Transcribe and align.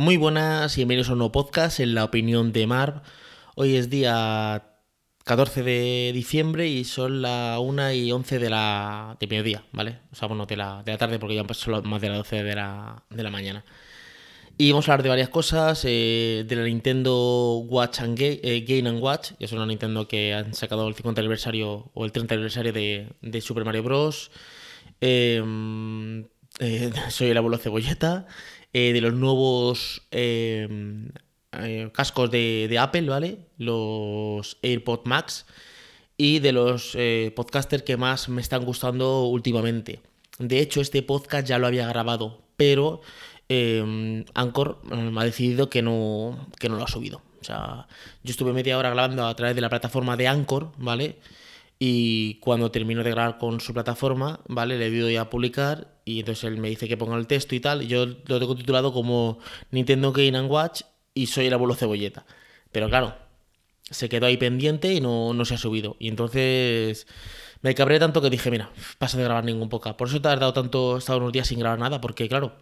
Muy 0.00 0.16
buenas 0.16 0.78
y 0.78 0.80
bienvenidos 0.80 1.10
a 1.10 1.12
un 1.12 1.18
nuevo 1.18 1.30
podcast 1.30 1.78
en 1.78 1.94
la 1.94 2.04
opinión 2.04 2.52
de 2.52 2.66
Marv. 2.66 3.02
Hoy 3.54 3.76
es 3.76 3.90
día 3.90 4.64
14 5.24 5.62
de 5.62 6.12
diciembre 6.14 6.68
y 6.68 6.84
son 6.84 7.20
las 7.20 7.58
1 7.58 7.92
y 7.92 8.10
11 8.10 8.38
de 8.38 8.48
la 8.48 9.18
de 9.20 9.26
mediodía, 9.26 9.62
¿vale? 9.72 9.98
O 10.10 10.14
sea, 10.14 10.26
bueno, 10.26 10.46
de 10.46 10.56
la, 10.56 10.82
de 10.84 10.92
la 10.92 10.96
tarde 10.96 11.18
porque 11.18 11.34
ya 11.34 11.44
son 11.52 11.86
más 11.86 12.00
de 12.00 12.08
las 12.08 12.16
12 12.16 12.42
de 12.44 12.54
la, 12.54 13.04
de 13.10 13.22
la 13.22 13.28
mañana. 13.28 13.62
Y 14.56 14.70
vamos 14.70 14.88
a 14.88 14.92
hablar 14.92 15.02
de 15.02 15.10
varias 15.10 15.28
cosas, 15.28 15.84
eh, 15.86 16.46
de 16.48 16.56
la 16.56 16.64
Nintendo 16.64 17.58
Watch 17.58 18.00
and 18.00 18.18
Game, 18.18 18.40
eh, 18.42 18.64
Game 18.66 18.88
and 18.88 19.02
Watch, 19.02 19.32
que 19.32 19.44
es 19.44 19.52
una 19.52 19.66
Nintendo 19.66 20.08
que 20.08 20.32
han 20.32 20.54
sacado 20.54 20.88
el 20.88 20.94
50 20.94 21.20
aniversario 21.20 21.90
o 21.92 22.06
el 22.06 22.12
30 22.12 22.36
aniversario 22.36 22.72
de, 22.72 23.40
Super 23.42 23.66
Mario 23.66 23.82
Bros. 23.82 24.30
Eh, 25.02 25.42
eh, 26.60 26.90
soy 27.10 27.28
el 27.28 27.36
abuelo 27.36 27.58
cebolleta, 27.58 28.26
eh, 28.72 28.92
de 28.92 29.00
los 29.00 29.14
nuevos 29.14 30.02
eh, 30.10 31.08
cascos 31.92 32.30
de, 32.30 32.66
de, 32.68 32.78
Apple, 32.78 33.08
¿vale? 33.08 33.38
Los 33.58 34.58
AirPod 34.62 35.00
Max 35.04 35.46
y 36.16 36.38
de 36.38 36.52
los 36.52 36.96
podcasters 37.34 37.82
que 37.82 37.96
más 37.96 38.28
me 38.28 38.42
están 38.42 38.64
gustando 38.64 39.24
últimamente. 39.24 40.00
De 40.38 40.60
hecho, 40.60 40.80
este 40.80 41.02
podcast 41.02 41.46
ya 41.46 41.58
lo 41.58 41.66
había 41.66 41.88
grabado, 41.88 42.42
pero 42.56 43.00
Anchor 43.48 44.84
me 44.84 45.20
ha 45.20 45.24
decidido 45.24 45.70
que 45.70 45.82
no, 45.82 46.48
que 46.58 46.68
no 46.68 46.76
lo 46.76 46.84
ha 46.84 46.88
subido. 46.88 47.22
O 47.40 47.44
sea, 47.44 47.88
yo 48.22 48.30
estuve 48.30 48.52
media 48.52 48.76
hora 48.76 48.90
grabando 48.90 49.26
a 49.26 49.34
través 49.34 49.54
de 49.54 49.62
la 49.62 49.70
plataforma 49.70 50.16
de 50.16 50.28
Anchor, 50.28 50.72
¿vale? 50.76 51.16
Y 51.82 52.34
cuando 52.40 52.70
termino 52.70 53.02
de 53.02 53.10
grabar 53.10 53.38
con 53.38 53.58
su 53.60 53.72
plataforma, 53.72 54.40
¿vale? 54.48 54.78
Le 54.78 54.90
doy 55.00 55.16
a 55.16 55.30
publicar 55.30 56.00
y 56.04 56.20
entonces 56.20 56.44
él 56.44 56.58
me 56.58 56.68
dice 56.68 56.86
que 56.88 56.98
ponga 56.98 57.16
el 57.16 57.26
texto 57.26 57.54
y 57.54 57.60
tal. 57.60 57.82
Y 57.82 57.86
yo 57.86 58.04
lo 58.04 58.38
tengo 58.38 58.54
titulado 58.54 58.92
como 58.92 59.38
Nintendo 59.70 60.12
Game 60.12 60.36
and 60.36 60.50
Watch 60.50 60.82
y 61.14 61.26
soy 61.28 61.46
el 61.46 61.54
abuelo 61.54 61.74
cebolleta. 61.74 62.26
Pero 62.70 62.90
claro, 62.90 63.14
se 63.90 64.10
quedó 64.10 64.26
ahí 64.26 64.36
pendiente 64.36 64.92
y 64.92 65.00
no, 65.00 65.32
no 65.32 65.44
se 65.46 65.54
ha 65.54 65.58
subido. 65.58 65.96
Y 65.98 66.08
entonces 66.08 67.06
me 67.62 67.74
cabré 67.74 67.98
tanto 67.98 68.20
que 68.20 68.28
dije, 68.30 68.50
mira, 68.50 68.70
paso 68.98 69.16
de 69.16 69.24
grabar 69.24 69.44
ningún 69.44 69.70
poca. 69.70 69.96
Por 69.96 70.08
eso 70.08 70.18
he 70.18 70.20
tardado 70.20 70.52
tanto, 70.52 70.96
he 70.96 70.98
estado 70.98 71.18
unos 71.18 71.32
días 71.32 71.48
sin 71.48 71.60
grabar 71.60 71.78
nada, 71.78 72.00
porque 72.02 72.28
claro, 72.28 72.52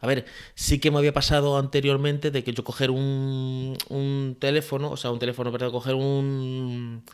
a 0.00 0.06
ver, 0.06 0.26
sí 0.54 0.78
que 0.78 0.90
me 0.90 0.98
había 0.98 1.12
pasado 1.12 1.58
anteriormente 1.58 2.30
de 2.30 2.44
que 2.44 2.52
yo 2.52 2.64
coger 2.64 2.90
un, 2.90 3.76
un 3.88 4.36
teléfono, 4.38 4.90
o 4.90 4.96
sea, 4.96 5.10
un 5.10 5.18
teléfono, 5.18 5.50
perdón, 5.52 5.72
coger 5.72 5.94
un 5.94 7.04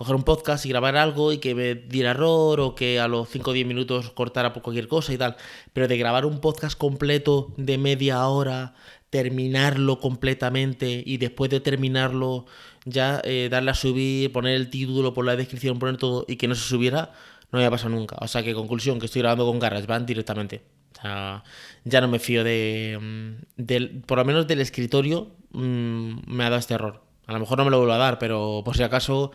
coger 0.00 0.16
un 0.16 0.22
podcast 0.22 0.64
y 0.64 0.70
grabar 0.70 0.96
algo 0.96 1.30
y 1.30 1.36
que 1.36 1.54
me 1.54 1.74
diera 1.74 2.12
error 2.12 2.58
o 2.60 2.74
que 2.74 2.98
a 2.98 3.06
los 3.06 3.28
5 3.28 3.50
o 3.50 3.52
10 3.52 3.66
minutos 3.66 4.08
cortara 4.08 4.54
por 4.54 4.62
cualquier 4.62 4.88
cosa 4.88 5.12
y 5.12 5.18
tal. 5.18 5.36
Pero 5.74 5.88
de 5.88 5.98
grabar 5.98 6.24
un 6.24 6.40
podcast 6.40 6.78
completo 6.78 7.52
de 7.58 7.76
media 7.76 8.26
hora, 8.26 8.72
terminarlo 9.10 10.00
completamente 10.00 11.02
y 11.04 11.18
después 11.18 11.50
de 11.50 11.60
terminarlo 11.60 12.46
ya 12.86 13.20
eh, 13.24 13.48
darle 13.50 13.72
a 13.72 13.74
subir, 13.74 14.32
poner 14.32 14.54
el 14.54 14.70
título, 14.70 15.12
por 15.12 15.26
la 15.26 15.36
descripción, 15.36 15.78
poner 15.78 15.98
todo 15.98 16.24
y 16.26 16.36
que 16.36 16.48
no 16.48 16.54
se 16.54 16.66
subiera, 16.66 17.12
no 17.52 17.58
me 17.58 17.66
ha 17.66 17.70
pasado 17.70 17.90
nunca. 17.90 18.16
O 18.20 18.26
sea 18.26 18.42
que 18.42 18.54
conclusión, 18.54 19.00
que 19.00 19.04
estoy 19.04 19.20
grabando 19.20 19.44
con 19.44 19.58
GarageBand 19.58 20.06
directamente. 20.06 20.62
O 20.98 21.02
sea, 21.02 21.44
ya 21.84 22.00
no 22.00 22.08
me 22.08 22.18
fío 22.18 22.42
de, 22.42 22.98
mm, 22.98 23.62
del, 23.62 24.00
por 24.06 24.16
lo 24.16 24.24
menos 24.24 24.46
del 24.46 24.62
escritorio, 24.62 25.32
mmm, 25.52 26.20
me 26.26 26.44
ha 26.44 26.48
dado 26.48 26.58
este 26.58 26.72
error. 26.72 27.02
A 27.26 27.34
lo 27.34 27.40
mejor 27.40 27.58
no 27.58 27.66
me 27.66 27.70
lo 27.70 27.76
vuelvo 27.76 27.92
a 27.92 27.98
dar, 27.98 28.18
pero 28.18 28.62
por 28.64 28.78
si 28.78 28.82
acaso 28.82 29.32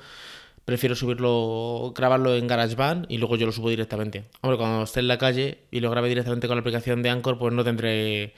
prefiero 0.66 0.96
subirlo, 0.96 1.94
grabarlo 1.96 2.36
en 2.36 2.48
GarageBand 2.48 3.06
y 3.10 3.18
luego 3.18 3.38
yo 3.38 3.46
lo 3.46 3.52
subo 3.52 3.70
directamente. 3.70 4.26
Hombre, 4.42 4.58
cuando 4.58 4.84
esté 4.84 5.00
en 5.00 5.08
la 5.08 5.18
calle 5.18 5.60
y 5.72 5.80
lo 5.80 5.92
grabe 5.92 6.10
directamente 6.10 6.48
con 6.48 6.58
la 6.58 6.62
aplicación 6.62 7.04
de 7.04 7.10
Anchor, 7.12 7.38
pues 7.38 7.54
no 7.54 7.64
tendré, 7.64 8.34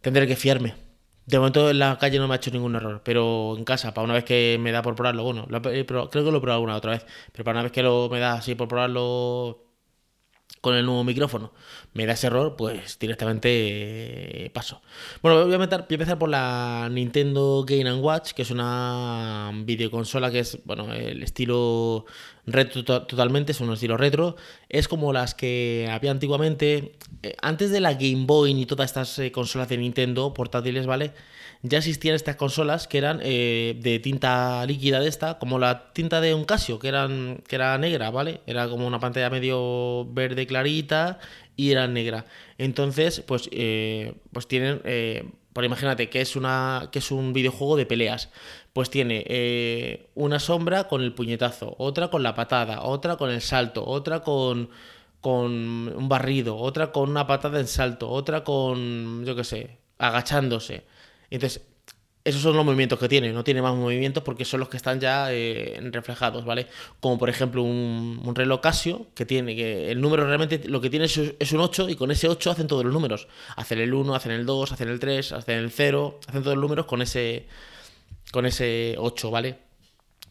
tendré 0.00 0.26
que 0.26 0.36
fiarme. 0.36 0.74
De 1.26 1.38
momento 1.38 1.70
en 1.70 1.78
la 1.78 1.96
calle 1.98 2.18
no 2.18 2.28
me 2.28 2.34
ha 2.34 2.36
hecho 2.36 2.50
ningún 2.50 2.74
error, 2.74 3.00
pero 3.02 3.56
en 3.56 3.64
casa, 3.64 3.94
para 3.94 4.04
una 4.04 4.14
vez 4.14 4.24
que 4.24 4.58
me 4.60 4.72
da 4.72 4.82
por 4.82 4.94
probarlo, 4.94 5.24
bueno, 5.24 5.46
creo 5.48 6.08
que 6.10 6.20
lo 6.20 6.36
he 6.36 6.40
probado 6.40 6.54
alguna 6.54 6.76
otra 6.76 6.92
vez, 6.92 7.06
pero 7.32 7.44
para 7.44 7.56
una 7.56 7.62
vez 7.62 7.72
que 7.72 7.82
lo, 7.82 8.10
me 8.10 8.18
da 8.18 8.34
así 8.34 8.54
por 8.54 8.68
probarlo 8.68 9.63
con 10.64 10.74
el 10.74 10.86
nuevo 10.86 11.04
micrófono 11.04 11.52
me 11.92 12.06
da 12.06 12.14
ese 12.14 12.28
error, 12.28 12.56
pues 12.56 12.98
directamente 12.98 14.46
eh, 14.46 14.50
paso. 14.50 14.80
Bueno, 15.20 15.44
voy 15.44 15.54
a, 15.54 15.58
meter, 15.58 15.84
empezar 15.86 16.18
por 16.18 16.30
la 16.30 16.88
Nintendo 16.90 17.66
Game 17.68 17.92
Watch, 17.92 18.32
que 18.32 18.40
es 18.40 18.50
una 18.50 19.52
videoconsola 19.54 20.30
que 20.30 20.38
es, 20.38 20.58
bueno, 20.64 20.90
el 20.94 21.22
estilo 21.22 22.06
retro 22.46 22.84
totalmente, 22.84 23.52
es 23.52 23.60
un 23.60 23.72
estilo 23.72 23.96
retro. 23.96 24.36
Es 24.68 24.88
como 24.88 25.12
las 25.12 25.34
que 25.34 25.88
había 25.90 26.10
antiguamente, 26.10 26.92
eh, 27.22 27.34
antes 27.42 27.70
de 27.70 27.80
la 27.80 27.94
Game 27.94 28.24
Boy 28.26 28.52
y 28.52 28.66
todas 28.66 28.90
estas 28.90 29.18
eh, 29.18 29.32
consolas 29.32 29.68
de 29.68 29.78
Nintendo 29.78 30.34
portátiles, 30.34 30.86
¿vale? 30.86 31.12
ya 31.62 31.78
existían 31.78 32.14
estas 32.14 32.36
consolas 32.36 32.86
que 32.86 32.98
eran 32.98 33.20
eh, 33.22 33.78
de 33.80 33.98
tinta 33.98 34.66
líquida 34.66 35.00
de 35.00 35.08
esta, 35.08 35.38
como 35.38 35.58
la 35.58 35.94
tinta 35.94 36.20
de 36.20 36.34
un 36.34 36.44
Casio, 36.44 36.78
que, 36.78 36.88
eran, 36.88 37.42
que 37.48 37.56
era 37.56 37.78
negra, 37.78 38.10
¿vale? 38.10 38.42
Era 38.46 38.68
como 38.68 38.86
una 38.86 39.00
pantalla 39.00 39.30
medio 39.30 40.04
verde 40.12 40.46
clarita 40.46 41.18
y 41.56 41.70
era 41.70 41.88
negra. 41.88 42.26
Entonces, 42.58 43.22
pues, 43.22 43.48
pues 43.48 44.46
tienen, 44.46 44.82
eh, 45.54 45.60
por 45.60 45.64
imagínate 45.64 46.10
que 46.10 46.20
es, 46.20 46.36
una, 46.36 46.88
que 46.92 46.98
es 46.98 47.10
un 47.10 47.32
videojuego 47.32 47.76
de 47.76 47.86
peleas, 47.86 48.28
pues 48.72 48.90
tiene 48.90 49.24
eh, 49.26 50.10
una 50.14 50.40
sombra 50.40 50.88
con 50.88 51.00
el 51.00 51.14
puñetazo, 51.14 51.76
otra 51.78 52.08
con 52.08 52.22
la 52.22 52.34
patada, 52.34 52.82
otra 52.82 53.16
con 53.16 53.30
el 53.30 53.40
salto, 53.40 53.86
otra 53.86 54.20
con 54.20 54.68
con 55.24 55.52
un 55.88 56.06
barrido, 56.06 56.58
otra 56.58 56.92
con 56.92 57.08
una 57.08 57.26
patada 57.26 57.58
en 57.58 57.66
salto, 57.66 58.10
otra 58.10 58.44
con, 58.44 59.24
yo 59.24 59.34
qué 59.34 59.42
sé, 59.42 59.78
agachándose. 59.96 60.84
Entonces, 61.30 61.62
esos 62.24 62.40
son 62.40 62.56
los 62.56 62.64
movimientos 62.64 62.98
que 62.98 63.06
tiene, 63.06 63.32
no 63.32 63.44
tiene 63.44 63.60
más 63.60 63.74
movimientos 63.74 64.22
porque 64.22 64.46
son 64.46 64.60
los 64.60 64.70
que 64.70 64.78
están 64.78 64.98
ya 64.98 65.30
eh, 65.30 65.78
reflejados, 65.92 66.46
¿vale? 66.46 66.66
Como 66.98 67.18
por 67.18 67.28
ejemplo 67.28 67.62
un, 67.62 68.34
reloj 68.34 68.60
Casio 68.62 69.08
que 69.14 69.26
tiene 69.26 69.54
que 69.54 69.90
el 69.90 70.00
número 70.00 70.26
realmente 70.26 70.62
lo 70.66 70.80
que 70.80 70.88
tiene 70.88 71.04
es, 71.04 71.52
un 71.52 71.60
8 71.60 71.90
y 71.90 71.96
con 71.96 72.10
ese 72.10 72.28
8 72.28 72.50
hacen 72.50 72.66
todos 72.66 72.82
los 72.82 72.94
números. 72.94 73.28
Hacen 73.56 73.78
el 73.78 73.92
1, 73.92 74.14
hacen 74.14 74.32
el 74.32 74.46
2, 74.46 74.72
hacen 74.72 74.88
el 74.88 74.98
3, 74.98 75.32
hacen 75.32 75.58
el 75.58 75.70
0, 75.70 76.20
hacen 76.26 76.42
todos 76.42 76.56
los 76.56 76.62
números 76.62 76.86
con 76.86 77.02
ese 77.02 77.46
con 78.32 78.46
ese 78.46 78.94
8, 78.98 79.30
¿vale? 79.30 79.58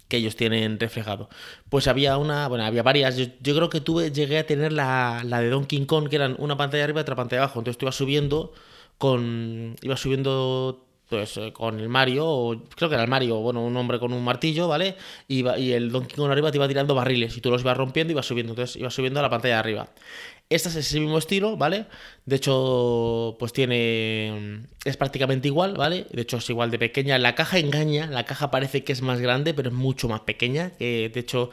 Que 0.07 0.17
ellos 0.17 0.35
tienen 0.35 0.79
reflejado. 0.79 1.29
Pues 1.69 1.87
había 1.87 2.17
una, 2.17 2.47
bueno, 2.47 2.65
había 2.65 2.81
varias. 2.81 3.17
Yo, 3.17 3.25
yo 3.39 3.55
creo 3.55 3.69
que 3.69 3.81
tuve, 3.81 4.11
llegué 4.11 4.39
a 4.39 4.47
tener 4.47 4.73
la, 4.73 5.21
la 5.23 5.41
de 5.41 5.49
Donkey 5.49 5.85
Kong, 5.85 6.09
que 6.09 6.15
eran 6.15 6.35
una 6.39 6.57
pantalla 6.57 6.83
arriba 6.83 7.01
y 7.01 7.03
otra 7.03 7.15
pantalla 7.15 7.43
abajo. 7.43 7.59
Entonces 7.59 7.77
tú 7.77 7.85
ibas 7.85 7.95
subiendo 7.95 8.53
con. 8.97 9.75
iba 9.81 9.95
subiendo 9.95 10.87
pues 11.13 11.39
con 11.53 11.79
el 11.79 11.89
Mario, 11.89 12.27
o 12.27 12.63
creo 12.75 12.89
que 12.89 12.95
era 12.95 13.03
el 13.03 13.09
Mario, 13.09 13.37
bueno, 13.37 13.63
un 13.63 13.77
hombre 13.77 13.99
con 13.99 14.13
un 14.13 14.23
martillo, 14.23 14.67
¿vale? 14.67 14.95
Y, 15.27 15.43
el 15.71 15.91
Donkey 15.91 16.15
Kong 16.15 16.31
arriba 16.31 16.49
te 16.49 16.57
iba 16.57 16.67
tirando 16.67 16.95
barriles 16.95 17.37
y 17.37 17.41
tú 17.41 17.51
los 17.51 17.61
ibas 17.61 17.77
rompiendo 17.77 18.11
y 18.11 18.13
ibas 18.13 18.25
subiendo, 18.25 18.53
entonces 18.53 18.75
ibas 18.77 18.95
subiendo 18.95 19.19
a 19.19 19.23
la 19.23 19.29
pantalla 19.29 19.55
de 19.55 19.59
arriba. 19.59 19.89
Esta 20.49 20.69
es 20.69 20.75
ese 20.75 20.99
mismo 20.99 21.19
estilo, 21.19 21.55
¿vale? 21.55 21.85
De 22.25 22.35
hecho, 22.35 23.35
pues 23.39 23.53
tiene. 23.53 24.65
Es 24.85 24.97
prácticamente 24.97 25.47
igual, 25.47 25.75
¿vale? 25.75 26.07
De 26.11 26.23
hecho, 26.23 26.37
es 26.37 26.49
igual 26.49 26.71
de 26.71 26.79
pequeña. 26.79 27.17
La 27.19 27.35
caja 27.35 27.59
engaña, 27.59 28.07
la 28.07 28.25
caja 28.25 28.51
parece 28.51 28.83
que 28.83 28.91
es 28.93 29.01
más 29.01 29.19
grande, 29.19 29.53
pero 29.53 29.69
es 29.69 29.75
mucho 29.75 30.09
más 30.09 30.21
pequeña. 30.21 30.71
Que 30.71 31.09
de 31.13 31.19
hecho, 31.19 31.51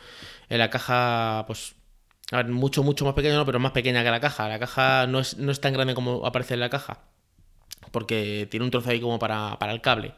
la 0.48 0.70
caja, 0.70 1.44
pues. 1.46 1.74
A 2.32 2.38
ver, 2.38 2.48
mucho, 2.48 2.82
mucho 2.82 3.04
más 3.04 3.14
pequeña, 3.14 3.36
no, 3.36 3.46
pero 3.46 3.58
más 3.58 3.72
pequeña 3.72 4.02
que 4.04 4.10
la 4.10 4.20
caja. 4.20 4.48
La 4.48 4.58
caja 4.58 5.06
no 5.06 5.20
es, 5.20 5.36
no 5.38 5.52
es 5.52 5.60
tan 5.60 5.72
grande 5.74 5.94
como 5.94 6.26
aparece 6.26 6.54
en 6.54 6.60
la 6.60 6.70
caja 6.70 7.09
porque 7.90 8.46
tiene 8.50 8.64
un 8.64 8.70
trozo 8.70 8.90
ahí 8.90 9.00
como 9.00 9.18
para, 9.18 9.58
para 9.58 9.72
el 9.72 9.80
cable. 9.80 10.12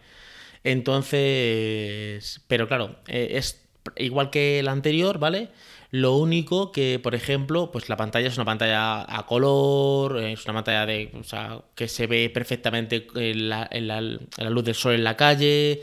Entonces, 0.65 2.41
pero 2.49 2.69
claro, 2.69 2.97
eh, 3.09 3.33
es 3.33 3.63
igual 3.97 4.31
que 4.31 4.61
el 4.61 4.69
anterior, 4.69 5.19
¿vale? 5.19 5.49
Lo 5.91 6.17
único 6.17 6.73
que, 6.73 6.99
por 7.03 7.15
ejemplo, 7.15 7.71
pues 7.71 7.89
la 7.89 7.97
pantalla 7.97 8.29
es 8.29 8.37
una 8.37 8.47
pantalla 8.47 9.05
a 9.09 9.27
color, 9.27 10.19
es 10.21 10.45
una 10.45 10.55
pantalla 10.55 10.87
de, 10.87 11.11
o 11.21 11.25
sea, 11.25 11.61
que 11.75 11.89
se 11.89 12.07
ve 12.07 12.31
perfectamente 12.31 13.07
en 13.15 13.49
la, 13.49 13.69
la 13.71 14.51
luz 14.51 14.65
del 14.65 14.75
sol 14.75 14.95
en 14.95 15.05
la 15.05 15.17
calle. 15.17 15.83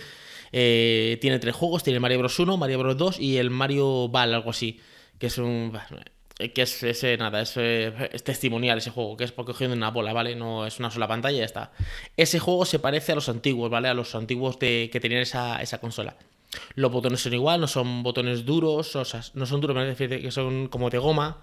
Eh, 0.51 1.17
tiene 1.21 1.39
tres 1.39 1.55
juegos, 1.55 1.83
tiene 1.83 1.99
Mario 1.99 2.19
Bros 2.19 2.39
1, 2.39 2.57
Mario 2.57 2.79
Bros 2.79 2.97
2 2.97 3.19
y 3.19 3.37
el 3.37 3.49
Mario 3.49 4.07
Ball, 4.09 4.33
algo 4.33 4.49
así, 4.49 4.79
que 5.19 5.27
es 5.27 5.37
un 5.37 5.71
que 6.39 6.61
es 6.61 6.83
ese, 6.83 7.17
nada, 7.17 7.41
es, 7.41 7.57
es, 7.57 8.23
testimonial 8.23 8.77
ese 8.77 8.91
juego, 8.91 9.17
que 9.17 9.25
es 9.25 9.31
porque 9.33 9.51
cogiendo 9.51 9.75
una 9.75 9.91
bola, 9.91 10.13
¿vale? 10.13 10.35
No 10.35 10.65
es 10.65 10.79
una 10.79 10.89
sola 10.89 11.07
pantalla 11.07 11.35
y 11.35 11.39
ya 11.39 11.45
está. 11.45 11.71
Ese 12.15 12.39
juego 12.39 12.63
se 12.65 12.79
parece 12.79 13.11
a 13.11 13.15
los 13.15 13.27
antiguos, 13.27 13.69
¿vale? 13.69 13.89
A 13.89 13.93
los 13.93 14.15
antiguos 14.15 14.57
de, 14.57 14.89
que 14.91 15.01
tenían 15.01 15.21
esa, 15.21 15.61
esa 15.61 15.79
consola. 15.79 16.15
Los 16.75 16.91
botones 16.91 17.21
son 17.21 17.33
igual, 17.33 17.59
no 17.59 17.67
son 17.67 18.03
botones 18.03 18.45
duros, 18.45 18.95
o 18.95 19.05
sea, 19.05 19.21
no 19.33 19.45
son 19.45 19.59
duros, 19.59 19.75
me 19.75 19.85
refiero 19.85 20.19
que 20.19 20.31
son 20.31 20.69
como 20.69 20.89
de 20.89 20.97
goma, 20.97 21.41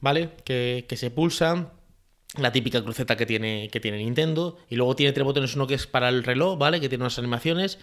¿vale? 0.00 0.30
Que, 0.44 0.86
que 0.88 0.96
se 0.96 1.10
pulsan. 1.10 1.70
La 2.38 2.52
típica 2.52 2.80
cruceta 2.82 3.16
que 3.16 3.26
tiene, 3.26 3.68
que 3.72 3.80
tiene 3.80 3.98
Nintendo. 3.98 4.56
Y 4.68 4.76
luego 4.76 4.94
tiene 4.96 5.12
tres 5.12 5.24
botones, 5.24 5.54
uno 5.56 5.66
que 5.66 5.74
es 5.74 5.86
para 5.86 6.08
el 6.08 6.22
reloj, 6.24 6.56
¿vale? 6.58 6.80
Que 6.80 6.88
tiene 6.88 7.02
unas 7.02 7.18
animaciones. 7.18 7.78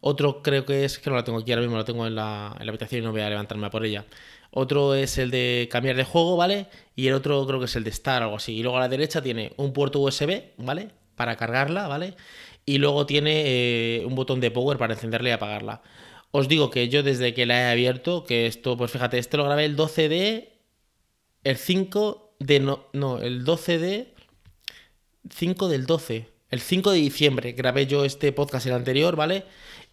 Otro 0.00 0.42
creo 0.42 0.66
que 0.66 0.84
es, 0.84 0.98
que 0.98 1.10
no 1.10 1.16
la 1.16 1.24
tengo 1.24 1.38
aquí 1.38 1.52
ahora 1.52 1.62
mismo, 1.62 1.76
la 1.76 1.84
tengo 1.84 2.06
en 2.06 2.14
la, 2.14 2.54
en 2.58 2.66
la 2.66 2.70
habitación 2.70 3.02
y 3.02 3.04
no 3.04 3.12
voy 3.12 3.22
a 3.22 3.30
levantarme 3.30 3.70
por 3.70 3.84
ella. 3.84 4.04
Otro 4.58 4.94
es 4.94 5.18
el 5.18 5.30
de 5.30 5.68
cambiar 5.70 5.96
de 5.96 6.04
juego, 6.04 6.36
¿vale? 6.36 6.68
Y 6.94 7.08
el 7.08 7.14
otro 7.14 7.46
creo 7.46 7.58
que 7.58 7.66
es 7.66 7.76
el 7.76 7.84
de 7.84 7.90
Star, 7.90 8.22
algo 8.22 8.36
así. 8.36 8.54
Y 8.54 8.62
luego 8.62 8.78
a 8.78 8.80
la 8.80 8.88
derecha 8.88 9.20
tiene 9.22 9.52
un 9.56 9.72
puerto 9.72 10.00
USB, 10.00 10.52
¿vale? 10.56 10.88
para 11.16 11.36
cargarla, 11.36 11.88
¿vale? 11.88 12.14
Y 12.64 12.78
luego 12.78 13.06
tiene 13.06 13.42
eh, 13.46 14.04
un 14.06 14.14
botón 14.14 14.40
de 14.40 14.50
power 14.50 14.78
para 14.78 14.94
encenderla 14.94 15.30
y 15.30 15.32
apagarla. 15.32 15.82
Os 16.30 16.48
digo 16.48 16.70
que 16.70 16.88
yo 16.88 17.02
desde 17.02 17.34
que 17.34 17.46
la 17.46 17.60
he 17.60 17.70
abierto, 17.72 18.24
que 18.24 18.46
esto, 18.46 18.76
pues 18.76 18.90
fíjate, 18.90 19.18
este 19.18 19.36
lo 19.36 19.44
grabé 19.44 19.64
el 19.64 19.74
12 19.74 20.08
de... 20.08 20.52
El 21.42 21.56
5 21.56 22.36
de... 22.38 22.60
No, 22.60 22.86
no 22.92 23.18
el 23.18 23.44
12 23.44 23.78
de... 23.78 24.14
5 25.30 25.68
del 25.68 25.86
12. 25.86 26.28
El 26.50 26.60
5 26.60 26.92
de 26.92 26.98
diciembre 26.98 27.52
grabé 27.52 27.86
yo 27.86 28.04
este 28.04 28.32
podcast 28.32 28.66
el 28.66 28.74
anterior, 28.74 29.16
¿vale? 29.16 29.44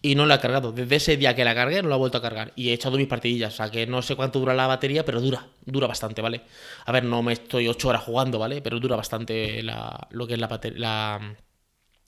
Y 0.04 0.16
no 0.16 0.26
lo 0.26 0.34
he 0.34 0.38
cargado. 0.38 0.70
Desde 0.70 0.96
ese 0.96 1.16
día 1.16 1.34
que 1.34 1.44
la 1.46 1.54
cargué 1.54 1.82
no 1.82 1.88
lo 1.88 1.94
he 1.94 1.98
vuelto 1.98 2.18
a 2.18 2.20
cargar. 2.20 2.52
Y 2.56 2.68
he 2.68 2.72
echado 2.74 2.98
mis 2.98 3.06
partidillas. 3.06 3.54
O 3.54 3.56
sea 3.56 3.70
que 3.70 3.86
no 3.86 4.02
sé 4.02 4.16
cuánto 4.16 4.38
dura 4.38 4.52
la 4.52 4.66
batería, 4.66 5.02
pero 5.02 5.18
dura. 5.18 5.48
Dura 5.64 5.86
bastante, 5.86 6.20
¿vale? 6.20 6.42
A 6.84 6.92
ver, 6.92 7.04
no 7.04 7.22
me 7.22 7.32
estoy 7.32 7.68
8 7.68 7.88
horas 7.88 8.02
jugando, 8.02 8.38
¿vale? 8.38 8.60
Pero 8.60 8.78
dura 8.80 8.96
bastante 8.96 9.62
lo 9.62 10.26
que 10.26 10.34
es 10.34 10.38
la, 10.38 10.60
la, 10.76 11.36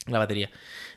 la 0.08 0.18
batería. 0.18 0.50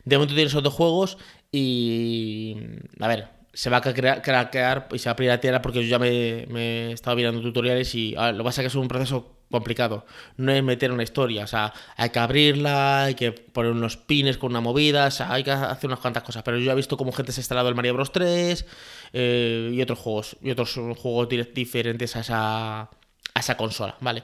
De 0.03 0.17
momento 0.17 0.35
tienes 0.35 0.53
otros 0.55 0.73
juegos 0.73 1.17
y... 1.53 2.57
A 2.99 3.07
ver, 3.07 3.29
se 3.53 3.69
va 3.69 3.77
a 3.77 3.81
craquear 3.81 4.89
y 4.91 4.99
se 4.99 5.07
va 5.07 5.13
a 5.13 5.15
piratear 5.15 5.61
porque 5.61 5.81
yo 5.81 5.87
ya 5.89 5.99
me, 5.99 6.89
he 6.89 6.91
estado 6.91 7.15
mirando 7.15 7.41
tutoriales 7.41 7.95
y 7.95 8.11
lo 8.11 8.39
que 8.39 8.43
pasa 8.43 8.61
es 8.61 8.63
que 8.63 8.67
es 8.67 8.75
un 8.75 8.89
proceso 8.89 9.38
complicado. 9.49 10.05
No 10.37 10.51
es 10.51 10.63
meter 10.63 10.91
una 10.91 11.03
historia, 11.03 11.43
o 11.43 11.47
sea, 11.47 11.73
hay 11.95 12.09
que 12.09 12.19
abrirla, 12.19 13.03
hay 13.05 13.15
que 13.15 13.31
poner 13.31 13.71
unos 13.71 13.97
pines 13.97 14.37
con 14.37 14.51
una 14.51 14.61
movida, 14.61 15.07
o 15.07 15.11
sea, 15.11 15.33
hay 15.33 15.43
que 15.43 15.51
hacer 15.51 15.87
unas 15.87 15.99
cuantas 15.99 16.23
cosas. 16.23 16.43
Pero 16.43 16.57
yo 16.59 16.71
he 16.71 16.75
visto 16.75 16.97
cómo 16.97 17.11
gente 17.11 17.31
se 17.31 17.41
ha 17.41 17.43
instalado 17.43 17.69
el 17.69 17.75
Mario 17.75 17.93
Bros 17.93 18.11
3 18.11 18.65
eh, 19.13 19.71
y 19.73 19.81
otros 19.81 19.99
juegos, 19.99 20.37
y 20.41 20.51
otros 20.51 20.73
juegos 20.73 21.29
diferentes 21.53 22.15
a 22.15 22.19
esa, 22.21 22.81
a 22.81 23.39
esa 23.39 23.57
consola, 23.57 23.95
¿vale? 24.01 24.23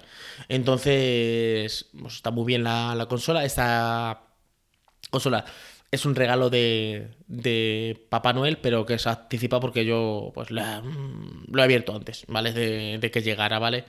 Entonces, 0.49 1.87
pues 1.99 2.15
está 2.15 2.31
muy 2.31 2.45
bien 2.45 2.63
la, 2.63 2.95
la 2.95 3.07
consola, 3.07 3.45
esta 3.45 4.21
consola 5.09 5.45
es 5.95 6.05
un 6.05 6.15
regalo 6.15 6.49
de, 6.49 7.07
de, 7.27 8.05
Papá 8.09 8.33
Noel, 8.33 8.57
pero 8.57 8.85
que 8.85 8.99
se 8.99 9.09
anticipa 9.09 9.59
porque 9.59 9.85
yo 9.85 10.31
pues 10.33 10.51
mm, 10.51 11.51
lo 11.51 11.61
he 11.61 11.63
abierto 11.63 11.95
antes, 11.95 12.25
¿vale? 12.27 12.53
De, 12.53 13.11
que 13.11 13.21
llegara, 13.21 13.59
¿vale? 13.59 13.85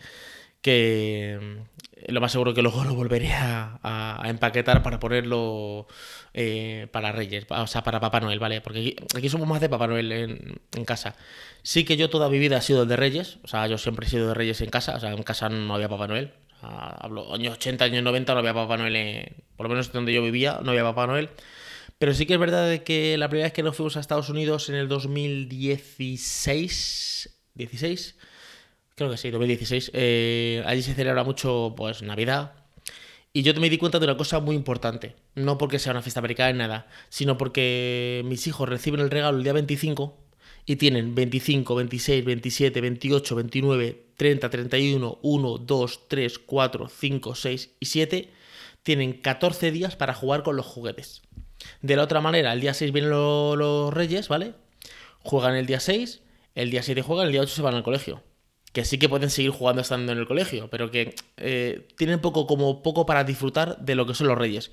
Mm, 0.67 1.63
lo 2.09 2.21
más 2.21 2.33
seguro 2.33 2.55
que 2.55 2.63
luego 2.63 2.85
lo 2.85 2.95
volveré 2.95 3.33
a, 3.33 4.23
empaquetar 4.27 4.83
para 4.83 4.99
ponerlo 4.99 5.87
eh, 6.35 6.89
para 6.93 7.13
Reyes, 7.13 7.47
o 7.49 7.67
sea, 7.67 7.83
para 7.83 8.01
Papá 8.01 8.21
Noel, 8.21 8.39
¿vale? 8.39 8.61
Porque 8.61 8.97
aquí, 9.15 9.29
somos 9.29 9.49
más 9.49 9.61
de 9.61 9.69
Papá 9.69 9.87
Noel 9.87 10.13
en, 10.13 10.85
casa. 10.85 11.17
Sí 11.63 11.85
que 11.85 11.97
yo 11.97 12.11
toda 12.11 12.29
mi 12.29 12.39
vida 12.39 12.59
he 12.59 12.63
sido 12.63 12.87
de 12.87 12.97
Reyes, 12.97 13.39
o 13.45 13.49
sea, 13.49 13.67
yo 13.67 13.79
siempre 13.79 14.07
he 14.07 14.11
sido 14.11 14.29
de 14.29 14.35
Reyes 14.35 14.61
en 14.61 14.71
casa, 14.71 14.97
o 14.97 15.01
sea, 15.01 15.13
en 15.13 15.23
casa 15.23 15.49
no 15.49 15.75
había 15.75 15.89
Papá 15.89 16.07
Noel. 16.09 16.33
hablo 16.61 17.33
años 17.35 17.55
80, 17.55 17.85
años 17.85 18.03
90 18.03 18.35
no 18.35 18.41
había 18.41 18.55
Papá 18.55 18.77
Noel, 18.77 19.33
por 19.57 19.67
lo 19.67 19.71
menos 19.71 19.93
donde 19.93 20.13
yo 20.13 20.23
vivía 20.23 20.61
no 20.63 20.71
había 20.71 20.85
Papá 20.85 21.07
Noel. 21.07 21.31
Pero 21.99 22.15
sí 22.15 22.27
que 22.27 22.35
es 22.35 22.41
verdad 22.41 22.69
de 22.69 22.83
que 22.83 23.17
la 23.17 23.29
primera 23.29 23.47
vez 23.47 23.53
que 23.55 23.63
nos 23.63 23.77
fuimos 23.77 23.97
a 23.97 24.01
Estados 24.01 24.29
Unidos 24.29 24.69
en 24.69 24.75
el 24.75 24.89
2016, 24.89 27.31
16, 27.55 28.17
creo 28.97 29.11
que 29.11 29.19
sí, 29.19 29.31
2016, 29.31 29.91
eh, 29.93 30.63
allí 30.67 30.83
se 30.83 30.95
celebra 30.95 31.23
mucho 31.23 31.75
pues 31.77 32.03
Navidad. 32.03 32.55
Y 33.33 33.43
yo 33.43 33.53
me 33.55 33.69
di 33.69 33.77
cuenta 33.77 33.99
de 33.99 34.07
una 34.07 34.17
cosa 34.17 34.41
muy 34.41 34.57
importante, 34.57 35.15
no 35.35 35.59
porque 35.59 35.79
sea 35.79 35.93
una 35.93 36.01
fiesta 36.01 36.21
americana 36.21 36.53
ni 36.53 36.59
nada, 36.59 36.89
sino 37.11 37.37
porque 37.37 38.23
mis 38.25 38.47
hijos 38.47 38.67
reciben 38.67 39.01
el 39.01 39.11
regalo 39.11 39.37
el 39.37 39.45
día 39.45 39.53
25 39.53 40.17
y 40.65 40.77
tienen 40.77 41.15
25, 41.15 41.75
26, 41.75 42.25
27, 42.25 42.81
28, 42.81 43.37
29, 43.37 44.07
30, 44.17 44.51
31, 44.51 45.19
1, 45.21 45.59
2, 45.59 46.09
3, 46.09 46.39
4, 46.39 46.89
5, 46.89 47.35
6 47.35 47.71
y 47.79 47.87
7, 47.87 48.31
tienen 48.83 49.13
14 49.13 49.71
días 49.73 49.95
para 49.97 50.15
jugar 50.15 50.43
con 50.43 50.57
los 50.57 50.65
juguetes. 50.65 51.21
De 51.83 51.97
la 51.97 52.05
otra 52.05 52.23
manera, 52.23 52.55
el 52.55 52.63
día 52.63 52.73
6 52.73 52.93
vienen 52.93 53.11
los 53.11 53.93
Reyes, 53.93 54.29
¿vale? 54.29 54.55
Juegan 55.21 55.55
el 55.57 55.67
día 55.67 55.81
6, 55.81 56.23
el 56.55 56.71
día 56.71 56.83
7 56.83 57.03
juegan, 57.03 57.27
el 57.27 57.33
día 57.33 57.43
8 57.43 57.55
se 57.55 57.63
van 57.63 57.75
al 57.75 57.83
colegio. 57.83 58.23
Que 58.77 58.85
sí 58.85 58.99
que 58.99 59.09
pueden 59.09 59.31
seguir 59.31 59.53
jugando 59.53 59.81
estando 59.81 60.13
en 60.13 60.19
el 60.19 60.27
colegio, 60.27 60.69
pero 60.69 60.91
que 60.91 61.15
eh, 61.39 61.89
tienen 61.97 62.21
poco, 62.21 62.47
como 62.47 62.83
poco 62.83 63.07
para 63.07 63.25
disfrutar 63.25 63.79
de 63.79 63.95
lo 63.95 64.05
que 64.05 64.13
son 64.13 64.27
los 64.29 64.37
Reyes. 64.37 64.71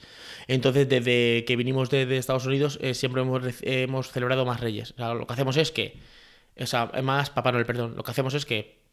Entonces, 0.47 0.89
desde 0.89 1.45
que 1.45 1.55
vinimos 1.55 1.89
de, 1.89 2.17
Estados 2.17 2.45
Unidos, 2.45 2.79
eh, 2.81 2.95
siempre 2.95 3.21
hemos, 3.61 4.11
celebrado 4.11 4.43
más 4.43 4.59
Reyes. 4.59 4.91
O 4.91 4.95
sea, 4.97 5.13
lo 5.13 5.25
que 5.25 5.31
hacemos 5.31 5.55
es 5.55 5.71
que. 5.71 6.01
O 6.59 6.65
sea, 6.65 6.91
más 7.01 7.29
Papá 7.29 7.53
Noel, 7.53 7.65
perdón. 7.65 7.95
Lo 7.95 8.03
que 8.03 8.11
hacemos 8.11 8.33
es 8.33 8.45
que 8.45 8.83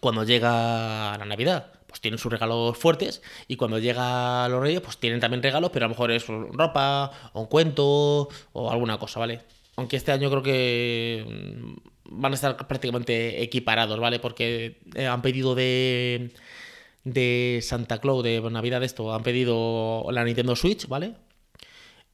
cuando 0.00 0.24
llega 0.24 1.18
la 1.18 1.26
Navidad, 1.26 1.72
pues 1.86 2.00
tienen 2.00 2.16
sus 2.16 2.32
regalos 2.32 2.78
fuertes 2.78 3.20
y 3.48 3.56
cuando 3.56 3.78
llega 3.78 4.48
los 4.48 4.62
reyes, 4.62 4.80
pues 4.80 4.96
tienen 4.96 5.20
también 5.20 5.42
regalos, 5.42 5.70
pero 5.70 5.84
a 5.84 5.88
lo 5.88 5.94
mejor 5.94 6.12
es 6.12 6.26
ropa 6.28 7.10
o 7.34 7.42
un 7.42 7.46
cuento 7.46 8.30
o 8.54 8.70
alguna 8.70 8.96
cosa, 8.96 9.20
¿vale? 9.20 9.42
Aunque 9.76 9.98
este 9.98 10.12
año 10.12 10.30
creo 10.30 10.42
que 10.42 11.76
van 12.10 12.32
a 12.32 12.34
estar 12.34 12.56
prácticamente 12.66 13.42
equiparados, 13.42 13.98
¿vale? 14.00 14.18
Porque 14.18 14.80
eh, 14.94 15.06
han 15.06 15.22
pedido 15.22 15.54
de, 15.54 16.32
de 17.04 17.60
Santa 17.62 17.98
Claus, 17.98 18.22
de 18.24 18.40
Navidad 18.50 18.82
esto, 18.82 19.14
han 19.14 19.22
pedido 19.22 20.06
la 20.10 20.24
Nintendo 20.24 20.56
Switch, 20.56 20.88
¿vale? 20.88 21.14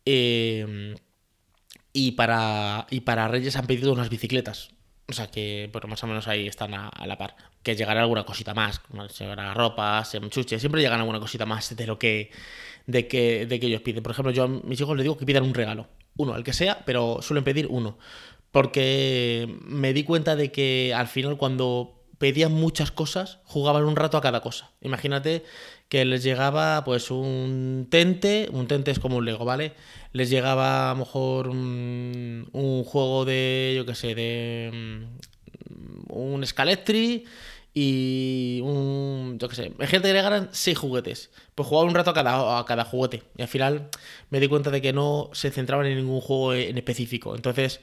Eh, 0.04 0.94
y, 1.92 2.12
para, 2.12 2.86
y 2.90 3.00
para 3.00 3.28
Reyes 3.28 3.56
han 3.56 3.66
pedido 3.66 3.92
unas 3.92 4.10
bicicletas. 4.10 4.70
O 5.08 5.12
sea 5.14 5.26
que, 5.26 5.68
bueno, 5.72 5.88
más 5.88 6.02
o 6.04 6.06
menos 6.06 6.26
ahí 6.28 6.46
están 6.46 6.72
a, 6.74 6.90
la 7.06 7.18
par. 7.18 7.36
Que 7.62 7.76
llegará 7.76 8.00
alguna 8.00 8.24
cosita 8.24 8.54
más. 8.54 8.80
Llegará 9.18 9.52
ropa, 9.52 10.02
chuche. 10.30 10.58
Siempre 10.58 10.80
llegan 10.80 11.00
alguna 11.00 11.20
cosita 11.20 11.44
más 11.44 11.76
de 11.76 11.86
lo 11.86 11.98
que, 11.98 12.30
de 12.86 13.08
que, 13.08 13.46
de 13.46 13.60
que 13.60 13.66
ellos 13.66 13.82
piden. 13.82 14.02
Por 14.02 14.12
ejemplo, 14.12 14.32
yo 14.32 14.44
a 14.44 14.48
mis 14.48 14.80
hijos 14.80 14.96
les 14.96 15.04
digo 15.04 15.18
que 15.18 15.26
pidan 15.26 15.42
un 15.42 15.54
regalo. 15.54 15.88
Uno, 16.16 16.36
el 16.36 16.44
que 16.44 16.52
sea, 16.52 16.82
pero 16.84 17.20
suelen 17.20 17.44
pedir 17.44 17.66
uno. 17.68 17.98
Porque 18.52 19.58
me 19.64 19.92
di 19.92 20.04
cuenta 20.04 20.36
de 20.36 20.52
que 20.52 20.92
al 20.94 21.08
final 21.08 21.36
cuando 21.36 22.02
pedían 22.22 22.52
muchas 22.52 22.92
cosas, 22.92 23.40
jugaban 23.42 23.84
un 23.84 23.96
rato 23.96 24.16
a 24.16 24.20
cada 24.20 24.40
cosa. 24.42 24.70
Imagínate 24.80 25.42
que 25.88 26.04
les 26.04 26.22
llegaba 26.22 26.84
pues 26.84 27.10
un 27.10 27.88
tente, 27.90 28.48
un 28.52 28.68
tente 28.68 28.92
es 28.92 29.00
como 29.00 29.16
un 29.16 29.24
Lego, 29.24 29.44
¿vale? 29.44 29.72
Les 30.12 30.30
llegaba 30.30 30.90
a 30.90 30.94
lo 30.94 31.00
mejor 31.00 31.48
un, 31.48 32.84
juego 32.86 33.24
de, 33.24 33.74
yo 33.76 33.84
qué 33.84 33.96
sé, 33.96 34.14
de 34.14 34.70
mm, 34.72 36.12
un 36.12 36.46
Scalectri 36.46 37.24
y 37.74 38.60
un, 38.62 39.38
yo 39.40 39.48
qué 39.48 39.56
sé, 39.56 39.66
imagínate 39.66 40.08
que 40.08 40.14
le 40.14 40.22
ganan 40.22 40.48
seis 40.52 40.78
juguetes. 40.78 41.30
Pues 41.56 41.68
jugaba 41.68 41.88
un 41.88 41.94
rato 41.94 42.10
a 42.10 42.14
cada, 42.14 42.60
a 42.60 42.64
cada 42.66 42.84
juguete. 42.84 43.24
Y 43.36 43.42
al 43.42 43.48
final 43.48 43.88
me 44.30 44.38
di 44.38 44.46
cuenta 44.46 44.70
de 44.70 44.80
que 44.80 44.92
no 44.92 45.28
se 45.32 45.50
centraban 45.50 45.86
en 45.86 45.96
ningún 45.96 46.20
juego 46.20 46.54
en 46.54 46.78
específico. 46.78 47.34
Entonces, 47.34 47.80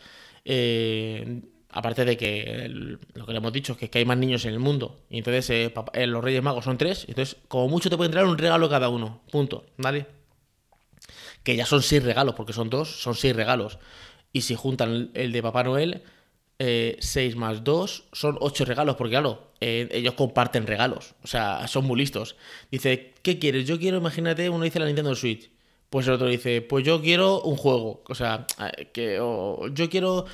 eh, 0.51 1.43
aparte 1.69 2.05
de 2.05 2.17
que 2.17 2.97
lo 3.13 3.25
que 3.27 3.31
le 3.31 3.37
hemos 3.37 3.53
dicho 3.53 3.77
es 3.79 3.87
que, 3.87 3.99
hay 3.99 4.05
más 4.05 4.17
niños 4.17 4.45
en 4.45 4.53
el 4.53 4.59
mundo. 4.59 4.99
Y 5.11 5.19
entonces 5.19 5.47
eh, 5.51 5.73
eh, 5.93 6.07
los 6.07 6.23
Reyes 6.23 6.41
Magos 6.41 6.65
son 6.65 6.79
tres. 6.79 7.05
Entonces, 7.07 7.37
como 7.47 7.67
mucho 7.67 7.91
te 7.91 7.97
pueden 7.97 8.11
traer 8.11 8.25
un 8.25 8.37
regalo 8.37 8.67
cada 8.67 8.89
uno. 8.89 9.21
Punto. 9.31 9.67
¿Vale? 9.77 10.07
Que 11.43 11.55
ya 11.55 11.67
son 11.67 11.83
seis 11.83 12.01
regalos, 12.03 12.33
porque 12.33 12.53
son 12.53 12.71
dos, 12.71 12.89
son 12.99 13.13
seis 13.13 13.35
regalos. 13.35 13.77
Y 14.33 14.41
si 14.41 14.55
juntan 14.55 15.11
el 15.13 15.31
de 15.31 15.43
Papá 15.43 15.63
Noel, 15.63 16.01
seis 16.99 17.35
más 17.35 17.63
dos 17.63 18.05
son 18.11 18.37
ocho 18.41 18.65
regalos, 18.65 18.95
porque 18.95 19.11
claro, 19.11 19.53
ellos 19.59 20.15
comparten 20.15 20.65
regalos. 20.65 21.13
O 21.23 21.27
sea, 21.27 21.67
son 21.67 21.85
muy 21.85 21.99
listos. 21.99 22.35
Dice, 22.71 23.13
¿qué 23.21 23.37
quieres? 23.37 23.67
Yo 23.67 23.79
quiero, 23.79 23.97
imagínate, 23.97 24.49
uno 24.49 24.63
dice 24.63 24.79
la 24.79 24.87
Nintendo 24.87 25.15
Switch. 25.15 25.51
Pues 25.89 26.05
el 26.05 26.13
otro 26.13 26.27
dice, 26.27 26.61
pues 26.61 26.85
yo 26.85 27.01
quiero 27.01 27.41
un 27.41 27.57
juego. 27.57 28.03
O 28.07 28.15
sea, 28.15 28.45
que 28.93 29.15
yo 29.15 29.89
quiero. 29.89 30.25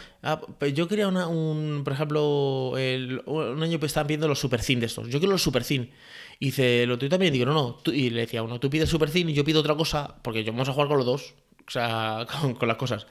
Yo 0.74 0.88
quería 0.88 1.08
una, 1.08 1.28
un. 1.28 1.84
Por 1.86 1.94
ejemplo, 1.94 2.72
un 2.72 3.64
año 3.64 3.80
que 3.80 3.86
estaban 3.86 4.08
viendo 4.08 4.28
los 4.28 4.40
Super 4.40 4.62
Cine 4.62 4.82
de 4.82 4.88
estos. 4.88 5.08
Yo 5.08 5.20
quiero 5.20 5.32
los 5.32 5.44
Super 5.44 5.64
Cine. 5.64 5.92
Y 6.40 6.48
dice, 6.48 6.84
el 6.84 6.92
otro 6.92 7.08
también 7.08 7.32
digo, 7.32 7.46
no, 7.46 7.54
no. 7.54 7.94
y 7.94 8.10
le 8.10 8.22
decía 8.22 8.44
uno, 8.44 8.60
tú 8.60 8.70
pides 8.70 8.90
Super 8.90 9.10
Cine 9.10 9.32
y 9.32 9.34
yo 9.34 9.46
pido 9.46 9.62
otra 9.62 9.76
cosa, 9.76 10.18
porque 10.22 10.44
yo 10.44 10.52
vamos 10.52 10.68
a 10.68 10.74
jugar 10.74 10.90
con 10.90 10.98
los 10.98 11.06
dos. 11.06 11.36
O 11.66 11.72
sea, 11.72 12.28
con, 12.60 12.68
las 12.68 12.78
cosas. 12.78 13.08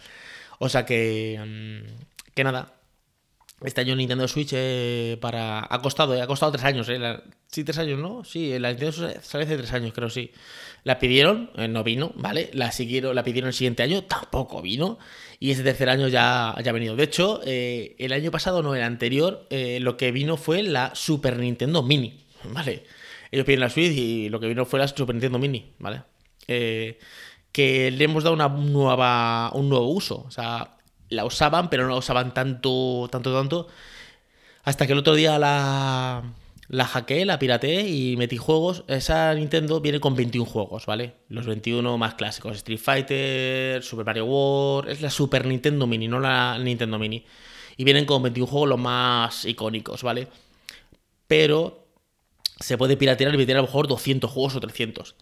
O 0.58 0.68
sea 0.68 0.84
que. 0.84 1.40
Mm, 1.40 2.32
que 2.34 2.44
nada. 2.44 2.74
Este 3.64 3.80
año 3.80 3.96
Nintendo 3.96 4.28
Switch 4.28 4.50
eh, 4.52 5.16
para. 5.20 5.66
Ha 5.68 5.80
costado, 5.80 6.14
eh, 6.14 6.20
ha 6.20 6.26
costado 6.26 6.52
tres 6.52 6.64
años, 6.64 6.88
eh. 6.88 6.98
sí, 7.46 7.64
tres 7.64 7.78
años, 7.78 7.98
¿no? 7.98 8.22
Sí, 8.24 8.58
la 8.58 8.68
Nintendo 8.68 8.92
Switch 8.92 9.20
sale 9.22 9.44
hace 9.44 9.56
tres 9.56 9.72
años, 9.72 9.92
creo, 9.92 10.10
sí. 10.10 10.30
La 10.84 10.98
pidieron, 10.98 11.50
eh, 11.56 11.66
no 11.66 11.82
vino, 11.82 12.12
¿vale? 12.14 12.50
La 12.52 12.70
siguieron, 12.70 13.14
la 13.16 13.24
pidieron 13.24 13.48
el 13.48 13.54
siguiente 13.54 13.82
año, 13.82 14.04
tampoco 14.04 14.60
vino. 14.60 14.98
Y 15.40 15.50
ese 15.50 15.62
tercer 15.62 15.88
año 15.88 16.08
ya, 16.08 16.54
ya 16.62 16.70
ha 16.70 16.74
venido. 16.74 16.94
De 16.94 17.04
hecho, 17.04 17.40
eh, 17.46 17.96
el 17.98 18.12
año 18.12 18.30
pasado, 18.30 18.62
no, 18.62 18.74
el 18.74 18.82
anterior, 18.82 19.46
eh, 19.48 19.80
lo 19.80 19.96
que 19.96 20.12
vino 20.12 20.36
fue 20.36 20.62
la 20.62 20.94
Super 20.94 21.38
Nintendo 21.38 21.82
Mini, 21.82 22.26
¿vale? 22.44 22.84
Ellos 23.30 23.46
piden 23.46 23.60
la 23.60 23.70
Switch 23.70 23.96
y 23.96 24.28
lo 24.28 24.40
que 24.40 24.46
vino 24.46 24.66
fue 24.66 24.78
la 24.78 24.86
Super 24.86 25.14
Nintendo 25.14 25.38
Mini, 25.38 25.72
¿vale? 25.78 26.02
que 26.46 27.90
le 27.90 28.04
hemos 28.04 28.24
dado 28.24 28.34
una 28.34 28.48
nueva, 28.48 29.50
un 29.54 29.68
nuevo 29.68 29.88
uso. 29.88 30.24
O 30.26 30.30
sea, 30.30 30.73
la 31.08 31.24
usaban, 31.24 31.70
pero 31.70 31.84
no 31.84 31.90
la 31.90 31.98
usaban 31.98 32.34
tanto, 32.34 33.08
tanto, 33.10 33.34
tanto. 33.34 33.68
Hasta 34.64 34.86
que 34.86 34.92
el 34.92 34.98
otro 34.98 35.14
día 35.14 35.38
la 35.38 36.22
la 36.68 36.86
hackeé, 36.86 37.24
la 37.24 37.38
pirateé 37.38 37.88
y 37.88 38.16
metí 38.16 38.36
juegos. 38.36 38.84
Esa 38.88 39.34
Nintendo 39.34 39.80
viene 39.80 40.00
con 40.00 40.14
21 40.14 40.46
juegos, 40.46 40.86
¿vale? 40.86 41.14
Los 41.28 41.46
21 41.46 41.98
más 41.98 42.14
clásicos. 42.14 42.56
Street 42.56 42.78
Fighter, 42.78 43.82
Super 43.82 44.06
Mario 44.06 44.24
World. 44.26 44.90
Es 44.90 45.00
la 45.02 45.10
Super 45.10 45.46
Nintendo 45.46 45.86
Mini, 45.86 46.08
no 46.08 46.20
la 46.20 46.58
Nintendo 46.58 46.98
Mini. 46.98 47.24
Y 47.76 47.84
vienen 47.84 48.06
con 48.06 48.22
21 48.22 48.46
juegos 48.46 48.68
los 48.68 48.78
más 48.78 49.44
icónicos, 49.44 50.02
¿vale? 50.02 50.28
Pero 51.26 51.86
se 52.60 52.78
puede 52.78 52.96
piratear 52.96 53.34
y 53.34 53.38
meter 53.38 53.56
a 53.56 53.60
lo 53.60 53.66
mejor 53.66 53.88
200 53.88 54.30
juegos 54.30 54.56
o 54.56 54.60
300. 54.60 55.16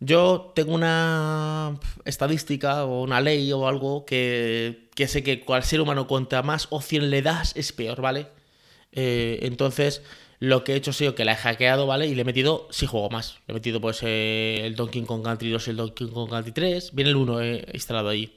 Yo 0.00 0.52
tengo 0.54 0.74
una 0.74 1.78
estadística 2.04 2.84
o 2.84 3.02
una 3.02 3.20
ley 3.20 3.52
o 3.52 3.68
algo 3.68 4.04
que, 4.04 4.88
que 4.94 5.08
sé 5.08 5.22
que 5.22 5.40
cual 5.40 5.64
ser 5.64 5.80
humano 5.80 6.06
cuanta 6.06 6.42
más 6.42 6.66
opción 6.70 7.10
le 7.10 7.22
das 7.22 7.56
es 7.56 7.72
peor, 7.72 8.00
¿vale? 8.00 8.28
Eh, 8.92 9.40
entonces 9.42 10.02
lo 10.40 10.64
que 10.64 10.72
he 10.72 10.76
hecho 10.76 10.90
ha 10.90 10.94
sido 10.94 11.14
que 11.14 11.24
la 11.24 11.32
he 11.32 11.36
hackeado, 11.36 11.86
¿vale? 11.86 12.06
Y 12.06 12.14
le 12.14 12.22
he 12.22 12.24
metido, 12.24 12.68
sí 12.70 12.86
juego 12.86 13.10
más. 13.10 13.38
Le 13.46 13.52
he 13.52 13.54
metido 13.54 13.80
pues 13.80 14.00
eh, 14.02 14.60
el 14.64 14.76
Donkey 14.76 15.02
Kong 15.02 15.22
Country 15.22 15.50
2 15.50 15.66
y 15.68 15.70
el 15.70 15.76
Donkey 15.76 16.08
Kong 16.08 16.30
Country 16.30 16.52
3. 16.52 16.94
Viene 16.94 17.10
el 17.10 17.16
1 17.16 17.40
eh, 17.40 17.66
instalado 17.72 18.08
ahí. 18.08 18.34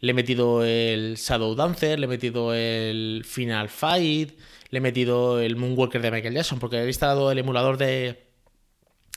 Le 0.00 0.12
he 0.12 0.14
metido 0.14 0.64
el 0.64 1.16
Shadow 1.16 1.54
Dancer, 1.54 1.98
le 1.98 2.06
he 2.06 2.08
metido 2.08 2.54
el 2.54 3.22
Final 3.24 3.68
Fight, 3.68 4.38
le 4.70 4.78
he 4.78 4.80
metido 4.80 5.40
el 5.40 5.56
Moonwalker 5.56 6.02
de 6.02 6.10
Michael 6.10 6.34
Jackson, 6.34 6.58
porque 6.58 6.78
he 6.78 6.86
instalado 6.86 7.30
el 7.30 7.38
emulador 7.38 7.76
de, 7.76 8.22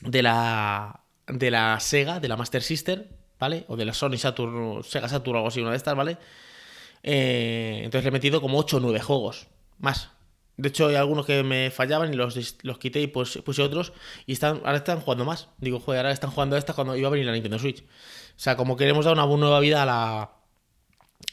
de, 0.02 0.22
la, 0.22 1.02
de 1.28 1.52
la 1.52 1.80
Sega, 1.80 2.20
de 2.20 2.28
la 2.28 2.38
Master 2.38 2.62
System, 2.62 3.04
¿vale? 3.40 3.66
O 3.68 3.76
de 3.76 3.86
la 3.86 3.94
Sony 3.94 4.18
Saturn, 4.18 4.84
Sega 4.84 5.10
Saturn 5.10 5.36
o 5.36 5.40
algo 5.40 5.48
así, 5.50 5.62
una 5.62 5.72
de 5.72 5.78
estas, 5.78 5.96
¿vale? 5.96 6.18
Eh, 7.04 7.82
entonces 7.84 8.04
le 8.04 8.10
he 8.10 8.12
metido 8.12 8.42
como 8.42 8.58
8 8.60 8.78
o 8.78 8.80
9 8.80 9.00
juegos, 9.00 9.48
más. 9.80 10.10
De 10.58 10.70
hecho, 10.70 10.88
hay 10.88 10.96
algunos 10.96 11.26
que 11.26 11.44
me 11.44 11.70
fallaban 11.70 12.14
y 12.14 12.16
los, 12.16 12.58
los 12.64 12.78
quité 12.78 13.02
y 13.02 13.08
pues, 13.08 13.38
puse 13.44 13.62
otros. 13.62 13.92
Y 14.26 14.34
están, 14.34 14.62
ahora 14.64 14.78
están 14.78 15.02
jugando 15.02 15.26
más. 15.26 15.50
Digo, 15.58 15.80
joder, 15.80 16.00
ahora 16.00 16.12
están 16.12 16.32
jugando 16.32 16.56
a 16.56 16.60
esta 16.60 16.74
cuando 16.74 16.96
iba 16.96 17.08
a 17.08 17.12
venir 17.12 17.26
la 17.26 17.34
Nintendo 17.34 17.60
Switch. 17.60 17.82
O 17.82 18.38
sea, 18.40 18.56
como 18.56 18.78
que 18.78 18.88
hemos 18.88 19.06
dado 19.06 19.22
una 19.22 19.38
nueva 19.38 19.60
vida 19.60 19.84
a 19.84 19.86
la, 19.86 20.32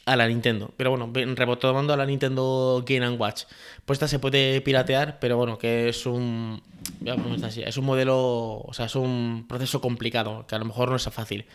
a 0.07 0.17
la 0.17 0.27
Nintendo. 0.27 0.73
Pero 0.77 0.91
bueno, 0.91 1.11
retomando 1.13 1.93
a 1.93 1.97
la 1.97 2.07
Nintendo 2.07 2.85
Game 2.87 3.11
Watch. 3.11 3.45
Pues 3.85 3.97
esta 3.97 4.09
se 4.09 4.19
puede 4.19 4.61
piratear, 4.61 5.19
pero 5.21 5.37
bueno, 5.37 5.59
que 5.59 5.89
es 5.89 6.05
un. 6.07 6.63
Es 7.05 7.77
un 7.77 7.85
modelo. 7.85 8.61
O 8.61 8.73
sea, 8.73 8.87
es 8.87 8.97
un 8.97 9.47
proceso 9.49 9.81
complicado, 9.81 10.47
que 10.47 10.55
a 10.55 10.59
lo 10.59 10.65
mejor 10.65 10.91
no 10.91 10.97
es 10.97 11.05
fácil. 11.05 11.47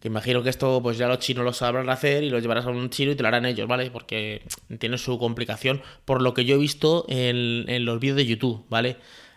Que 0.00 0.08
imagino 0.08 0.42
que 0.42 0.50
esto, 0.50 0.82
pues 0.82 0.98
ya 0.98 1.06
los 1.06 1.20
chinos 1.20 1.44
lo 1.44 1.52
sabrán 1.52 1.88
hacer 1.88 2.24
y 2.24 2.30
lo 2.30 2.40
llevarás 2.40 2.66
a 2.66 2.70
un 2.70 2.90
chino 2.90 3.12
y 3.12 3.14
te 3.14 3.22
lo 3.22 3.28
harán 3.28 3.46
ellos, 3.46 3.68
¿vale? 3.68 3.90
Porque 3.90 4.42
tiene 4.80 4.98
su 4.98 5.16
complicación, 5.16 5.80
por 6.04 6.22
lo 6.22 6.34
que 6.34 6.44
yo 6.44 6.56
he 6.56 6.58
visto 6.58 7.06
en, 7.08 7.84
los 7.84 8.00
vídeos 8.00 8.16
de 8.16 8.26
YouTube, 8.26 8.64
¿vale? 8.68 8.96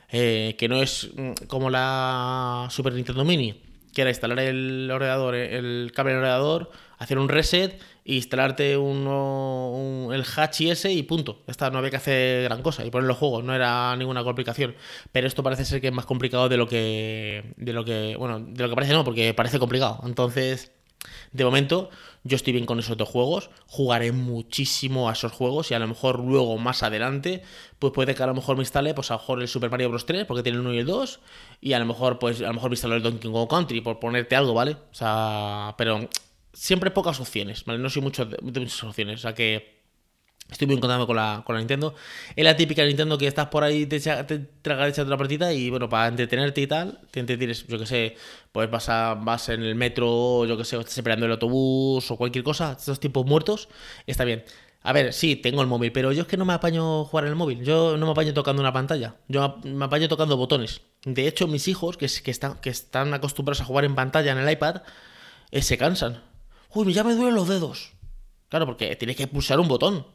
Eh, 0.10 0.56
que 0.58 0.68
no 0.68 0.82
es 0.82 1.10
mm, 1.16 1.46
como 1.48 1.70
la 1.70 2.68
Super 2.72 2.94
Nintendo 2.94 3.24
Mini, 3.24 3.62
que 3.94 4.02
era 4.02 4.10
instalar 4.10 4.40
el 4.40 4.90
ordenador, 4.92 5.36
el 5.36 5.92
cable 5.94 6.14
del 6.14 6.22
ordenador, 6.22 6.72
hacer 6.98 7.20
un 7.20 7.30
reset 7.30 7.80
instalarte 8.06 8.78
un, 8.78 10.12
el 10.14 10.24
Hachi 10.24 10.70
ese 10.70 10.94
y 10.94 11.04
punto. 11.04 11.44
Ya 11.48 11.70
no 11.72 11.80
había 11.80 11.90
que 11.90 11.98
hacer 11.98 12.44
gran 12.44 12.62
cosa 12.62 12.86
y 12.86 12.92
poner 12.92 13.08
los 13.08 13.18
juegos, 13.18 13.44
no 13.44 13.54
era 13.54 13.96
ninguna 13.98 14.24
complicación. 14.24 14.76
Pero 15.12 15.28
esto 15.28 15.44
parece 15.44 15.66
ser 15.66 15.82
que 15.82 15.88
es 15.88 15.94
más 15.94 16.06
complicado 16.06 16.48
de 16.48 16.58
lo 16.58 16.68
que. 16.68 17.54
de 17.58 17.74
lo 17.74 17.84
que. 17.84 18.16
Bueno, 18.18 18.40
de 18.40 18.64
lo 18.64 18.70
que 18.70 18.76
parece 18.76 18.94
no, 18.94 19.04
porque 19.04 19.34
parece 19.34 19.60
complicado. 19.60 20.00
Entonces. 20.06 20.72
De 21.32 21.46
momento, 21.46 21.92
yo 22.24 22.36
estoy 22.36 22.54
bien 22.54 22.66
con 22.66 22.80
esos 22.80 22.98
dos 22.98 23.08
juegos. 23.08 23.52
Jugaré 23.68 24.12
muchísimo 24.12 25.08
a 25.08 25.14
esos 25.14 25.32
juegos 25.32 25.70
y 25.70 25.76
a 25.76 25.80
lo 25.80 25.88
mejor 25.88 26.20
luego, 26.20 26.58
más 26.58 26.82
adelante, 26.82 27.44
pues 27.78 27.94
puede 27.94 28.16
que 28.16 28.24
a 28.24 28.28
lo 28.28 28.34
mejor 28.34 28.56
me 28.56 28.64
instale, 28.64 28.96
pues 28.96 29.12
a 29.12 29.16
lo 29.16 29.20
mejor 29.20 29.42
el 29.42 29.48
Super 29.48 29.70
Mario 29.70 29.90
Bros. 29.90 30.08
3, 30.08 30.26
porque 30.26 30.42
tiene 30.42 30.58
el 30.58 30.66
1 30.66 30.74
y 30.74 30.78
el 30.80 30.86
2. 30.88 31.20
Y 31.62 31.74
a 31.74 31.80
lo 31.80 31.86
mejor, 31.86 32.18
pues 32.18 32.42
a 32.42 32.48
lo 32.48 32.54
mejor 32.54 32.72
me 32.72 32.74
instalo 32.74 32.96
el 32.96 33.04
Donkey 33.04 33.32
Kong 33.32 33.48
Country, 33.48 33.82
por 33.82 34.00
ponerte 34.00 34.36
algo, 34.36 34.56
¿vale? 34.56 34.72
O 34.72 34.96
sea, 34.96 35.76
pero 35.78 36.10
siempre 36.56 36.90
pocas 36.92 37.20
opciones, 37.20 37.66
¿vale? 37.66 37.80
No 37.80 37.90
soy 37.90 38.02
mucho 38.02 38.26
de, 38.26 38.38
muchas 38.42 38.84
opciones, 38.84 39.20
o 39.20 39.22
sea 39.22 39.36
que 39.36 39.76
estoy 40.50 40.68
muy 40.68 40.80
contento 40.80 41.08
con 41.08 41.16
la, 41.16 41.44
con 41.46 41.56
la 41.56 41.60
Nintendo. 41.60 41.96
Es 42.36 42.44
la 42.44 42.56
típica 42.56 42.84
Nintendo 42.86 43.18
que 43.18 43.28
estás 43.28 43.48
por 43.48 43.64
ahí, 43.64 43.86
te, 43.86 44.00
te 44.00 44.40
tragas 44.62 44.90
echando 44.90 45.10
una 45.10 45.18
partida 45.18 45.54
y 45.54 45.70
bueno, 45.70 45.90
para 45.90 46.08
entretenerte 46.08 46.62
y 46.62 46.68
tal, 46.68 47.00
te 47.12 47.20
entretienes, 47.20 47.68
yo 47.68 47.78
que 47.78 47.86
sé, 47.86 48.16
pues 48.52 48.70
vas, 48.72 48.90
a, 48.90 49.16
vas 49.16 49.50
en 49.50 49.64
el 49.64 49.76
metro, 49.76 50.46
yo 50.46 50.58
que 50.58 50.64
sé, 50.64 50.78
estás 50.78 50.98
esperando 50.98 51.26
el 51.26 51.34
autobús 51.34 52.10
o 52.10 52.18
cualquier 52.18 52.44
cosa, 52.44 52.76
estos 52.78 53.00
tiempos 53.00 53.26
muertos, 53.26 53.70
está 54.08 54.24
bien. 54.24 54.44
A 54.84 54.94
ver, 54.94 55.14
sí, 55.14 55.36
tengo 55.36 55.62
el 55.64 55.68
móvil, 55.68 55.92
pero 55.92 56.12
yo 56.12 56.22
es 56.22 56.28
que 56.28 56.38
no 56.38 56.46
me 56.46 56.54
apaño 56.54 57.06
jugar 57.06 57.26
en 57.26 57.32
el 57.32 57.36
móvil. 57.36 57.64
Yo 57.64 57.98
no 57.98 58.06
me 58.06 58.12
apaño 58.12 58.36
tocando 58.36 58.62
una 58.62 58.72
pantalla. 58.72 59.16
Yo 59.28 59.58
me 59.64 59.86
apaño 59.86 60.08
tocando 60.08 60.38
botones. 60.38 60.82
De 61.04 61.28
hecho, 61.28 61.48
mis 61.48 61.68
hijos, 61.68 61.98
que, 61.98 62.08
que, 62.24 62.30
están, 62.30 62.60
que 62.60 62.70
están 62.70 63.12
acostumbrados 63.16 63.62
a 63.62 63.66
jugar 63.66 63.86
en 63.86 63.96
pantalla 63.96 64.32
en 64.32 64.38
el 64.38 64.48
iPad, 64.48 64.84
eh, 65.50 65.64
se 65.64 65.80
cansan 65.80 66.22
uy, 66.76 66.94
ya 66.94 67.04
me 67.04 67.16
duelen 67.16 67.34
los 67.34 67.48
dedos. 67.48 67.94
Claro, 68.50 68.66
porque 68.68 68.96
tienes 68.96 69.16
que 69.16 69.28
pulsar 69.28 69.60
un 69.60 69.68
botón. 69.68 70.06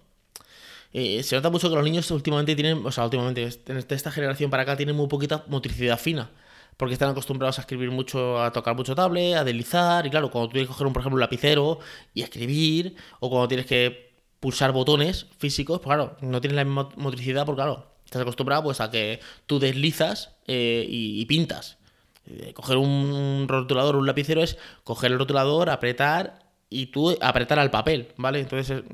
Eh, 0.93 1.23
se 1.23 1.37
nota 1.37 1.51
mucho 1.51 1.69
que 1.69 1.75
los 1.75 1.85
niños 1.85 2.11
últimamente 2.11 2.55
tienen, 2.55 2.85
o 2.85 2.93
sea, 2.93 3.05
últimamente, 3.05 3.49
de 3.49 3.95
esta 3.95 4.11
generación 4.11 4.51
para 4.51 4.65
acá, 4.65 4.77
tienen 4.77 4.97
muy 4.97 5.09
poquita 5.09 5.45
motricidad 5.49 5.99
fina. 5.99 6.31
Porque 6.77 6.95
están 6.95 7.11
acostumbrados 7.11 7.59
a 7.59 7.63
escribir 7.63 7.91
mucho, 7.91 8.43
a 8.43 8.53
tocar 8.53 8.75
mucho 8.75 8.95
tablet, 8.95 9.35
a 9.35 9.45
deslizar. 9.45 10.07
Y 10.07 10.11
claro, 10.11 10.31
cuando 10.31 10.49
tú 10.49 10.53
tienes 10.53 10.69
que 10.69 10.73
coger, 10.73 10.87
un, 10.87 10.93
por 10.93 11.03
ejemplo, 11.03 11.17
un 11.17 11.21
lapicero 11.21 11.79
y 12.15 12.23
escribir, 12.23 12.95
o 13.21 13.29
cuando 13.29 13.49
tienes 13.49 13.67
que 13.67 14.15
pulsar 14.41 14.73
botones 14.73 15.27
físicos, 15.39 15.81
pues 15.81 15.95
claro, 15.95 16.17
no 16.23 16.41
tienes 16.41 16.57
la 16.57 16.65
misma 16.65 16.89
motricidad, 16.97 17.45
porque 17.45 17.59
claro, 17.59 17.91
estás 18.05 18.23
acostumbrado 18.23 18.65
pues 18.65 18.81
a 18.81 18.91
que 18.91 19.21
tú 19.47 19.59
deslizas 19.59 20.37
eh, 20.47 20.85
y, 20.89 21.25
pintas. 21.27 21.79
Eh, 22.27 22.53
coger 22.55 22.77
un 22.79 23.47
rotulador, 23.49 23.97
un 23.97 24.07
lapicero 24.07 24.43
es 24.43 24.57
coger 24.85 25.13
el 25.13 25.19
rotulador, 25.19 25.71
apretar 25.71 26.50
y 26.71 26.87
tú 26.87 27.17
apretar 27.21 27.59
al 27.59 27.71
papel, 27.71 28.09
¿vale? 28.17 28.41
Entonces 28.41 28.79
eh, 28.79 28.85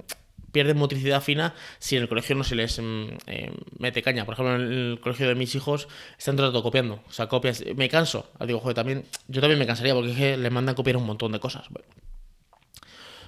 pierden 0.50 0.78
motricidad 0.78 1.22
fina 1.22 1.54
si 1.78 1.96
en 1.96 2.02
el 2.02 2.08
colegio 2.08 2.34
no 2.34 2.42
se 2.42 2.54
les 2.54 2.78
mm, 2.78 3.08
eh, 3.26 3.52
mete 3.78 4.02
caña. 4.02 4.24
Por 4.24 4.32
ejemplo, 4.32 4.56
en 4.56 4.62
el 4.62 5.00
colegio 5.00 5.28
de 5.28 5.34
mis 5.34 5.54
hijos 5.54 5.86
están 6.18 6.36
todo 6.36 6.62
copiando. 6.62 7.02
O 7.06 7.12
sea, 7.12 7.28
copias. 7.28 7.62
Me 7.76 7.90
canso. 7.90 8.30
Digo, 8.46 8.60
joder, 8.60 8.74
también. 8.74 9.04
Yo 9.28 9.42
también 9.42 9.58
me 9.58 9.66
cansaría 9.66 9.94
porque 9.94 10.12
es 10.12 10.16
que 10.16 10.36
les 10.38 10.50
mandan 10.50 10.74
copiar 10.74 10.96
un 10.96 11.04
montón 11.04 11.32
de 11.32 11.40
cosas. 11.40 11.66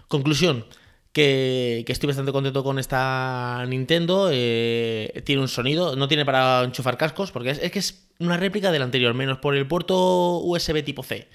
Conclusión. 0.09 0.65
Que, 1.13 1.85
estoy 1.87 2.07
bastante 2.07 2.33
contento 2.33 2.65
con 2.65 2.79
esta 2.79 3.63
Nintendo. 3.69 4.31
Eh, 4.33 5.23
tiene 5.27 5.43
un 5.43 5.49
sonido, 5.49 5.97
no 5.97 6.09
tiene 6.09 6.25
para 6.25 6.65
enchufar 6.65 6.97
cascos, 6.97 7.31
porque 7.31 7.51
es, 7.51 7.59
es 7.59 7.71
que 7.73 7.79
es 7.81 8.09
una 8.21 8.39
réplica 8.39 8.73
del 8.73 8.83
anterior, 8.83 9.13
menos 9.13 9.39
por 9.39 9.55
el 9.55 9.67
puerto 9.67 10.39
USB 10.39 10.83
tipo 10.83 11.03
C 11.03 11.29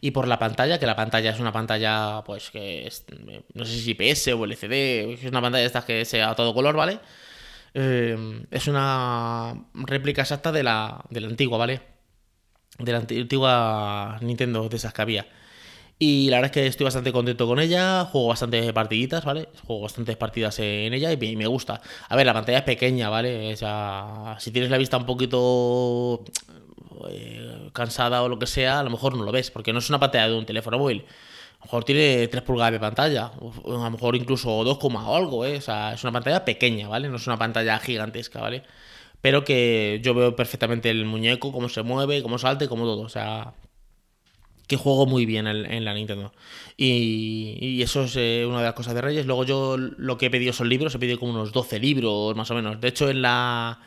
y 0.00 0.10
por 0.10 0.28
la 0.28 0.38
pantalla, 0.38 0.78
que 0.78 0.86
la 0.86 0.96
pantalla 0.96 1.30
es 1.30 1.40
una 1.40 1.52
pantalla, 1.52 2.22
pues 2.24 2.50
que 2.50 2.86
es, 2.86 3.04
no 3.54 3.64
sé 3.64 3.78
si 3.78 3.90
IPS 3.92 4.28
o 4.28 4.44
LCD, 4.44 5.14
es 5.14 5.24
una 5.24 5.40
pantalla 5.40 5.62
de 5.62 5.66
estas 5.66 5.84
que 5.84 6.04
sea 6.04 6.30
a 6.30 6.34
todo 6.34 6.54
color, 6.54 6.76
¿vale? 6.76 7.00
Eh, 7.74 8.46
es 8.50 8.68
una 8.68 9.54
réplica 9.74 10.22
exacta 10.22 10.52
de 10.52 10.62
la, 10.62 11.04
de 11.10 11.20
la 11.20 11.28
antigua, 11.28 11.58
¿vale? 11.58 11.80
De 12.78 12.92
la 12.92 12.98
antigua 12.98 14.18
Nintendo 14.20 14.68
de 14.68 14.76
esas 14.76 14.92
que 14.92 15.02
había. 15.02 15.26
Y 15.98 16.28
la 16.28 16.38
verdad 16.38 16.50
es 16.50 16.62
que 16.62 16.66
estoy 16.66 16.84
bastante 16.84 17.12
contento 17.12 17.46
con 17.46 17.60
ella, 17.60 18.04
juego 18.04 18.28
bastantes 18.28 18.72
partiditas, 18.72 19.24
¿vale? 19.24 19.48
Juego 19.64 19.82
bastantes 19.82 20.16
partidas 20.16 20.58
en 20.58 20.92
ella 20.92 21.12
y 21.12 21.36
me 21.36 21.46
gusta. 21.46 21.80
A 22.08 22.16
ver, 22.16 22.26
la 22.26 22.34
pantalla 22.34 22.58
es 22.58 22.64
pequeña, 22.64 23.08
¿vale? 23.10 23.52
O 23.52 23.56
sea, 23.56 24.36
si 24.40 24.50
tienes 24.50 24.70
la 24.70 24.78
vista 24.78 24.96
un 24.96 25.06
poquito 25.06 26.24
eh, 27.10 27.70
cansada 27.72 28.22
o 28.22 28.28
lo 28.28 28.38
que 28.38 28.46
sea, 28.46 28.80
a 28.80 28.82
lo 28.82 28.90
mejor 28.90 29.16
no 29.16 29.24
lo 29.24 29.32
ves, 29.32 29.50
porque 29.50 29.72
no 29.72 29.78
es 29.78 29.88
una 29.88 30.00
pantalla 30.00 30.28
de 30.28 30.38
un 30.38 30.46
teléfono 30.46 30.78
móvil. 30.78 31.04
A 31.60 31.64
lo 31.64 31.64
mejor 31.66 31.84
tiene 31.84 32.28
3 32.28 32.42
pulgadas 32.42 32.72
de 32.72 32.80
pantalla, 32.80 33.32
o 33.40 33.52
a 33.80 33.84
lo 33.84 33.90
mejor 33.90 34.16
incluso 34.16 34.64
2, 34.64 34.78
o 34.80 35.16
algo, 35.16 35.44
¿eh? 35.44 35.56
Es 35.56 35.68
una 35.68 36.12
pantalla 36.12 36.44
pequeña, 36.44 36.88
¿vale? 36.88 37.08
No 37.08 37.16
es 37.16 37.26
una 37.26 37.38
pantalla 37.38 37.78
gigantesca, 37.78 38.40
¿vale? 38.40 38.62
Pero 39.20 39.44
que 39.44 40.00
yo 40.02 40.14
veo 40.14 40.36
perfectamente 40.36 40.90
el 40.90 41.06
muñeco, 41.06 41.52
cómo 41.52 41.68
se 41.68 41.82
mueve, 41.82 42.22
cómo 42.22 42.38
salta 42.38 42.64
y 42.66 42.68
cómo 42.68 42.84
todo. 42.84 43.02
O 43.02 43.08
sea, 43.08 43.54
que 44.66 44.76
juego 44.76 45.06
muy 45.06 45.26
bien 45.26 45.46
en, 45.46 45.84
la 45.84 45.94
Nintendo. 45.94 46.32
Y, 46.76 47.82
eso 47.82 48.04
es 48.04 48.16
eh, 48.16 48.44
una 48.48 48.58
de 48.58 48.64
las 48.64 48.74
cosas 48.74 48.94
de 48.94 49.00
Reyes. 49.00 49.26
Luego 49.26 49.44
yo 49.44 49.76
lo 49.76 50.18
que 50.18 50.26
he 50.26 50.30
pedido 50.30 50.52
son 50.52 50.68
libros, 50.68 50.94
he 50.94 50.98
pedido 50.98 51.18
como 51.18 51.32
unos 51.32 51.52
12 51.52 51.78
libros 51.80 52.36
más 52.36 52.50
o 52.50 52.54
menos. 52.54 52.80
De 52.80 52.88
hecho, 52.88 53.10
en 53.10 53.22
la 53.22 53.80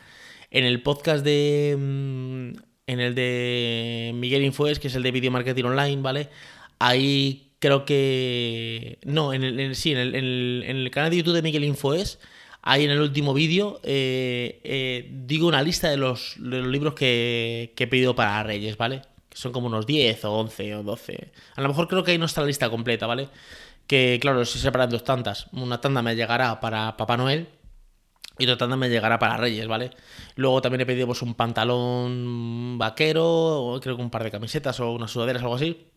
en 0.50 0.64
el 0.64 0.82
podcast 0.82 1.24
de 1.24 1.76
mm, 1.78 2.58
en 2.88 3.00
el 3.00 3.14
de 3.14 4.12
Miguel 4.14 4.42
Infoes, 4.42 4.80
que 4.80 4.88
es 4.88 4.94
el 4.94 5.02
de 5.02 5.12
Video 5.12 5.30
Marketing 5.30 5.64
Online, 5.64 6.00
¿vale? 6.02 6.30
Ahí 6.78 7.50
creo 7.58 7.84
que... 7.84 8.98
No, 9.04 9.34
en 9.34 9.44
el, 9.44 9.76
sí, 9.76 9.92
en 9.92 9.98
el, 10.00 10.90
canal 10.90 11.10
de 11.10 11.18
YouTube 11.18 11.34
de 11.34 11.42
Miguel 11.42 11.64
Infoes, 11.64 12.18
ahí 12.62 12.84
en 12.84 12.90
el 12.90 13.00
último 13.02 13.34
vídeo, 13.34 13.78
eh, 13.84 14.60
eh, 14.64 15.06
digo 15.26 15.46
una 15.46 15.62
lista 15.62 15.90
de 15.90 15.98
los, 15.98 16.38
libros 16.38 16.94
que, 16.94 17.74
he 17.76 17.86
pedido 17.86 18.16
para 18.16 18.42
Reyes, 18.42 18.78
¿vale? 18.78 19.02
Que 19.28 19.36
son 19.36 19.52
como 19.52 19.66
unos 19.66 19.86
10 19.86 20.24
o 20.24 20.32
11 20.32 20.76
o 20.76 20.82
12. 20.82 21.30
A 21.56 21.60
lo 21.60 21.68
mejor 21.68 21.88
creo 21.88 22.02
que 22.02 22.12
ahí 22.12 22.18
no 22.18 22.24
está 22.24 22.40
la 22.40 22.46
lista 22.46 22.70
completa, 22.70 23.06
¿vale? 23.06 23.28
Que 23.86 24.18
claro, 24.18 24.40
estoy 24.40 24.62
separando 24.62 24.96
dos 24.96 25.04
tantas. 25.04 25.46
Una 25.52 25.78
tanda 25.78 26.00
me 26.00 26.16
llegará 26.16 26.58
para 26.58 26.96
Papá 26.96 27.18
Noel 27.18 27.48
Y 28.38 28.46
tratando 28.46 28.76
me 28.76 28.88
llegará 28.88 29.18
para 29.18 29.36
Reyes, 29.36 29.66
¿vale? 29.66 29.90
Luego 30.36 30.62
también 30.62 30.82
he 30.82 30.86
pedido 30.86 31.06
pues, 31.06 31.22
un 31.22 31.34
pantalón 31.34 32.78
vaquero, 32.78 33.78
creo 33.82 33.96
que 33.96 34.02
un 34.02 34.10
par 34.10 34.24
de 34.24 34.30
camisetas 34.30 34.78
o 34.80 34.92
unas 34.92 35.10
sudaderas 35.10 35.42
algo 35.42 35.56
así. 35.56 35.88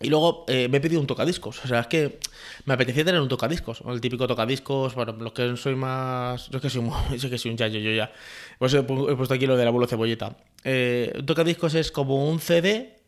Y 0.00 0.10
luego 0.10 0.44
eh, 0.48 0.68
me 0.68 0.78
he 0.78 0.80
pedido 0.80 1.00
un 1.00 1.06
tocadiscos. 1.06 1.64
O 1.64 1.68
sea, 1.68 1.80
es 1.80 1.86
que 1.86 2.18
me 2.66 2.74
apetecía 2.74 3.04
tener 3.04 3.20
un 3.20 3.28
tocadiscos. 3.28 3.82
El 3.86 4.00
típico 4.00 4.26
tocadiscos. 4.26 4.94
Bueno, 4.94 5.12
los 5.12 5.32
que 5.32 5.56
soy 5.56 5.76
más. 5.76 6.50
Yo 6.50 6.58
es 6.58 6.62
que 6.62 6.70
soy, 6.70 6.82
yo 7.18 7.30
que 7.30 7.38
soy 7.38 7.50
un 7.52 7.56
chayo, 7.56 7.78
yo 7.78 7.90
ya. 7.90 8.12
Pues 8.58 8.74
he, 8.74 8.82
puesto 8.82 9.34
aquí 9.34 9.46
lo 9.46 9.56
del 9.56 9.68
abuelo 9.68 9.86
cebolleta. 9.86 10.36
Eh, 10.64 11.12
un 11.16 11.26
tocadiscos 11.26 11.74
es 11.74 11.92
como 11.92 12.28
un 12.28 12.40
CD, 12.40 13.03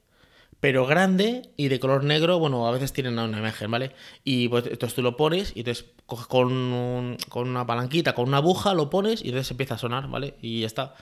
pero 0.60 0.86
grande 0.86 1.50
y 1.56 1.68
de 1.68 1.78
color 1.80 2.04
negro. 2.04 2.38
Bueno, 2.38 2.66
a 2.66 2.70
veces 2.70 2.92
tienen 2.92 3.18
una 3.18 3.38
imagen, 3.38 3.70
¿vale? 3.70 3.92
Y 4.24 4.48
pues 4.48 4.66
entonces 4.66 4.94
tú 4.94 5.02
lo 5.02 5.16
pones 5.16 5.52
y 5.54 5.60
entonces 5.60 5.86
coges 6.06 6.26
con, 6.26 7.16
con 7.28 7.48
una 7.48 7.66
palanquita, 7.66 8.14
con 8.14 8.28
una 8.28 8.38
aguja, 8.38 8.74
lo 8.74 8.90
pones 8.90 9.22
y 9.22 9.28
entonces 9.28 9.50
empieza 9.50 9.74
a 9.74 9.78
sonar, 9.78 10.08
¿vale? 10.08 10.34
Y 10.40 10.60
ya 10.60 10.66
está 10.66 10.94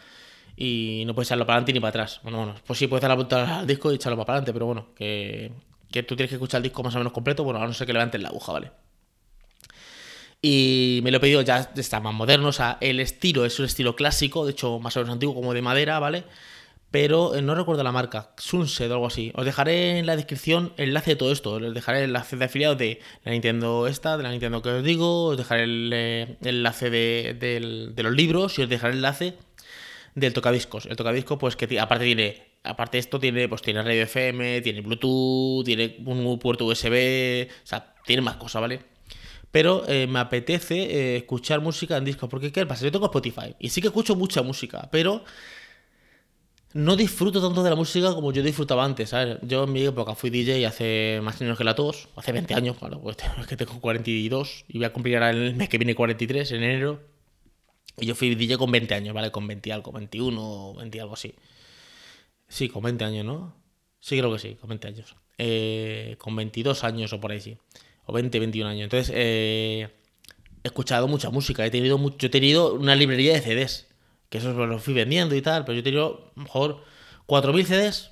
y 0.57 1.03
no 1.07 1.15
puedes 1.15 1.29
echarlo 1.29 1.47
para 1.47 1.57
adelante 1.57 1.73
ni 1.73 1.81
para 1.81 1.89
atrás. 1.91 2.21
Bueno, 2.23 2.39
bueno, 2.39 2.55
pues 2.67 2.79
sí 2.79 2.87
puedes 2.87 3.03
dar 3.03 3.11
la 3.11 3.17
vuelta 3.17 3.59
al 3.61 3.67
disco 3.67 3.91
y 3.91 3.97
echarlo 3.97 4.17
para 4.19 4.35
adelante, 4.35 4.53
pero 4.53 4.67
bueno, 4.67 4.89
que 4.95 5.51
que 5.95 6.03
tú 6.03 6.17
tienes 6.17 6.31
que 6.31 6.35
escuchar 6.35 6.59
el 6.59 6.65
disco 6.65 6.83
más 6.83 6.93
o 6.97 6.99
menos 6.99 7.13
completo, 7.13 7.45
bueno, 7.45 7.63
a 7.63 7.67
no 7.69 7.73
ser 7.73 7.87
que 7.87 7.93
levantes 7.93 8.21
la 8.21 8.31
aguja, 8.31 8.51
¿vale? 8.51 8.73
Y 10.43 10.99
me 11.05 11.13
lo 11.13 11.19
he 11.19 11.21
pedido 11.21 11.41
ya, 11.41 11.71
está 11.77 12.01
más 12.01 12.13
moderno, 12.13 12.49
o 12.49 12.53
sea, 12.53 12.79
el 12.81 12.99
estilo 12.99 13.45
es 13.45 13.61
un 13.61 13.67
estilo 13.67 13.95
clásico, 13.95 14.45
de 14.45 14.51
hecho 14.51 14.81
más 14.81 14.97
o 14.97 15.01
menos 15.01 15.13
antiguo, 15.13 15.37
como 15.37 15.55
de 15.55 15.63
madera, 15.63 16.01
¿vale? 16.01 16.25
Pero 16.95 17.35
eh, 17.35 17.43
no 17.43 17.57
recuerdo 17.57 17.83
la 17.83 17.91
marca, 17.91 18.31
Sunset 18.37 18.89
o 18.89 18.95
algo 18.95 19.09
así. 19.09 19.33
Os 19.35 19.45
dejaré 19.45 19.99
en 19.99 20.07
la 20.07 20.15
descripción 20.15 20.73
el 20.77 20.91
enlace 20.91 21.11
de 21.11 21.17
todo 21.17 21.33
esto, 21.33 21.55
os 21.55 21.75
dejaré 21.75 21.99
el 21.99 22.05
enlace 22.05 22.37
de 22.37 22.45
afiliados 22.45 22.79
de 22.79 23.01
la 23.25 23.33
Nintendo 23.33 23.89
esta, 23.89 24.17
de 24.17 24.23
la 24.23 24.31
Nintendo 24.31 24.63
que 24.63 24.69
os 24.69 24.85
digo, 24.85 25.25
os 25.25 25.37
dejaré 25.37 25.65
el, 25.65 25.91
eh, 25.93 26.37
enlace 26.45 26.91
de, 26.91 27.95
los 27.97 28.15
libros 28.15 28.61
y 28.61 28.63
os 28.63 28.69
dejaré 28.69 28.93
el 28.93 28.99
enlace 28.99 29.35
del 30.15 30.33
tocadiscos. 30.33 30.87
El 30.87 30.95
tocadiscos, 30.95 31.37
pues 31.37 31.57
que 31.57 31.81
aparte 31.81 32.05
tiene 32.05 32.47
aparte 32.63 32.99
de 32.99 33.01
esto 33.01 33.19
tiene, 33.19 33.49
pues 33.49 33.61
tiene 33.61 33.83
radio 33.83 34.05
FM, 34.05 34.61
tiene 34.61 34.81
Bluetooth, 34.81 35.65
tiene 35.65 35.97
un 36.07 36.39
puerto 36.39 36.65
USB, 36.65 37.49
o 37.65 37.67
sea, 37.67 37.93
tiene 38.07 38.23
más 38.23 38.37
cosas, 38.37 38.63
¿vale? 38.63 38.79
Pero 39.51 39.83
eh, 39.89 40.07
me 40.07 40.21
apetece 40.21 41.17
escuchar 41.17 41.61
música 41.61 41.97
en 41.97 42.05
disco, 42.05 42.29
porque 42.29 42.53
¿qué 42.53 42.65
pasa? 42.67 42.85
Yo 42.85 42.93
tengo 42.93 43.07
Spotify 43.07 43.57
y 43.59 43.71
sí 43.71 43.81
que 43.81 43.89
escucho 43.89 44.15
mucha 44.15 44.43
música, 44.43 44.89
pero 44.93 45.25
no 46.75 46.97
disfruto 46.97 47.41
tanto 47.41 47.63
de 47.63 47.71
la 47.71 47.77
música 47.77 48.15
como 48.15 48.33
yo 48.33 48.43
disfrutaba 48.43 48.85
antes, 48.85 49.11
¿sabes? 49.11 49.39
Yo 49.43 49.65
en 49.65 49.73
mi 49.73 49.85
época 49.85 50.17
fui 50.17 50.31
DJ 50.31 50.67
hace 50.67 51.21
más 51.23 51.41
años 51.41 51.57
que 51.57 51.63
la 51.63 51.77
todos, 51.77 52.09
hace 52.17 52.33
20 52.33 52.53
años, 52.55 52.77
claro, 52.77 53.01
pues 53.01 53.17
es 53.41 53.47
que 53.47 53.57
tengo 53.57 53.81
42 53.81 54.65
y 54.69 54.79
voy 54.79 54.85
a 54.85 54.93
cumplir 54.93 55.17
ahora 55.17 55.31
el 55.31 55.55
mes 55.55 55.69
que 55.69 55.79
viene 55.79 55.95
43, 55.95 56.51
en 56.53 56.63
enero. 56.63 57.01
Y 57.97 58.07
yo 58.07 58.17
fui 58.17 58.35
DJ 58.35 58.59
con 58.59 58.73
20 58.73 58.93
años, 58.93 59.15
¿vale? 59.15 59.31
Con 59.31 59.47
20 59.47 59.73
algo, 59.73 59.93
21, 59.93 60.75
20 60.75 61.01
algo 61.01 61.15
así. 61.15 61.35
Sí, 62.49 62.69
con 62.69 62.83
20 62.83 63.05
años, 63.05 63.25
¿no? 63.25 63.55
Sí, 64.01 64.19
creo 64.19 64.33
que 64.33 64.41
sí, 64.41 64.57
con 64.57 64.69
20 64.69 64.89
años. 64.89 65.17
Eh, 65.39 66.17
con 66.19 66.35
22 66.35 66.83
años 66.83 67.13
o 67.13 67.21
por 67.21 67.31
ahí, 67.31 67.41
sí. 67.41 67.57
O 68.07 68.13
20, 68.13 68.41
21 68.41 68.69
años. 68.69 68.85
Entonces, 68.85 69.15
eh, 69.17 69.91
he 70.65 70.69
escuchado 70.69 71.07
mucha 71.07 71.31
música. 71.31 71.65
He 71.65 71.71
tenido 71.71 71.99
mucho, 71.99 72.27
he 72.27 72.31
tenido 72.31 72.75
una 72.75 72.97
librería 72.97 73.35
de 73.35 73.41
CDs. 73.43 73.94
Que 74.35 74.39
eso 74.39 74.53
lo 74.67 74.81
fui 74.81 74.95
vendiendo 74.95 75.37
y 75.37 75.43
tal. 75.43 75.65
Pero 75.65 75.75
yo 75.75 75.81
he 75.81 75.85
tenido, 75.85 76.33
mejor, 76.35 76.83
4.000 77.29 77.67
CDs 77.67 78.11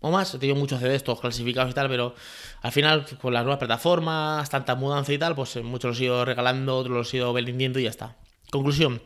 o 0.00 0.10
más. 0.10 0.34
He 0.34 0.38
tenido 0.38 0.54
muchos 0.54 0.80
CDs, 0.80 1.02
todos 1.02 1.18
clasificados 1.18 1.70
y 1.70 1.74
tal. 1.74 1.88
Pero 1.88 2.14
al 2.60 2.72
final, 2.72 3.06
con 3.22 3.32
las 3.32 3.42
nuevas 3.42 3.58
plataformas, 3.58 4.50
tanta 4.50 4.74
mudanza 4.74 5.14
y 5.14 5.18
tal, 5.18 5.34
pues 5.34 5.56
eh, 5.56 5.62
muchos 5.62 5.92
los 5.92 6.00
he 6.00 6.04
ido 6.04 6.26
regalando, 6.26 6.76
otros 6.76 6.94
los 6.94 7.14
he 7.14 7.16
ido 7.16 7.32
vendiendo 7.32 7.78
y 7.78 7.84
ya 7.84 7.88
está. 7.88 8.18
Conclusión. 8.50 9.00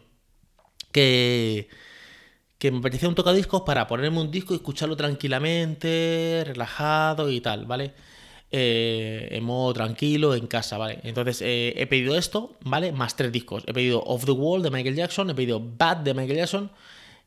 Que 0.91 1.69
que 2.61 2.71
me 2.71 2.79
apetecía 2.81 3.09
un 3.09 3.15
tocadiscos 3.15 3.63
para 3.63 3.87
ponerme 3.87 4.21
un 4.21 4.31
disco 4.31 4.53
y 4.53 4.57
escucharlo 4.59 4.95
tranquilamente, 4.95 6.43
relajado 6.47 7.31
y 7.31 7.41
tal, 7.41 7.65
¿vale? 7.65 7.95
Eh, 8.53 9.29
en 9.31 9.45
modo 9.45 9.73
tranquilo, 9.73 10.35
en 10.35 10.49
casa, 10.49 10.77
¿vale? 10.77 10.99
Entonces 11.05 11.41
eh, 11.41 11.73
he 11.77 11.87
pedido 11.87 12.17
esto, 12.17 12.57
¿vale? 12.65 12.91
Más 12.91 13.15
tres 13.15 13.31
discos. 13.31 13.63
He 13.69 13.73
pedido 13.73 14.03
Off 14.03 14.25
the 14.25 14.33
Wall 14.33 14.63
de 14.63 14.71
Michael 14.71 14.97
Jackson, 14.97 15.31
he 15.31 15.35
pedido 15.35 15.61
Bad 15.61 15.99
de 15.99 16.15
Michael 16.15 16.39
Jackson 16.39 16.71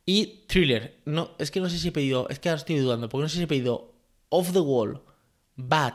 y 0.06 0.44
Thriller. 0.48 1.00
No, 1.06 1.32
es 1.38 1.50
que 1.50 1.62
no 1.62 1.70
sé 1.70 1.80
si 1.80 1.88
he 1.88 1.92
pedido, 1.94 2.28
es 2.28 2.40
que 2.40 2.50
ahora 2.50 2.60
estoy 2.60 2.78
dudando, 2.78 3.08
porque 3.08 3.24
no 3.24 3.30
sé 3.30 3.38
si 3.38 3.44
he 3.44 3.48
pedido 3.48 3.94
Off 4.28 4.52
the 4.52 4.60
Wall, 4.60 5.02
Bad 5.56 5.94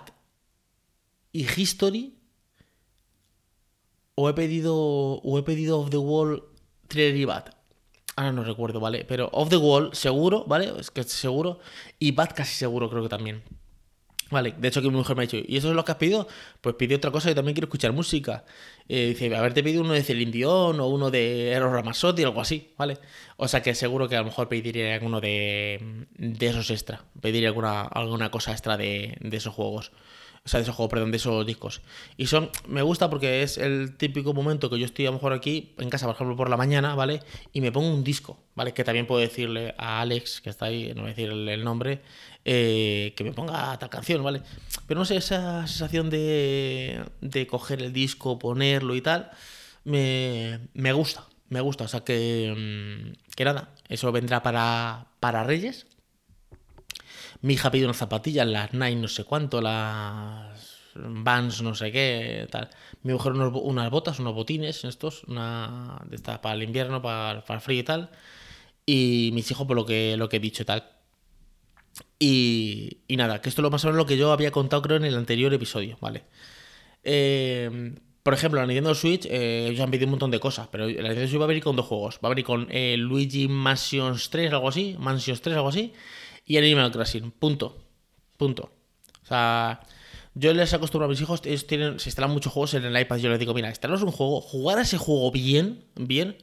y 1.32 1.42
History 1.42 2.14
o 4.14 4.30
he 4.30 4.32
pedido 4.32 4.74
o 4.74 5.38
he 5.38 5.42
pedido 5.42 5.78
Off 5.80 5.90
the 5.90 5.98
Wall, 5.98 6.42
Thriller 6.88 7.16
y 7.16 7.24
Bad. 7.26 7.54
Ahora 8.16 8.32
no 8.32 8.44
recuerdo, 8.44 8.80
¿vale? 8.80 9.04
Pero 9.04 9.28
Off 9.32 9.50
the 9.50 9.58
Wall, 9.58 9.90
seguro, 9.94 10.44
¿vale? 10.46 10.72
Es 10.80 10.90
que 10.90 11.04
seguro. 11.04 11.60
Y 11.98 12.12
Bad 12.12 12.34
casi 12.34 12.54
seguro, 12.54 12.88
creo 12.88 13.02
que 13.02 13.10
también. 13.10 13.42
Vale, 14.30 14.54
de 14.58 14.68
hecho 14.68 14.82
que 14.82 14.88
mi 14.90 14.96
mujer 14.96 15.16
me 15.16 15.22
ha 15.22 15.26
dicho, 15.26 15.38
¿y 15.46 15.56
eso 15.56 15.70
es 15.70 15.74
lo 15.74 15.84
que 15.84 15.92
has 15.92 15.98
pedido? 15.98 16.28
Pues 16.60 16.74
pide 16.74 16.94
otra 16.94 17.10
cosa, 17.10 17.30
yo 17.30 17.34
también 17.34 17.54
quiero 17.54 17.66
escuchar 17.66 17.92
música. 17.92 18.44
Eh, 18.86 19.08
dice, 19.08 19.34
haberte 19.34 19.62
pedido 19.62 19.80
uno 19.82 19.94
de 19.94 20.02
Celine 20.02 20.30
Dion 20.30 20.80
o 20.80 20.86
uno 20.88 21.10
de 21.10 21.52
Eros 21.52 21.72
Ramazzotti 21.72 22.24
o 22.24 22.26
algo 22.28 22.42
así, 22.42 22.74
¿vale? 22.76 22.98
O 23.38 23.48
sea 23.48 23.62
que 23.62 23.74
seguro 23.74 24.06
que 24.06 24.16
a 24.16 24.20
lo 24.20 24.26
mejor 24.26 24.48
pediría 24.48 24.94
alguno 24.94 25.20
de, 25.22 26.06
de 26.18 26.46
esos 26.46 26.70
extra, 26.70 27.04
pediría 27.22 27.48
alguna, 27.48 27.82
alguna 27.82 28.30
cosa 28.30 28.52
extra 28.52 28.76
de, 28.76 29.16
de 29.20 29.36
esos 29.36 29.54
juegos. 29.54 29.92
O 30.48 30.50
sea, 30.50 30.60
de 30.60 30.62
esos 30.62 30.74
juegos, 30.74 30.88
perdón, 30.88 31.10
de 31.10 31.18
esos 31.18 31.44
discos. 31.44 31.82
Y 32.16 32.26
son, 32.26 32.50
me 32.66 32.80
gusta 32.80 33.10
porque 33.10 33.42
es 33.42 33.58
el 33.58 33.98
típico 33.98 34.32
momento 34.32 34.70
que 34.70 34.78
yo 34.78 34.86
estoy 34.86 35.04
a 35.04 35.10
lo 35.10 35.16
mejor 35.16 35.34
aquí 35.34 35.74
en 35.76 35.90
casa, 35.90 36.06
por 36.06 36.14
ejemplo, 36.14 36.36
por 36.36 36.48
la 36.48 36.56
mañana, 36.56 36.94
¿vale? 36.94 37.20
Y 37.52 37.60
me 37.60 37.70
pongo 37.70 37.92
un 37.92 38.02
disco, 38.02 38.38
¿vale? 38.54 38.72
Que 38.72 38.82
también 38.82 39.06
puedo 39.06 39.20
decirle 39.20 39.74
a 39.76 40.00
Alex, 40.00 40.40
que 40.40 40.48
está 40.48 40.64
ahí, 40.64 40.88
no 40.94 41.02
voy 41.02 41.10
a 41.10 41.14
decir 41.14 41.28
el 41.28 41.64
nombre, 41.64 42.00
eh, 42.46 43.12
que 43.14 43.24
me 43.24 43.32
ponga 43.32 43.78
tal 43.78 43.90
canción, 43.90 44.24
¿vale? 44.24 44.40
Pero 44.86 44.98
no 44.98 45.04
sé, 45.04 45.16
esa 45.16 45.66
sensación 45.66 46.08
de, 46.08 47.04
de 47.20 47.46
coger 47.46 47.82
el 47.82 47.92
disco, 47.92 48.38
ponerlo 48.38 48.96
y 48.96 49.02
tal, 49.02 49.30
me, 49.84 50.60
me 50.72 50.94
gusta, 50.94 51.26
me 51.50 51.60
gusta. 51.60 51.84
O 51.84 51.88
sea 51.88 52.00
que, 52.00 52.54
mm, 52.56 53.34
que 53.36 53.44
nada, 53.44 53.74
eso 53.90 54.10
vendrá 54.12 54.42
para, 54.42 55.08
para 55.20 55.44
Reyes, 55.44 55.86
mi 57.42 57.54
hija 57.54 57.70
pidió 57.70 57.86
unas 57.86 57.96
zapatillas, 57.96 58.46
las 58.46 58.72
Nike 58.72 58.96
no 58.96 59.08
sé 59.08 59.24
cuánto, 59.24 59.60
las 59.60 60.78
Vans 60.94 61.62
no 61.62 61.74
sé 61.74 61.92
qué, 61.92 62.46
tal. 62.50 62.70
Mi 63.02 63.12
mujer 63.12 63.32
unas 63.32 63.90
botas, 63.90 64.18
unos 64.18 64.34
botines 64.34 64.84
estos, 64.84 65.24
una 65.24 66.00
de 66.06 66.16
estas 66.16 66.38
para 66.40 66.54
el 66.54 66.62
invierno, 66.62 67.00
para, 67.02 67.44
para, 67.44 67.58
el 67.58 67.60
frío 67.60 67.80
y 67.80 67.84
tal. 67.84 68.10
Y 68.86 69.30
mis 69.34 69.50
hijos 69.50 69.66
por 69.66 69.76
lo 69.76 69.84
que, 69.86 70.16
lo 70.16 70.28
que 70.28 70.36
he 70.38 70.40
dicho 70.40 70.62
y 70.62 70.66
tal. 70.66 70.84
Y, 72.18 72.98
y 73.06 73.16
nada, 73.16 73.40
que 73.40 73.48
esto 73.48 73.60
es 73.60 73.64
lo 73.64 73.70
más 73.70 73.84
o 73.84 73.88
menos 73.88 73.98
lo 73.98 74.06
que 74.06 74.16
yo 74.16 74.32
había 74.32 74.50
contado 74.50 74.82
creo 74.82 74.96
en 74.96 75.04
el 75.04 75.16
anterior 75.16 75.52
episodio, 75.54 75.98
¿vale? 76.00 76.24
Eh, 77.04 77.94
por 78.22 78.34
ejemplo, 78.34 78.60
la 78.60 78.66
Nintendo 78.66 78.94
Switch, 78.94 79.24
eh, 79.26 79.68
ellos 79.70 79.80
han 79.80 79.90
pedido 79.90 80.06
un 80.06 80.10
montón 80.10 80.30
de 80.30 80.40
cosas, 80.40 80.68
pero 80.70 80.86
la 80.86 80.92
Nintendo 80.92 81.28
Switch 81.28 81.40
va 81.40 81.44
a 81.44 81.48
venir 81.48 81.62
con 81.62 81.76
dos 81.76 81.86
juegos. 81.86 82.18
Va 82.22 82.28
a 82.28 82.30
venir 82.30 82.44
con 82.44 82.66
eh, 82.70 82.96
Luigi 82.98 83.48
Mansions 83.48 84.30
3, 84.30 84.52
algo 84.52 84.68
así, 84.68 84.96
Mansions 84.98 85.40
3, 85.40 85.56
algo 85.56 85.68
así, 85.68 85.92
y 86.48 86.56
Animal 86.56 86.90
Crossing. 86.90 87.30
Punto. 87.30 87.76
Punto. 88.36 88.72
O 89.22 89.26
sea, 89.26 89.80
yo 90.34 90.52
les 90.54 90.72
acostumbro 90.72 91.06
a 91.06 91.08
mis 91.08 91.20
hijos, 91.20 91.42
ellos 91.44 91.66
tienen, 91.66 92.00
se 92.00 92.08
instalan 92.08 92.30
muchos 92.30 92.52
juegos 92.52 92.74
en 92.74 92.84
el 92.84 92.98
iPad. 92.98 93.18
Yo 93.18 93.28
les 93.28 93.38
digo, 93.38 93.54
mira, 93.54 93.68
instalaros 93.68 94.02
un 94.02 94.10
juego, 94.10 94.40
jugar 94.40 94.78
a 94.78 94.82
ese 94.82 94.96
juego 94.96 95.30
bien, 95.30 95.84
bien, 95.94 96.38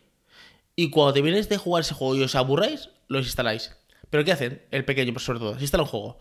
y 0.75 0.91
cuando 0.91 1.13
te 1.13 1.21
vienes 1.21 1.49
de 1.49 1.57
jugar 1.57 1.81
ese 1.81 1.95
juego 1.95 2.15
y 2.15 2.23
os 2.23 2.35
aburráis, 2.35 2.89
los 3.07 3.25
instaláis. 3.25 3.75
Pero 4.09 4.23
¿qué 4.23 4.31
hacen? 4.31 4.61
El 4.71 4.85
pequeño, 4.85 5.11
pues 5.11 5.25
sobre 5.25 5.39
todo, 5.39 5.55
se 5.55 5.61
instala 5.61 5.83
un 5.83 5.89
juego. 5.89 6.19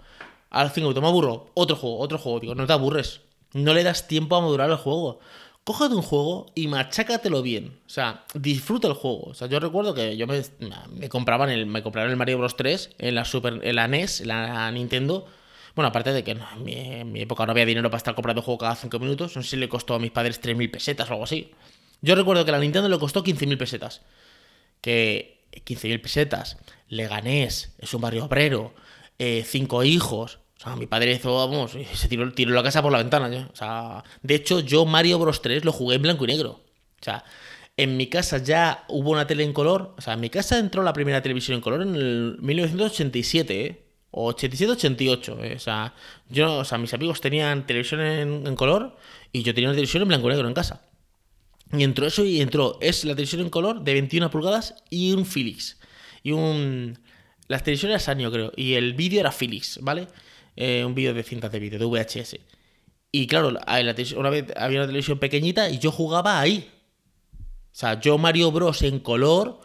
Al 0.48 0.70
fin 0.70 0.84
me 0.84 1.06
aburro, 1.06 1.50
otro 1.54 1.76
juego, 1.76 1.98
otro 1.98 2.18
juego. 2.18 2.40
Digo, 2.40 2.54
no 2.54 2.66
te 2.66 2.72
aburres. 2.72 3.20
No 3.52 3.74
le 3.74 3.82
das 3.82 4.08
tiempo 4.08 4.36
a 4.36 4.40
madurar 4.40 4.70
el 4.70 4.76
juego 4.76 5.20
cógete 5.64 5.94
un 5.94 6.03
juego 6.03 6.46
y 6.55 6.68
machácatelo 6.68 7.42
bien. 7.42 7.81
O 7.87 7.90
sea, 7.90 8.24
disfruta 8.35 8.88
el 8.88 8.94
juego. 8.94 9.22
O 9.24 9.35
sea, 9.35 9.48
yo 9.48 9.59
recuerdo 9.59 9.94
que 9.94 10.16
yo 10.16 10.27
me, 10.27 10.42
me 10.92 11.09
compraban 11.09 11.50
el, 11.50 11.66
me 11.66 11.83
compraban 11.83 12.11
el 12.11 12.16
Mario 12.16 12.38
Bros 12.38 12.57
3 12.57 12.90
en 12.98 13.14
la 13.14 13.24
Super, 13.24 13.61
en 13.62 13.77
la 13.77 13.88
NES, 13.88 14.20
en 14.20 14.29
la 14.29 14.70
Nintendo. 14.70 15.27
Bueno, 15.74 15.88
aparte 15.88 16.12
de 16.12 16.22
que 16.22 16.33
en 16.33 17.12
mi, 17.12 17.20
época 17.20 17.46
no 17.46 17.53
había 17.53 17.66
dinero 17.66 17.90
para 17.90 17.98
estar 17.98 18.14
comprando 18.14 18.42
juego 18.42 18.59
cada 18.59 18.77
5 18.77 18.96
minutos, 19.00 19.35
no 19.35 19.42
sé 19.42 19.50
si 19.50 19.57
le 19.57 19.68
costó 19.68 19.94
a 19.94 19.98
mis 19.98 20.12
padres 20.12 20.40
3.000 20.40 20.70
pesetas 20.70 21.11
o 21.11 21.14
algo 21.14 21.24
así. 21.24 21.50
Yo 22.00 22.14
recuerdo 22.14 22.44
que 22.44 22.53
la 22.53 22.61
Nintendo 22.61 22.88
le 22.88 22.98
costó 22.98 23.24
15.000 23.24 23.59
pesetas. 23.59 24.03
Que 24.81 25.42
15.000 25.53 26.00
pesetas, 26.00 26.59
le 26.88 27.09
ganés, 27.09 27.74
es 27.79 27.92
un 27.94 28.03
barrio 28.03 28.27
obrero, 28.27 28.74
eh, 29.18 29.44
cinco 29.46 29.83
hijos, 29.83 30.38
mi 30.76 30.86
padre 30.86 31.12
hizo, 31.12 31.34
vamos, 31.34 31.72
se 31.94 32.08
tiró, 32.08 32.32
tiró 32.32 32.52
la 32.52 32.62
casa 32.62 32.82
por 32.82 32.92
la 32.92 32.98
ventana. 32.98 33.48
O 33.52 33.56
sea, 33.56 34.02
de 34.22 34.34
hecho, 34.34 34.60
yo 34.60 34.86
Mario 34.86 35.18
Bros 35.18 35.42
3 35.42 35.64
lo 35.64 35.72
jugué 35.72 35.96
en 35.96 36.02
blanco 36.02 36.24
y 36.24 36.28
negro. 36.28 36.50
O 37.00 37.04
sea, 37.04 37.24
en 37.76 37.96
mi 37.96 38.06
casa 38.06 38.38
ya 38.38 38.84
hubo 38.88 39.10
una 39.10 39.26
tele 39.26 39.44
en 39.44 39.52
color. 39.52 39.94
O 39.98 40.00
sea, 40.00 40.14
en 40.14 40.20
mi 40.20 40.30
casa 40.30 40.58
entró 40.58 40.82
la 40.82 40.92
primera 40.92 41.22
televisión 41.22 41.56
en 41.56 41.60
color 41.60 41.82
en 41.82 41.94
el 41.94 42.38
1987, 42.40 43.66
¿eh? 43.66 43.80
O 44.10 44.32
87-88. 44.32 45.44
¿eh? 45.44 45.54
O 45.56 45.58
sea, 45.58 45.94
yo, 46.28 46.58
o 46.58 46.64
sea, 46.64 46.78
mis 46.78 46.94
amigos 46.94 47.20
tenían 47.20 47.66
televisión 47.66 48.00
en, 48.00 48.54
color 48.54 48.96
y 49.32 49.42
yo 49.42 49.54
tenía 49.54 49.68
una 49.68 49.74
televisión 49.74 50.02
en 50.02 50.08
blanco 50.08 50.28
y 50.28 50.30
negro 50.30 50.48
en 50.48 50.54
casa. 50.54 50.82
Y 51.72 51.82
entró 51.82 52.06
eso 52.06 52.24
y 52.24 52.40
entró. 52.40 52.78
Es 52.80 53.04
la 53.04 53.14
televisión 53.14 53.42
en 53.42 53.50
color 53.50 53.82
de 53.82 53.92
21 53.92 54.30
pulgadas 54.30 54.76
y 54.88 55.12
un 55.12 55.26
Philips. 55.26 55.78
Y 56.22 56.30
un. 56.30 56.98
La 57.48 57.58
televisión 57.58 57.90
era 57.90 57.98
Sanyo, 57.98 58.30
creo. 58.30 58.52
Y 58.56 58.74
el 58.74 58.94
vídeo 58.94 59.20
era 59.20 59.32
Philips, 59.32 59.80
¿vale? 59.82 60.06
Eh, 60.56 60.84
un 60.84 60.94
vídeo 60.94 61.14
de 61.14 61.22
cintas 61.22 61.50
de 61.50 61.58
vídeo, 61.58 61.78
de 61.78 61.84
VHS. 61.84 62.36
Y 63.10 63.26
claro, 63.26 63.48
una 64.16 64.30
vez 64.30 64.46
había 64.56 64.80
una 64.80 64.86
televisión 64.86 65.18
pequeñita 65.18 65.70
y 65.70 65.78
yo 65.78 65.90
jugaba 65.90 66.40
ahí. 66.40 66.68
O 67.38 67.76
sea, 67.76 68.00
yo 68.00 68.18
Mario 68.18 68.50
Bros. 68.52 68.82
en 68.82 69.00
color, 69.00 69.60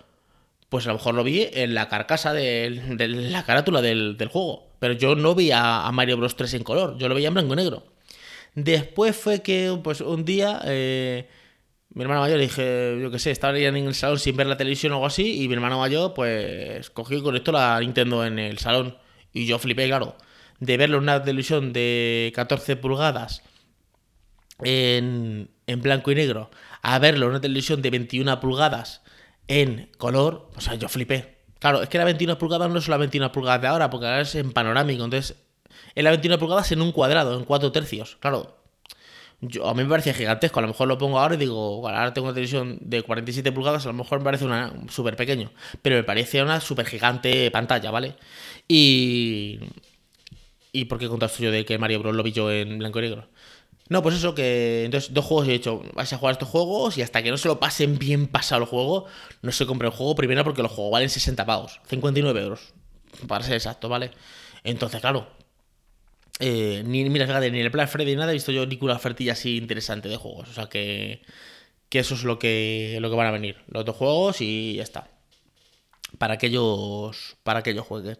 pues 0.69 0.85
a 0.85 0.89
lo 0.89 0.95
mejor 0.95 1.15
lo 1.15 1.23
vi 1.23 1.47
en 1.53 1.73
la 1.73 1.89
carcasa 1.89 2.33
de, 2.33 2.69
la 2.97 3.43
carátula 3.45 3.81
del, 3.81 4.17
juego. 4.31 4.69
Pero 4.79 4.93
yo 4.93 5.15
no 5.15 5.35
vi 5.35 5.51
a, 5.51 5.89
Mario 5.91 6.17
Bros. 6.17 6.35
3 6.35 6.55
en 6.55 6.63
color, 6.63 6.97
yo 6.97 7.07
lo 7.09 7.15
veía 7.15 7.29
en 7.29 7.35
blanco 7.35 7.53
y 7.53 7.57
negro. 7.57 7.83
Después 8.55 9.15
fue 9.15 9.41
que, 9.41 9.79
pues 9.83 10.01
un 10.01 10.25
día, 10.25 10.61
eh, 10.65 11.27
mi 11.89 12.01
hermano 12.03 12.21
mayor 12.21 12.39
dije, 12.39 12.97
yo 13.01 13.11
qué 13.11 13.19
sé, 13.19 13.31
estaba 13.31 13.57
en 13.57 13.75
el 13.75 13.95
salón 13.95 14.19
sin 14.19 14.35
ver 14.35 14.47
la 14.47 14.57
televisión 14.57 14.91
o 14.93 14.95
algo 14.95 15.07
así, 15.07 15.43
y 15.43 15.47
mi 15.47 15.53
hermano 15.53 15.79
mayor, 15.79 16.13
pues, 16.13 16.89
cogió 16.89 17.17
y 17.17 17.21
conectó 17.23 17.51
la 17.51 17.79
Nintendo 17.79 18.25
en 18.25 18.39
el 18.39 18.57
salón. 18.57 18.97
Y 19.33 19.45
yo 19.45 19.59
flipé, 19.59 19.87
claro 19.87 20.15
de 20.59 20.77
verlo 20.77 20.97
en 20.97 21.03
una 21.03 21.23
televisión 21.23 21.73
de 21.73 22.31
14 22.35 22.75
pulgadas 22.75 23.43
en, 24.63 25.49
blanco 25.77 26.11
y 26.11 26.15
negro 26.15 26.49
a 26.81 26.99
verlo 26.99 27.25
en 27.25 27.31
una 27.31 27.41
televisión 27.41 27.81
de 27.81 27.89
21 27.89 28.39
pulgadas 28.39 29.01
en 29.47 29.89
color, 29.97 30.49
o 30.55 30.61
sea, 30.61 30.75
yo 30.75 30.87
flipé. 30.89 31.39
Claro, 31.59 31.81
es 31.81 31.89
que 31.89 31.97
la 31.97 32.05
21 32.05 32.37
pulgadas 32.37 32.69
no 32.69 32.79
es 32.79 32.87
la 32.87 32.97
21 32.97 33.31
pulgadas 33.31 33.61
de 33.61 33.67
ahora, 33.67 33.89
porque 33.89 34.05
ahora 34.05 34.21
es 34.21 34.35
en 34.35 34.51
panorámico, 34.53 35.03
entonces 35.03 35.37
es 35.95 36.03
la 36.03 36.11
21 36.11 36.39
pulgadas 36.39 36.71
en 36.71 36.81
un 36.81 36.91
cuadrado, 36.91 37.37
en 37.37 37.43
cuatro 37.43 37.71
tercios. 37.71 38.17
Claro, 38.21 38.59
yo, 39.41 39.67
a 39.67 39.73
mí 39.73 39.83
me 39.83 39.89
parecía 39.89 40.13
gigantesco, 40.13 40.59
a 40.59 40.61
lo 40.61 40.69
mejor 40.69 40.87
lo 40.87 40.97
pongo 40.97 41.19
ahora 41.19 41.35
y 41.35 41.37
digo, 41.37 41.87
ahora 41.87 42.13
tengo 42.13 42.27
una 42.27 42.33
televisión 42.33 42.77
de 42.81 43.03
47 43.03 43.51
pulgadas, 43.51 43.85
a 43.85 43.89
lo 43.89 43.93
mejor 43.93 44.19
me 44.19 44.25
parece 44.25 44.45
una 44.45 44.73
súper 44.89 45.15
pequeño, 45.15 45.51
pero 45.81 45.95
me 45.95 46.03
parecía 46.03 46.43
una 46.43 46.59
súper 46.61 46.85
gigante 46.85 47.49
pantalla, 47.51 47.91
¿vale? 47.91 48.15
Y, 48.67 49.59
¿Y 50.71 50.85
por 50.85 50.99
qué 50.99 51.07
contaste 51.07 51.43
yo 51.43 51.51
de 51.51 51.65
que 51.65 51.77
Mario 51.77 51.99
Bros 51.99 52.15
lo 52.15 52.23
vi 52.23 52.31
yo 52.31 52.51
en 52.51 52.77
blanco 52.77 52.99
y 52.99 53.03
negro? 53.03 53.29
No, 53.89 54.03
pues 54.03 54.15
eso, 54.15 54.35
que 54.35 54.85
entonces 54.85 55.13
dos 55.13 55.25
juegos 55.25 55.47
he 55.47 55.53
dicho, 55.53 55.81
vais 55.95 56.13
a 56.13 56.17
jugar 56.17 56.33
estos 56.33 56.47
juegos 56.47 56.97
y 56.99 57.01
hasta 57.01 57.23
que 57.23 57.31
no 57.31 57.37
se 57.37 57.47
lo 57.47 57.59
pasen 57.59 57.97
bien 57.97 58.27
pasado 58.27 58.61
el 58.61 58.67
juego, 58.67 59.07
no 59.41 59.51
se 59.51 59.65
compre 59.65 59.87
el 59.87 59.93
juego, 59.93 60.13
primero 60.15 60.43
porque 60.43 60.61
los 60.61 60.71
juegos 60.71 60.91
valen 60.91 61.09
60 61.09 61.43
pavos, 61.43 61.81
59 61.87 62.39
euros, 62.39 62.73
para 63.27 63.43
ser 63.43 63.55
exacto, 63.55 63.89
¿vale? 63.89 64.11
Entonces, 64.63 65.01
claro, 65.01 65.27
eh, 66.39 66.83
ni, 66.85 67.09
mira, 67.09 67.25
fíjate, 67.25 67.49
ni 67.49 67.61
el 67.61 67.69
Black 67.71 67.89
Friday 67.89 68.13
ni 68.13 68.19
nada 68.19 68.31
he 68.31 68.35
visto 68.35 68.51
yo 68.51 68.65
ninguna 68.67 68.93
ofertilla 68.95 69.33
así 69.33 69.57
interesante 69.57 70.07
de 70.07 70.17
juegos, 70.17 70.49
o 70.49 70.53
sea 70.53 70.67
que, 70.67 71.23
que 71.89 71.99
eso 71.99 72.13
es 72.13 72.23
lo 72.23 72.37
que, 72.39 72.99
lo 73.01 73.09
que 73.09 73.15
van 73.15 73.27
a 73.27 73.31
venir, 73.31 73.57
los 73.69 73.85
dos 73.85 73.95
juegos 73.95 74.41
y 74.41 74.75
ya 74.75 74.83
está, 74.83 75.09
para 76.19 76.37
que 76.37 76.47
ellos, 76.47 77.37
para 77.43 77.63
que 77.63 77.71
ellos 77.71 77.87
jueguen. 77.87 78.19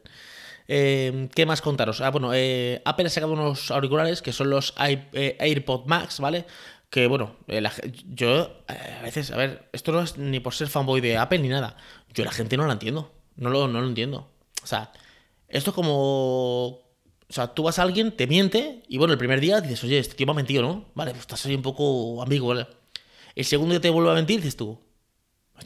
Em, 0.71 1.29
¿Qué 1.29 1.47
más 1.47 1.62
contaros? 1.62 1.99
Ah, 1.99 2.12
bueno, 2.12 2.32
eh, 2.32 2.79
Apple 2.86 3.08
ha 3.08 3.10
sacado 3.10 3.34
unos 3.34 3.71
auriculares 3.71 4.21
que 4.21 4.32
son 4.32 4.51
los 4.51 4.75
eh, 4.79 5.36
AirPod 5.39 5.88
Max, 5.88 6.19
¿vale? 6.19 6.45
Que 6.91 7.08
bueno, 7.08 7.38
eh, 7.47 7.63
yo 8.08 8.63
a 8.67 9.01
veces, 9.01 9.32
a 9.32 9.38
ver, 9.38 9.67
esto 9.73 9.91
no 9.91 10.01
es 10.01 10.19
ni 10.19 10.39
por 10.39 10.53
ser 10.53 10.67
fanboy 10.67 11.01
de 11.01 11.17
Apple 11.17 11.39
ni 11.39 11.47
nada. 11.47 11.75
Yo 12.13 12.23
la 12.23 12.32
gente 12.32 12.55
no 12.55 12.67
la 12.67 12.73
entiendo. 12.73 13.12
No 13.36 13.49
lo, 13.49 13.67
no 13.67 13.82
lo 13.82 13.88
entiendo. 13.88 14.29
O 14.63 14.67
sea, 14.67 14.91
esto 15.47 15.71
es 15.71 15.75
como. 15.75 16.67
O 16.67 17.34
sea, 17.34 17.47
tú 17.47 17.63
vas 17.63 17.79
a 17.79 17.84
alguien, 17.84 18.15
te 18.15 18.27
miente, 18.27 18.84
y 18.88 18.97
bueno, 18.99 19.13
el 19.13 19.19
primer 19.19 19.39
día 19.39 19.62
dices, 19.62 19.84
oye, 19.84 19.99
este 19.99 20.15
tío 20.15 20.27
me 20.27 20.32
ha 20.34 20.36
mentido, 20.36 20.62
¿no? 20.63 20.86
Vale, 20.95 21.12
pues 21.12 21.21
estás 21.21 21.45
ahí 21.45 21.55
un 21.55 21.62
poco 21.63 22.21
ambiguo, 22.21 22.49
¿vale? 22.49 22.67
El 23.36 23.45
segundo 23.45 23.73
día 23.73 23.82
te 23.82 23.89
vuelve 23.89 24.12
a 24.12 24.15
mentir, 24.15 24.38
dices 24.38 24.55
tú, 24.58 24.79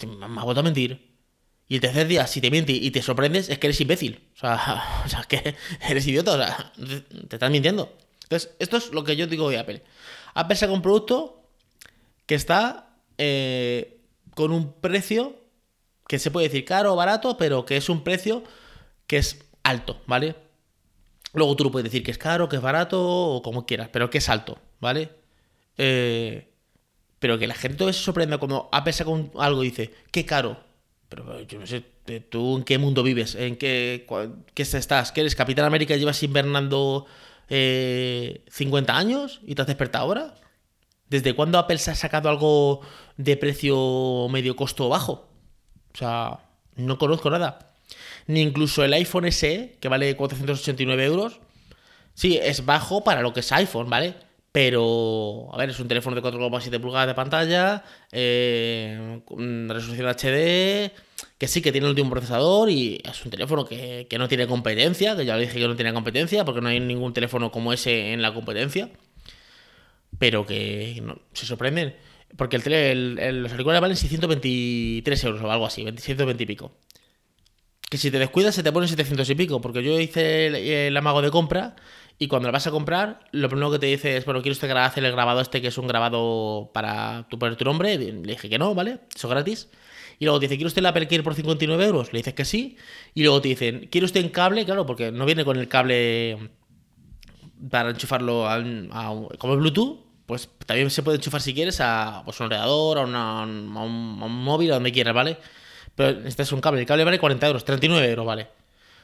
me 0.06 0.26
ha 0.40 0.44
vuelto 0.44 0.62
a 0.62 0.64
mentir. 0.64 1.13
Y 1.74 1.78
el 1.78 1.82
tercer 1.82 2.08
día, 2.08 2.28
si 2.28 2.40
te 2.40 2.52
miente 2.52 2.72
y 2.72 2.92
te 2.92 3.02
sorprendes, 3.02 3.50
es 3.50 3.58
que 3.58 3.66
eres 3.66 3.82
imbécil. 3.82 4.30
O 4.36 4.38
sea, 4.38 5.02
o 5.06 5.10
sea 5.10 5.24
que 5.24 5.56
eres 5.90 6.06
idiota. 6.06 6.34
O 6.34 6.38
sea, 6.38 6.72
te 7.28 7.36
estás 7.36 7.50
mintiendo. 7.50 7.98
Entonces, 8.22 8.52
esto 8.60 8.78
es 8.78 8.92
lo 8.92 9.04
que 9.04 9.16
yo 9.16 9.26
digo 9.26 9.50
de 9.50 9.58
Apple. 9.58 9.82
Apple 10.36 10.56
saca 10.56 10.72
un 10.72 10.84
producto 10.84 11.50
que 12.28 12.36
está 12.36 12.96
eh, 13.18 13.98
con 14.36 14.52
un 14.52 14.72
precio 14.82 15.36
que 16.08 16.20
se 16.20 16.30
puede 16.30 16.48
decir 16.48 16.64
caro 16.64 16.94
o 16.94 16.96
barato, 16.96 17.38
pero 17.38 17.66
que 17.66 17.78
es 17.78 17.90
un 17.90 18.04
precio 18.04 18.44
que 19.08 19.18
es 19.18 19.44
alto, 19.64 20.00
¿vale? 20.06 20.36
Luego 21.34 21.56
tú 21.56 21.64
lo 21.64 21.72
puedes 21.72 21.86
decir 21.86 22.04
que 22.04 22.12
es 22.12 22.20
caro, 22.20 22.50
que 22.50 22.58
es 22.58 22.62
barato 22.62 23.02
o 23.04 23.42
como 23.42 23.66
quieras, 23.66 23.90
pero 23.92 24.12
que 24.12 24.20
es 24.20 24.30
alto, 24.30 24.60
¿vale? 24.80 25.10
Eh, 25.80 26.52
pero 27.18 27.40
que 27.40 27.48
la 27.48 27.56
gente 27.56 27.84
se 27.92 27.94
sorprenda 27.94 28.38
cuando 28.38 28.70
Apple 28.72 28.94
saca 28.94 29.10
algo 29.40 29.64
y 29.64 29.72
dice, 29.72 29.92
qué 30.12 30.24
caro. 30.24 30.72
Pero 31.14 31.42
yo 31.42 31.60
no 31.60 31.68
sé, 31.68 31.82
¿tú 32.30 32.58
en 32.58 32.64
qué 32.64 32.80
mundo 32.80 33.04
vives? 33.04 33.36
¿En 33.36 33.56
qué, 33.56 34.08
qué 34.56 34.64
estás? 34.64 35.12
¿Que 35.12 35.22
eres 35.22 35.36
Capitán 35.36 35.66
América 35.66 35.96
llevas 35.96 36.24
invernando 36.24 37.06
50 37.50 37.52
eh, 37.52 38.96
años 38.96 39.40
y 39.46 39.54
te 39.54 39.62
has 39.62 39.68
despertado 39.68 40.06
ahora? 40.06 40.34
¿Desde 41.10 41.36
cuándo 41.36 41.60
Apple 41.60 41.78
se 41.78 41.92
ha 41.92 41.96
sacado 41.96 42.30
algo 42.30 42.82
de 43.18 43.38
precio 43.38 44.28
medio 44.32 44.56
costo 44.56 44.90
bajo? 44.90 45.30
O 45.94 45.98
sea, 45.98 46.40
no 46.78 46.98
conozco 46.98 47.30
nada. 47.30 47.76
Ni 48.26 48.42
incluso 48.42 48.84
el 48.84 48.94
iPhone 48.94 49.32
SE, 49.32 49.78
que 49.80 49.90
vale 49.90 50.16
489 50.16 51.06
euros. 51.06 51.42
Sí, 52.16 52.40
es 52.42 52.66
bajo 52.66 53.04
para 53.04 53.22
lo 53.22 53.34
que 53.34 53.42
es 53.42 53.52
iPhone, 53.52 53.88
¿vale? 53.88 54.16
Pero, 54.54 55.50
a 55.52 55.58
ver, 55.58 55.72
es 55.72 55.80
un 55.80 55.88
teléfono 55.88 56.16
de 56.16 56.22
4,7 56.22 56.80
pulgadas 56.80 57.08
de 57.08 57.16
pantalla, 57.16 57.84
eh, 58.12 59.20
resolución 59.68 60.08
HD, 60.08 60.92
que 61.40 61.48
sí 61.48 61.64
que 61.64 61.72
tiene 61.72 61.88
el 61.88 61.90
último 61.90 62.12
procesador 62.12 62.70
y 62.70 63.02
es 63.04 63.26
un 63.26 63.32
teléfono 63.32 63.66
que, 63.66 64.08
no 64.16 64.28
tiene 64.28 64.46
competencia, 64.46 65.16
que 65.16 65.26
ya 65.26 65.34
lo 65.34 65.42
dije 65.42 65.60
que 65.60 65.68
no 65.68 65.76
tiene 65.76 65.92
competencia, 65.92 66.46
porque 66.46 66.62
no 66.62 66.70
hay 66.70 66.80
ningún 66.80 67.14
teléfono 67.14 67.52
como 67.52 67.74
ese 67.74 68.14
en 68.14 68.22
la 68.22 68.32
competencia. 68.32 68.92
Pero 70.20 70.46
que 70.46 71.02
se 71.34 71.48
sorprenden, 71.48 71.96
porque 72.38 72.58
el, 72.58 73.42
los 73.42 73.52
auriculares 73.54 73.82
valen 73.82 73.98
623 73.98 75.24
euros 75.24 75.42
o 75.42 75.52
algo 75.52 75.66
así, 75.66 75.82
720 75.82 76.44
y 76.44 76.46
pico. 76.46 76.78
Que 77.90 77.98
si 77.98 78.12
te 78.12 78.20
descuidas 78.20 78.54
se 78.54 78.62
te 78.62 78.72
ponen 78.72 78.88
700 78.88 79.28
y 79.32 79.34
pico, 79.34 79.62
porque 79.62 79.82
yo 79.82 80.00
hice 80.00 80.88
el 80.88 80.96
amago 80.96 81.24
de 81.24 81.32
compra 81.32 81.76
y 82.20 82.28
cuando 82.28 82.48
la 82.48 82.52
vas 82.52 82.68
a 82.68 82.72
comprar, 82.72 83.20
lo 83.32 83.50
primero 83.50 83.72
que 83.72 83.80
te 83.80 83.88
dice 83.88 84.18
es, 84.18 84.26
bueno, 84.26 84.42
quiero 84.42 84.54
usted 84.54 84.70
hacer 84.72 85.04
el 85.04 85.12
grabado 85.12 85.42
este 85.42 85.62
que 85.62 85.68
es 85.68 85.78
un 85.78 85.88
grabado 85.88 86.72
para 86.74 87.28
tu 87.30 87.40
poner 87.40 87.56
tu 87.56 87.66
nombre. 87.66 87.98
Le 87.98 88.14
dije 88.14 88.50
que 88.50 88.60
no, 88.60 88.76
¿vale? 88.76 89.00
Eso 89.16 89.28
es 89.28 89.32
gratis. 89.32 89.70
Y 90.20 90.26
luego 90.26 90.40
te 90.40 90.46
dice, 90.46 90.56
¿quiere 90.56 90.68
usted 90.68 90.82
la 90.82 90.90
Apple 90.90 91.08
Care 91.08 91.24
por 91.24 91.34
59 91.34 91.86
euros? 91.86 92.14
Le 92.14 92.20
dices 92.20 92.34
que 92.34 92.46
sí. 92.46 92.78
Y 93.14 93.24
luego 93.24 93.42
te 93.42 93.50
dicen, 93.50 93.88
¿quiere 93.92 94.06
usted 94.06 94.22
en 94.22 94.30
cable? 94.30 94.64
Claro, 94.64 94.86
porque 94.86 95.12
no 95.12 95.26
viene 95.26 95.44
con 95.44 95.58
el 95.58 95.68
cable 95.68 96.52
para 97.70 97.90
enchufarlo 97.90 98.48
a, 98.48 98.64
como 99.38 99.58
Bluetooth. 99.58 100.00
Pues 100.26 100.50
también 100.66 100.90
se 100.90 101.04
puede 101.04 101.18
enchufar 101.18 101.42
si 101.42 101.54
quieres 101.54 101.82
a, 101.82 102.22
pues, 102.24 102.40
un 102.40 102.46
ordenador, 102.46 103.00
a, 103.00 103.44
un, 103.44 103.68
móvil, 104.44 104.72
a 104.72 104.76
donde 104.76 104.92
quieras, 104.92 105.14
¿vale? 105.14 105.38
Pero 105.96 106.26
este 106.26 106.44
es 106.44 106.52
un 106.52 106.62
cable. 106.62 106.80
El 106.80 106.86
cable 106.86 107.04
vale 107.04 107.20
40 107.20 107.48
euros, 107.48 107.66
39 107.66 108.10
euros, 108.10 108.26
¿vale? 108.26 108.48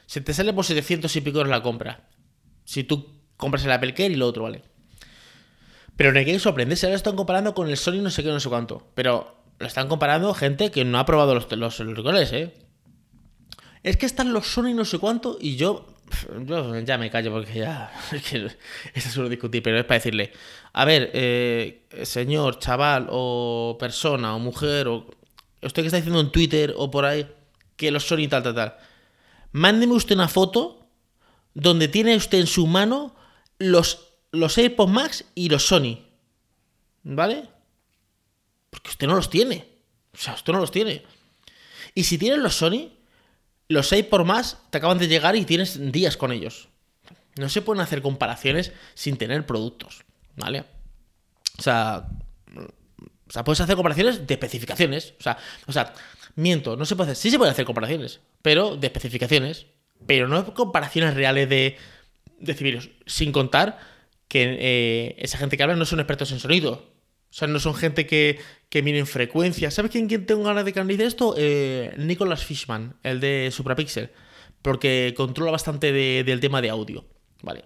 Se 0.06 0.20
te 0.20 0.32
sale 0.32 0.52
por 0.52 0.64
700 0.64 1.14
y 1.14 1.20
pico 1.20 1.38
euros 1.38 1.50
la 1.50 1.62
compra. 1.62 2.08
Si 2.70 2.84
tú 2.84 3.04
compras 3.36 3.64
el 3.64 3.72
Apple 3.72 3.94
Care 3.94 4.12
y 4.12 4.14
lo 4.14 4.28
otro, 4.28 4.44
¿vale? 4.44 4.62
Pero 5.96 6.12
no 6.12 6.20
hay 6.20 6.24
que 6.24 6.38
sorprenderse, 6.38 6.86
ahora 6.86 6.94
están 6.94 7.16
comparando 7.16 7.52
con 7.52 7.68
el 7.68 7.76
Sony 7.76 8.00
no 8.00 8.10
sé 8.10 8.22
qué, 8.22 8.28
no 8.28 8.38
sé 8.38 8.48
cuánto. 8.48 8.86
Pero 8.94 9.42
lo 9.58 9.66
están 9.66 9.88
comparando 9.88 10.32
gente 10.34 10.70
que 10.70 10.84
no 10.84 11.00
ha 11.00 11.04
probado 11.04 11.34
los, 11.34 11.50
los, 11.50 11.80
¿eh? 12.32 12.54
Es 13.82 13.96
que 13.96 14.06
están 14.06 14.32
los 14.32 14.46
Sony 14.46 14.72
no 14.72 14.84
sé 14.84 15.00
cuánto 15.00 15.36
y 15.40 15.56
yo, 15.56 15.96
yo 16.46 16.78
ya 16.78 16.96
me 16.96 17.10
callo 17.10 17.32
porque 17.32 17.54
ya 17.54 17.90
es 18.12 18.22
que 18.22 18.48
es 18.94 19.02
solo 19.02 19.28
discutir, 19.28 19.64
pero 19.64 19.76
es 19.76 19.84
para 19.84 19.98
decirle, 19.98 20.30
a 20.72 20.84
ver, 20.84 21.10
eh, 21.12 21.88
señor, 22.04 22.60
chaval 22.60 23.08
o 23.10 23.76
persona 23.80 24.36
o 24.36 24.38
mujer 24.38 24.86
o 24.86 25.10
usted 25.60 25.82
que 25.82 25.86
está 25.86 25.96
diciendo 25.96 26.20
en 26.20 26.30
Twitter 26.30 26.72
o 26.76 26.88
por 26.88 27.04
ahí 27.04 27.26
que 27.74 27.90
los 27.90 28.06
Sony 28.06 28.28
tal, 28.28 28.44
tal, 28.44 28.54
tal, 28.54 28.76
mándeme 29.50 29.94
usted 29.94 30.14
una 30.14 30.28
foto 30.28 30.79
donde 31.54 31.88
tiene 31.88 32.16
usted 32.16 32.38
en 32.38 32.46
su 32.46 32.66
mano 32.66 33.14
los, 33.58 34.14
los 34.30 34.56
AirPods 34.56 34.92
Max 34.92 35.24
y 35.34 35.48
los 35.48 35.66
Sony. 35.66 35.98
¿Vale? 37.02 37.48
Porque 38.70 38.90
usted 38.90 39.06
no 39.06 39.16
los 39.16 39.30
tiene. 39.30 39.68
O 40.12 40.16
sea, 40.16 40.34
usted 40.34 40.52
no 40.52 40.60
los 40.60 40.70
tiene. 40.70 41.04
Y 41.94 42.04
si 42.04 42.18
tienes 42.18 42.38
los 42.38 42.56
Sony, 42.56 42.90
los 43.68 43.92
AirPods 43.92 44.26
Max 44.26 44.56
te 44.70 44.78
acaban 44.78 44.98
de 44.98 45.08
llegar 45.08 45.36
y 45.36 45.44
tienes 45.44 45.92
días 45.92 46.16
con 46.16 46.32
ellos. 46.32 46.68
No 47.36 47.48
se 47.48 47.62
pueden 47.62 47.80
hacer 47.80 48.02
comparaciones 48.02 48.72
sin 48.94 49.16
tener 49.16 49.46
productos. 49.46 50.04
¿Vale? 50.36 50.64
O 51.58 51.62
sea, 51.62 52.06
o 53.30 53.32
sea, 53.32 53.44
puedes 53.44 53.60
hacer 53.60 53.76
comparaciones 53.76 54.26
de 54.26 54.34
especificaciones. 54.34 55.14
O 55.20 55.22
sea, 55.22 55.38
o 55.66 55.72
sea, 55.72 55.92
miento, 56.34 56.76
no 56.76 56.84
se 56.84 56.96
puede 56.96 57.12
hacer. 57.12 57.22
Sí 57.22 57.30
se 57.30 57.38
pueden 57.38 57.52
hacer 57.52 57.64
comparaciones, 57.64 58.18
pero 58.42 58.76
de 58.76 58.88
especificaciones 58.88 59.66
pero 60.06 60.28
no 60.28 60.54
comparaciones 60.54 61.14
reales 61.14 61.48
de 61.48 61.76
decibeles, 62.38 62.90
sin 63.06 63.32
contar 63.32 63.78
que 64.28 64.56
eh, 64.60 65.16
esa 65.18 65.38
gente 65.38 65.56
que 65.56 65.62
habla 65.62 65.76
no 65.76 65.84
son 65.84 66.00
expertos 66.00 66.32
en 66.32 66.40
sonido. 66.40 66.90
O 67.30 67.32
sea, 67.32 67.46
no 67.46 67.60
son 67.60 67.74
gente 67.74 68.06
que, 68.06 68.40
que 68.68 68.82
miren 68.82 69.06
frecuencias. 69.06 69.74
¿Sabes 69.74 69.90
quién, 69.90 70.08
quién 70.08 70.26
tengo 70.26 70.42
ganas 70.42 70.64
de 70.64 70.72
que 70.72 70.80
analice 70.80 71.04
esto? 71.04 71.34
Eh, 71.36 71.94
Nicholas 71.96 72.44
Fishman, 72.44 72.96
el 73.02 73.20
de 73.20 73.50
Suprapixel. 73.52 74.10
Porque 74.62 75.14
controla 75.16 75.52
bastante 75.52 75.92
del 75.92 76.40
tema 76.40 76.60
de 76.60 76.70
audio. 76.70 77.06
Vale. 77.42 77.64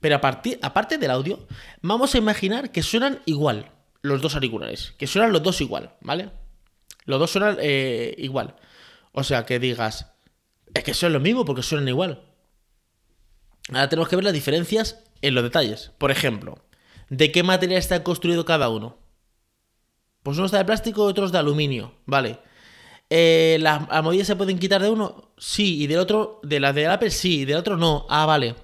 Pero 0.00 0.16
a 0.16 0.20
partir, 0.20 0.58
aparte 0.62 0.98
del 0.98 1.10
audio, 1.10 1.46
vamos 1.82 2.14
a 2.14 2.18
imaginar 2.18 2.72
que 2.72 2.82
suenan 2.82 3.20
igual 3.26 3.70
los 4.02 4.20
dos 4.22 4.34
auriculares. 4.34 4.94
Que 4.98 5.06
suenan 5.06 5.32
los 5.32 5.42
dos 5.42 5.60
igual, 5.60 5.94
¿vale? 6.00 6.30
Los 7.04 7.20
dos 7.20 7.30
suenan 7.30 7.56
eh, 7.60 8.14
igual. 8.18 8.56
O 9.12 9.24
sea, 9.24 9.46
que 9.46 9.58
digas, 9.58 10.15
es 10.76 10.84
que 10.84 10.94
son 10.94 11.12
lo 11.12 11.20
mismo 11.20 11.44
porque 11.44 11.62
suenan 11.62 11.88
igual. 11.88 12.22
Ahora 13.68 13.88
tenemos 13.88 14.08
que 14.08 14.16
ver 14.16 14.24
las 14.24 14.32
diferencias 14.32 15.02
en 15.22 15.34
los 15.34 15.42
detalles. 15.42 15.92
Por 15.98 16.10
ejemplo, 16.10 16.58
¿de 17.08 17.32
qué 17.32 17.42
material 17.42 17.78
está 17.78 18.02
construido 18.02 18.44
cada 18.44 18.68
uno? 18.68 18.98
Pues 20.22 20.38
uno 20.38 20.46
está 20.46 20.58
de 20.58 20.64
plástico 20.64 21.06
y 21.06 21.10
otro 21.10 21.26
es 21.26 21.32
de 21.32 21.38
aluminio, 21.38 21.94
¿vale? 22.04 22.38
Eh, 23.10 23.58
¿Las 23.60 23.82
almohadillas 23.90 24.26
se 24.26 24.36
pueden 24.36 24.58
quitar 24.58 24.82
de 24.82 24.90
uno? 24.90 25.30
Sí, 25.38 25.82
y 25.82 25.86
del 25.86 25.98
otro, 25.98 26.40
de 26.42 26.60
las 26.60 26.74
de 26.74 26.86
Apple 26.86 27.10
sí, 27.10 27.40
y 27.40 27.44
del 27.44 27.56
otro 27.56 27.76
no. 27.76 28.06
Ah, 28.08 28.26
vale. 28.26 28.56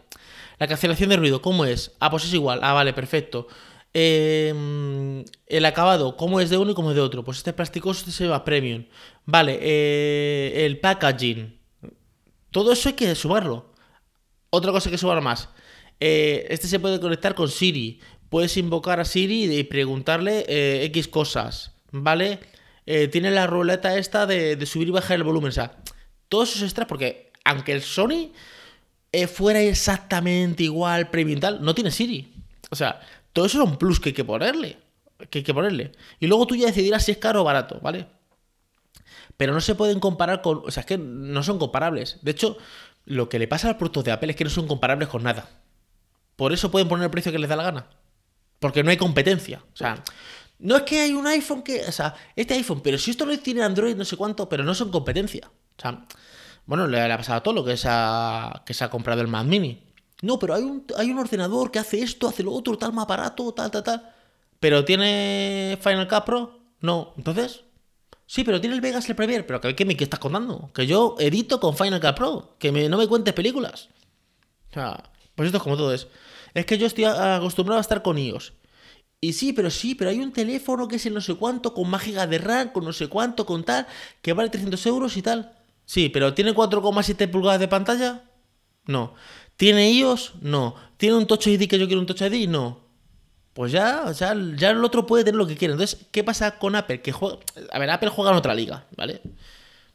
La 0.58 0.66
cancelación 0.66 1.10
de 1.10 1.16
ruido, 1.16 1.42
¿cómo 1.42 1.64
es? 1.64 1.92
Ah, 2.00 2.10
pues 2.10 2.24
es 2.24 2.34
igual. 2.34 2.60
Ah, 2.62 2.72
vale, 2.72 2.92
perfecto. 2.92 3.48
Em, 3.94 5.24
el 5.46 5.64
acabado, 5.66 6.16
¿cómo 6.16 6.40
es 6.40 6.50
de 6.50 6.56
uno 6.56 6.72
y 6.72 6.74
cómo 6.74 6.90
es 6.90 6.96
de 6.96 7.02
otro? 7.02 7.24
Pues 7.24 7.38
este 7.38 7.52
plástico 7.52 7.90
este 7.90 8.10
se 8.10 8.24
llama 8.24 8.44
premium. 8.44 8.86
Vale, 9.26 9.58
eh, 9.60 10.64
el 10.66 10.80
packaging. 10.80 11.61
Todo 12.52 12.72
eso 12.72 12.88
hay 12.88 12.94
que 12.94 13.12
sumarlo. 13.16 13.72
Otra 14.50 14.70
cosa 14.70 14.90
que 14.90 14.98
sumar 14.98 15.20
más. 15.20 15.48
Eh, 15.98 16.46
este 16.50 16.68
se 16.68 16.78
puede 16.78 17.00
conectar 17.00 17.34
con 17.34 17.48
Siri. 17.48 18.00
Puedes 18.28 18.56
invocar 18.56 19.00
a 19.00 19.04
Siri 19.04 19.52
y 19.52 19.64
preguntarle 19.64 20.44
eh, 20.46 20.84
X 20.84 21.08
cosas. 21.08 21.72
¿Vale? 21.90 22.38
tiene 23.12 23.30
la 23.30 23.46
ruleta 23.46 23.96
esta 23.96 24.26
de, 24.26 24.66
subir 24.66 24.88
y 24.88 24.90
bajar 24.90 25.16
el 25.16 25.22
volumen. 25.22 25.50
O 25.50 25.52
sea, 25.52 25.76
todos 26.28 26.50
esos 26.50 26.62
extras, 26.62 26.88
porque 26.88 27.32
aunque 27.44 27.72
el 27.72 27.80
Sony 27.80 28.32
fuera 29.28 29.60
exactamente 29.60 30.64
igual, 30.64 31.08
premium 31.08 31.40
no 31.60 31.74
tiene 31.74 31.90
Siri. 31.90 32.34
O 32.70 32.74
sea, 32.74 33.00
todo 33.32 33.46
eso 33.46 33.62
es 33.62 33.68
un 33.68 33.76
plus 33.76 34.00
que 34.00 34.10
hay 34.10 34.14
que 34.14 34.24
ponerle. 34.24 34.78
Que 35.30 35.38
hay 35.38 35.44
que 35.44 35.54
ponerle. 35.54 35.92
Y 36.20 36.26
luego 36.26 36.46
tú 36.46 36.56
ya 36.56 36.66
decidirás 36.66 37.04
si 37.04 37.12
es 37.12 37.18
caro 37.18 37.42
o 37.42 37.44
barato, 37.44 37.78
¿vale? 37.80 38.06
Pero 39.42 39.54
no 39.54 39.60
se 39.60 39.74
pueden 39.74 39.98
comparar 39.98 40.40
con. 40.40 40.62
O 40.64 40.70
sea, 40.70 40.82
es 40.82 40.86
que 40.86 40.96
no 40.96 41.42
son 41.42 41.58
comparables. 41.58 42.18
De 42.22 42.30
hecho, 42.30 42.58
lo 43.04 43.28
que 43.28 43.40
le 43.40 43.48
pasa 43.48 43.66
a 43.66 43.70
los 43.72 43.76
productos 43.76 44.04
de 44.04 44.12
Apple 44.12 44.30
es 44.30 44.36
que 44.36 44.44
no 44.44 44.50
son 44.50 44.68
comparables 44.68 45.08
con 45.08 45.24
nada. 45.24 45.50
Por 46.36 46.52
eso 46.52 46.70
pueden 46.70 46.86
poner 46.86 47.06
el 47.06 47.10
precio 47.10 47.32
que 47.32 47.40
les 47.40 47.48
da 47.48 47.56
la 47.56 47.64
gana. 47.64 47.90
Porque 48.60 48.84
no 48.84 48.90
hay 48.92 48.96
competencia. 48.96 49.60
O 49.74 49.76
sea, 49.76 50.00
no 50.60 50.76
es 50.76 50.82
que 50.82 51.00
hay 51.00 51.12
un 51.12 51.26
iPhone 51.26 51.64
que. 51.64 51.80
O 51.80 51.90
sea, 51.90 52.14
este 52.36 52.54
iPhone, 52.54 52.82
pero 52.82 52.98
si 52.98 53.10
esto 53.10 53.26
no 53.26 53.36
tiene 53.36 53.64
Android, 53.64 53.96
no 53.96 54.04
sé 54.04 54.16
cuánto, 54.16 54.48
pero 54.48 54.62
no 54.62 54.76
son 54.76 54.92
competencia. 54.92 55.50
O 55.76 55.82
sea, 55.82 56.06
bueno, 56.64 56.86
le, 56.86 57.02
ha 57.02 57.16
pasado 57.16 57.38
a 57.38 57.42
todo 57.42 57.54
lo 57.54 57.64
que 57.64 57.76
se 57.76 57.88
ha, 57.90 58.62
que 58.64 58.74
se 58.74 58.84
ha 58.84 58.90
comprado 58.90 59.22
el 59.22 59.26
Mac 59.26 59.44
Mini. 59.44 59.82
No, 60.20 60.38
pero 60.38 60.54
hay 60.54 60.62
un, 60.62 60.86
hay 60.96 61.10
un 61.10 61.18
ordenador 61.18 61.72
que 61.72 61.80
hace 61.80 62.00
esto, 62.00 62.28
hace 62.28 62.44
lo 62.44 62.52
otro, 62.52 62.78
tal, 62.78 62.92
más 62.92 63.08
barato, 63.08 63.52
tal, 63.52 63.72
tal, 63.72 63.82
tal. 63.82 64.14
Pero 64.60 64.84
tiene 64.84 65.80
Final 65.82 66.06
Cut 66.06 66.24
Pro. 66.26 66.60
No, 66.80 67.12
entonces. 67.16 67.64
Sí, 68.26 68.44
pero 68.44 68.60
tiene 68.60 68.74
el 68.76 68.80
Vegas 68.80 69.08
el 69.08 69.16
Premiere. 69.16 69.44
Pero 69.44 69.60
¿qué, 69.60 69.84
me 69.84 69.94
estás 69.94 70.20
contando? 70.20 70.70
Que 70.72 70.86
yo 70.86 71.16
edito 71.18 71.60
con 71.60 71.76
Final 71.76 72.00
Cut 72.00 72.16
Pro. 72.16 72.56
Que 72.58 72.72
no 72.88 72.96
me 72.96 73.06
cuentes 73.06 73.34
películas. 73.34 73.88
O 74.70 74.74
sea, 74.74 75.10
pues 75.34 75.46
esto 75.46 75.58
es 75.58 75.62
como 75.62 75.76
todo 75.76 75.92
es. 75.92 76.08
Es 76.54 76.66
que 76.66 76.78
yo 76.78 76.86
estoy 76.86 77.04
acostumbrado 77.04 77.78
a 77.78 77.82
estar 77.82 78.02
con 78.02 78.18
iOS. 78.18 78.52
Y 79.20 79.34
sí, 79.34 79.52
pero 79.52 79.70
sí, 79.70 79.94
pero 79.94 80.10
hay 80.10 80.18
un 80.18 80.32
teléfono 80.32 80.88
que 80.88 80.96
es 80.96 81.06
el 81.06 81.14
no 81.14 81.20
sé 81.20 81.34
cuánto, 81.34 81.74
con 81.74 81.88
más 81.88 82.02
gigas 82.02 82.28
de 82.28 82.38
RAM, 82.38 82.72
con 82.72 82.84
no 82.84 82.92
sé 82.92 83.06
cuánto, 83.08 83.46
con 83.46 83.62
tal, 83.62 83.86
que 84.20 84.32
vale 84.32 84.50
300 84.50 84.84
euros 84.86 85.16
y 85.16 85.22
tal. 85.22 85.52
Sí, 85.84 86.08
pero 86.08 86.34
¿tiene 86.34 86.54
4,7 86.54 87.30
pulgadas 87.30 87.60
de 87.60 87.68
pantalla? 87.68 88.24
No. 88.86 89.14
¿Tiene 89.56 89.92
iOS? 89.92 90.34
No. 90.40 90.74
¿Tiene 90.96 91.16
un 91.16 91.26
Touch 91.26 91.46
ID 91.46 91.68
que 91.68 91.78
yo 91.78 91.86
quiero 91.86 92.00
un 92.00 92.06
Touch 92.06 92.22
ID? 92.22 92.48
No. 92.48 92.80
Pues 93.54 93.70
ya, 93.70 94.10
ya, 94.12 94.34
ya 94.56 94.70
el 94.70 94.84
otro 94.84 95.06
puede 95.06 95.24
tener 95.24 95.36
lo 95.36 95.46
que 95.46 95.56
quiera. 95.56 95.72
Entonces, 95.72 96.06
¿qué 96.10 96.24
pasa 96.24 96.58
con 96.58 96.74
Apple? 96.74 97.02
Que 97.02 97.12
juega. 97.12 97.38
A 97.70 97.78
ver, 97.78 97.90
Apple 97.90 98.08
juega 98.08 98.30
en 98.30 98.36
otra 98.36 98.54
liga, 98.54 98.86
¿vale? 98.96 99.20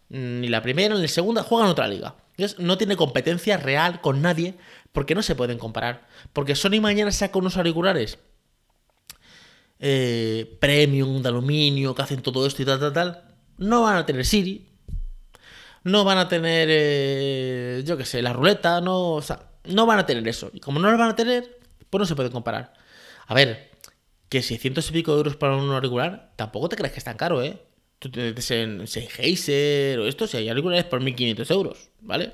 Ni 0.10 0.48
la 0.48 0.62
primera 0.62 0.96
ni 0.96 1.02
la 1.02 1.08
segunda 1.08 1.44
juega 1.44 1.66
en 1.66 1.72
otra 1.72 1.88
liga. 1.88 2.16
Entonces, 2.38 2.60
no 2.60 2.78
tiene 2.78 2.96
competencia 2.96 3.58
real 3.58 4.00
con 4.02 4.22
nadie 4.22 4.56
porque 4.92 5.16
no 5.16 5.24
se 5.24 5.36
pueden 5.36 5.58
comparar. 5.58 6.08
Porque 6.34 6.56
Sony 6.56 6.80
mañana 6.82 7.12
saca 7.12 7.40
unos 7.40 7.58
auriculares 7.58 8.20
eh, 9.80 10.58
premium 10.60 11.22
de 11.22 11.30
aluminio 11.30 11.94
que 11.94 12.02
hacen 12.02 12.22
todo 12.22 12.46
esto 12.46 12.62
y 12.62 12.66
tal, 12.66 12.80
tal, 12.80 12.94
tal. 12.94 13.24
No 13.58 13.84
van 13.84 13.98
a 13.98 14.06
tener 14.06 14.26
Siri. 14.26 14.68
No 15.84 16.04
van 16.04 16.18
a 16.18 16.28
tener, 16.28 16.68
eh, 16.70 17.84
yo 17.86 17.98
qué 17.98 18.06
sé, 18.06 18.22
la 18.22 18.34
ruleta. 18.34 18.82
No, 18.82 19.14
o 19.14 19.22
sea, 19.22 19.52
no 19.66 19.86
van 19.86 20.00
a 20.00 20.06
tener 20.06 20.28
eso. 20.28 20.50
Y 20.54 20.60
como 20.60 20.80
no 20.80 20.92
lo 20.92 20.98
van 20.98 21.10
a 21.10 21.16
tener, 21.16 21.60
pues 21.90 22.00
no 22.00 22.06
se 22.06 22.16
pueden 22.16 22.32
comparar. 22.32 22.74
A 23.28 23.34
ver, 23.34 23.70
que 24.30 24.42
600 24.42 24.90
y 24.90 24.94
pico 24.94 25.12
de 25.12 25.18
euros 25.18 25.36
para 25.36 25.56
un 25.56 25.70
auricular, 25.72 26.34
tampoco 26.36 26.70
te 26.70 26.76
crees 26.76 26.94
que 26.94 27.00
es 27.00 27.06
tan 27.06 27.18
caro, 27.18 27.44
¿eh? 27.44 27.62
Tú 28.00 28.10
te 28.10 28.22
metes 28.22 28.52
en 28.52 28.88
Sennheiser 28.88 30.00
o 30.00 30.08
esto, 30.08 30.28
si 30.28 30.38
hay 30.38 30.50
auriculares 30.50 30.86
por 30.86 31.02
1500 31.02 31.52
euros, 31.52 31.90
¿vale? 32.02 32.34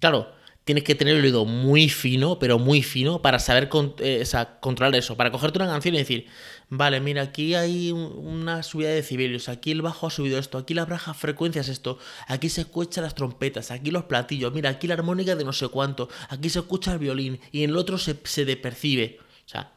Claro, 0.00 0.32
tienes 0.64 0.84
que 0.84 0.94
tener 0.94 1.16
el 1.16 1.24
oído 1.24 1.44
muy 1.44 1.88
fino, 1.88 2.38
pero 2.38 2.58
muy 2.58 2.82
fino, 2.82 3.20
para 3.22 3.38
saber 3.38 3.68
eh, 3.98 4.24
controlar 4.60 4.94
eso. 4.96 5.16
Para 5.16 5.30
cogerte 5.30 5.58
una 5.58 5.68
canción 5.68 5.94
y 5.94 5.98
decir, 5.98 6.26
vale, 6.68 7.00
mira, 7.00 7.22
aquí 7.22 7.54
hay 7.54 7.92
una 7.92 8.62
subida 8.62 8.88
de 8.88 8.96
decibelios, 8.96 9.48
aquí 9.48 9.72
el 9.72 9.82
bajo 9.82 10.06
ha 10.06 10.10
subido 10.10 10.38
esto, 10.38 10.58
aquí 10.58 10.74
la 10.74 10.86
baja 10.86 11.14
frecuencia 11.14 11.60
es 11.60 11.68
esto, 11.68 11.98
aquí 12.26 12.48
se 12.48 12.62
escuchan 12.62 13.04
las 13.04 13.14
trompetas, 13.14 13.70
aquí 13.70 13.90
los 13.90 14.04
platillos, 14.04 14.52
mira, 14.52 14.70
aquí 14.70 14.86
la 14.86 14.94
armónica 14.94 15.36
de 15.36 15.44
no 15.44 15.52
sé 15.52 15.68
cuánto, 15.68 16.08
aquí 16.28 16.48
se 16.48 16.60
escucha 16.60 16.92
el 16.92 16.98
violín 16.98 17.40
y 17.50 17.64
en 17.64 17.70
el 17.70 17.76
otro 17.76 17.98
se, 17.98 18.16
se 18.24 18.56
percibe. 18.56 19.18
O 19.46 19.48
sea, 19.48 19.72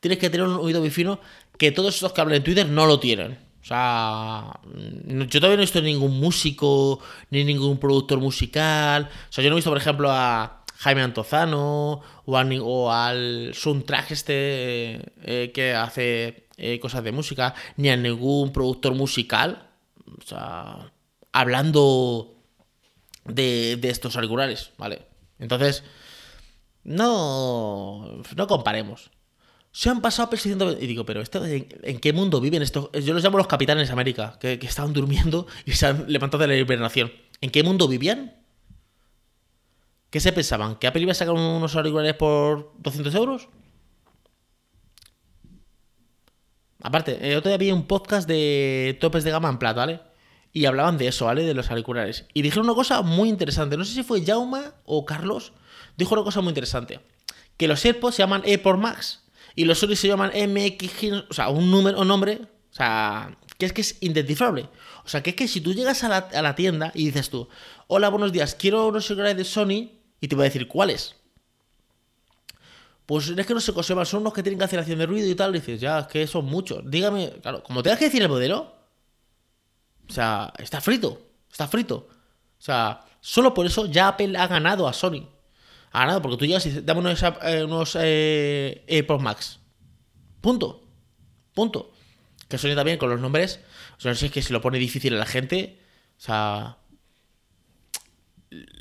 tienes 0.00 0.18
que 0.18 0.30
tener 0.30 0.46
un 0.46 0.56
oído 0.56 0.80
muy 0.80 0.90
fino 0.90 1.20
que 1.56 1.72
todos 1.72 1.94
estos 1.94 2.12
que 2.12 2.20
hablan 2.20 2.36
en 2.36 2.44
Twitter 2.44 2.68
no 2.68 2.86
lo 2.86 3.00
tienen. 3.00 3.38
O 3.60 3.64
sea, 3.68 4.60
yo 4.64 5.40
todavía 5.40 5.56
no 5.56 5.62
he 5.62 5.66
visto 5.66 5.82
ningún 5.82 6.18
músico, 6.18 7.00
ni 7.30 7.44
ningún 7.44 7.78
productor 7.78 8.18
musical. 8.18 9.10
O 9.28 9.32
sea, 9.32 9.44
yo 9.44 9.50
no 9.50 9.56
he 9.56 9.58
visto, 9.58 9.70
por 9.70 9.78
ejemplo, 9.78 10.10
a 10.10 10.64
Jaime 10.78 11.02
Antozano 11.02 12.00
o, 12.24 12.90
al 12.90 13.52
soundtrack 13.52 14.10
este 14.12 15.02
eh, 15.22 15.50
que 15.52 15.74
hace 15.74 16.48
eh, 16.56 16.78
cosas 16.80 17.04
de 17.04 17.12
música, 17.12 17.54
ni 17.76 17.90
a 17.90 17.96
ningún 17.96 18.52
productor 18.52 18.94
musical. 18.94 19.68
O 20.18 20.26
sea, 20.26 20.92
hablando 21.32 22.36
de, 23.24 23.76
de 23.76 23.90
estos 23.90 24.16
auriculares, 24.16 24.70
¿vale? 24.78 25.02
Entonces, 25.38 25.82
no, 26.88 28.22
no 28.36 28.46
comparemos 28.46 29.10
se 29.72 29.90
han 29.90 30.00
pasado 30.00 30.30
persiguiendo. 30.30 30.72
Y 30.72 30.86
digo, 30.86 31.04
pero 31.04 31.22
¿en, 31.22 32.00
qué 32.00 32.12
mundo 32.12 32.40
viven 32.40 32.62
estos? 32.62 32.90
Yo 32.92 33.14
los 33.14 33.22
llamo 33.22 33.38
los 33.38 33.46
capitanes 33.46 33.88
de 33.88 33.92
América, 33.92 34.36
que, 34.40 34.58
estaban 34.62 34.92
durmiendo 34.92 35.46
y 35.64 35.72
se 35.72 35.86
han 35.86 36.10
levantado 36.10 36.42
de 36.42 36.48
la 36.48 36.56
hibernación. 36.56 37.12
¿En 37.40 37.50
qué 37.50 37.62
mundo 37.62 37.86
vivían? 37.86 38.34
¿Qué 40.10 40.20
se 40.20 40.32
pensaban? 40.32 40.76
¿Que 40.76 40.86
Apple 40.86 41.02
iba 41.02 41.12
a 41.12 41.14
sacar 41.14 41.34
unos 41.34 41.76
auriculares 41.76 42.14
por 42.14 42.72
200 42.78 43.14
euros? 43.14 43.48
Aparte, 46.82 47.18
eh, 47.20 47.36
otro 47.36 47.50
día 47.50 47.56
había 47.56 47.74
un 47.74 47.86
podcast 47.86 48.26
de 48.26 48.96
topes 49.00 49.24
de 49.24 49.30
gama 49.30 49.48
en 49.48 49.58
plata, 49.58 49.80
¿vale? 49.80 50.00
Y 50.52 50.64
hablaban 50.64 50.96
de 50.96 51.08
eso, 51.08 51.26
¿vale? 51.26 51.44
De 51.44 51.52
los 51.52 51.70
auriculares. 51.70 52.26
Y 52.32 52.42
dijeron 52.42 52.66
una 52.66 52.74
cosa 52.74 53.02
muy 53.02 53.28
interesante. 53.28 53.76
No 53.76 53.84
sé 53.84 53.94
si 53.94 54.02
fue 54.02 54.24
Jauma 54.24 54.74
o 54.84 55.04
Carlos. 55.04 55.52
Dijo 55.98 56.14
una 56.14 56.22
cosa 56.22 56.40
muy 56.40 56.50
interesante. 56.50 57.00
Que 57.56 57.66
los 57.66 57.84
AirPods 57.84 58.14
se 58.14 58.22
llaman 58.22 58.42
AirPods 58.46 58.78
Max 58.78 59.24
y 59.56 59.64
los 59.64 59.80
Sony 59.80 59.96
se 59.96 60.06
llaman 60.06 60.30
MX, 60.30 61.26
o 61.28 61.34
sea, 61.34 61.48
un 61.48 61.72
número 61.72 61.98
o 61.98 62.04
nombre, 62.04 62.40
o 62.70 62.74
sea, 62.74 63.36
que 63.58 63.66
es 63.66 63.72
que 63.72 63.80
es 63.80 63.96
identificable. 64.00 64.68
O 65.04 65.08
sea, 65.08 65.24
que 65.24 65.30
es 65.30 65.36
que 65.36 65.48
si 65.48 65.60
tú 65.60 65.74
llegas 65.74 66.04
a 66.04 66.08
la, 66.08 66.54
tienda 66.54 66.92
y 66.94 67.06
dices 67.06 67.28
tú, 67.28 67.48
hola, 67.88 68.08
buenos 68.10 68.30
días, 68.30 68.54
quiero 68.54 68.86
unos 68.86 69.06
celulares 69.06 69.36
de 69.36 69.44
Sony, 69.44 69.90
y 70.20 70.28
te 70.28 70.36
voy 70.36 70.44
a 70.44 70.50
decir 70.50 70.68
cuáles. 70.68 71.16
Pues 73.04 73.30
es 73.30 73.46
que 73.46 73.54
no 73.54 73.60
se 73.60 73.72
conservan, 73.72 74.06
son 74.06 74.20
unos 74.20 74.32
que 74.32 74.44
tienen 74.44 74.60
cancelación 74.60 75.00
de 75.00 75.06
ruido 75.06 75.28
y 75.28 75.34
tal, 75.34 75.50
y 75.50 75.58
dices, 75.58 75.80
ya, 75.80 75.98
es 75.98 76.06
que 76.06 76.28
son 76.28 76.44
muchos. 76.44 76.88
Dígame, 76.88 77.32
claro, 77.42 77.64
como 77.64 77.82
tengas 77.82 77.98
que 77.98 78.04
decir 78.04 78.22
el 78.22 78.28
modelo, 78.28 78.72
o 80.08 80.12
sea, 80.12 80.52
está 80.58 80.80
frito, 80.80 81.20
está 81.50 81.66
frito. 81.66 82.06
O 82.56 82.62
sea, 82.62 83.00
solo 83.20 83.52
por 83.52 83.66
eso 83.66 83.86
ya 83.86 84.06
Apple 84.06 84.38
ha 84.38 84.46
ganado 84.46 84.86
a 84.86 84.92
Sony. 84.92 85.26
Ah, 85.92 86.06
nada, 86.06 86.20
porque 86.20 86.36
tú 86.36 86.46
llegas 86.46 86.66
y 86.66 86.80
dame 86.80 87.00
unos, 87.00 87.22
eh, 87.22 87.64
unos 87.64 87.96
eh, 88.00 89.06
Max. 89.20 89.60
Punto. 90.40 90.84
Punto. 91.54 91.92
Que 92.48 92.58
suene 92.58 92.76
también 92.76 92.98
con 92.98 93.10
los 93.10 93.20
nombres. 93.20 93.60
O 93.96 94.00
sea, 94.00 94.10
no 94.10 94.14
sé 94.14 94.20
si 94.20 94.26
es 94.26 94.32
que 94.32 94.42
se 94.42 94.52
lo 94.52 94.60
pone 94.60 94.78
difícil 94.78 95.14
a 95.14 95.18
la 95.18 95.26
gente. 95.26 95.78
O 96.18 96.20
sea. 96.20 96.78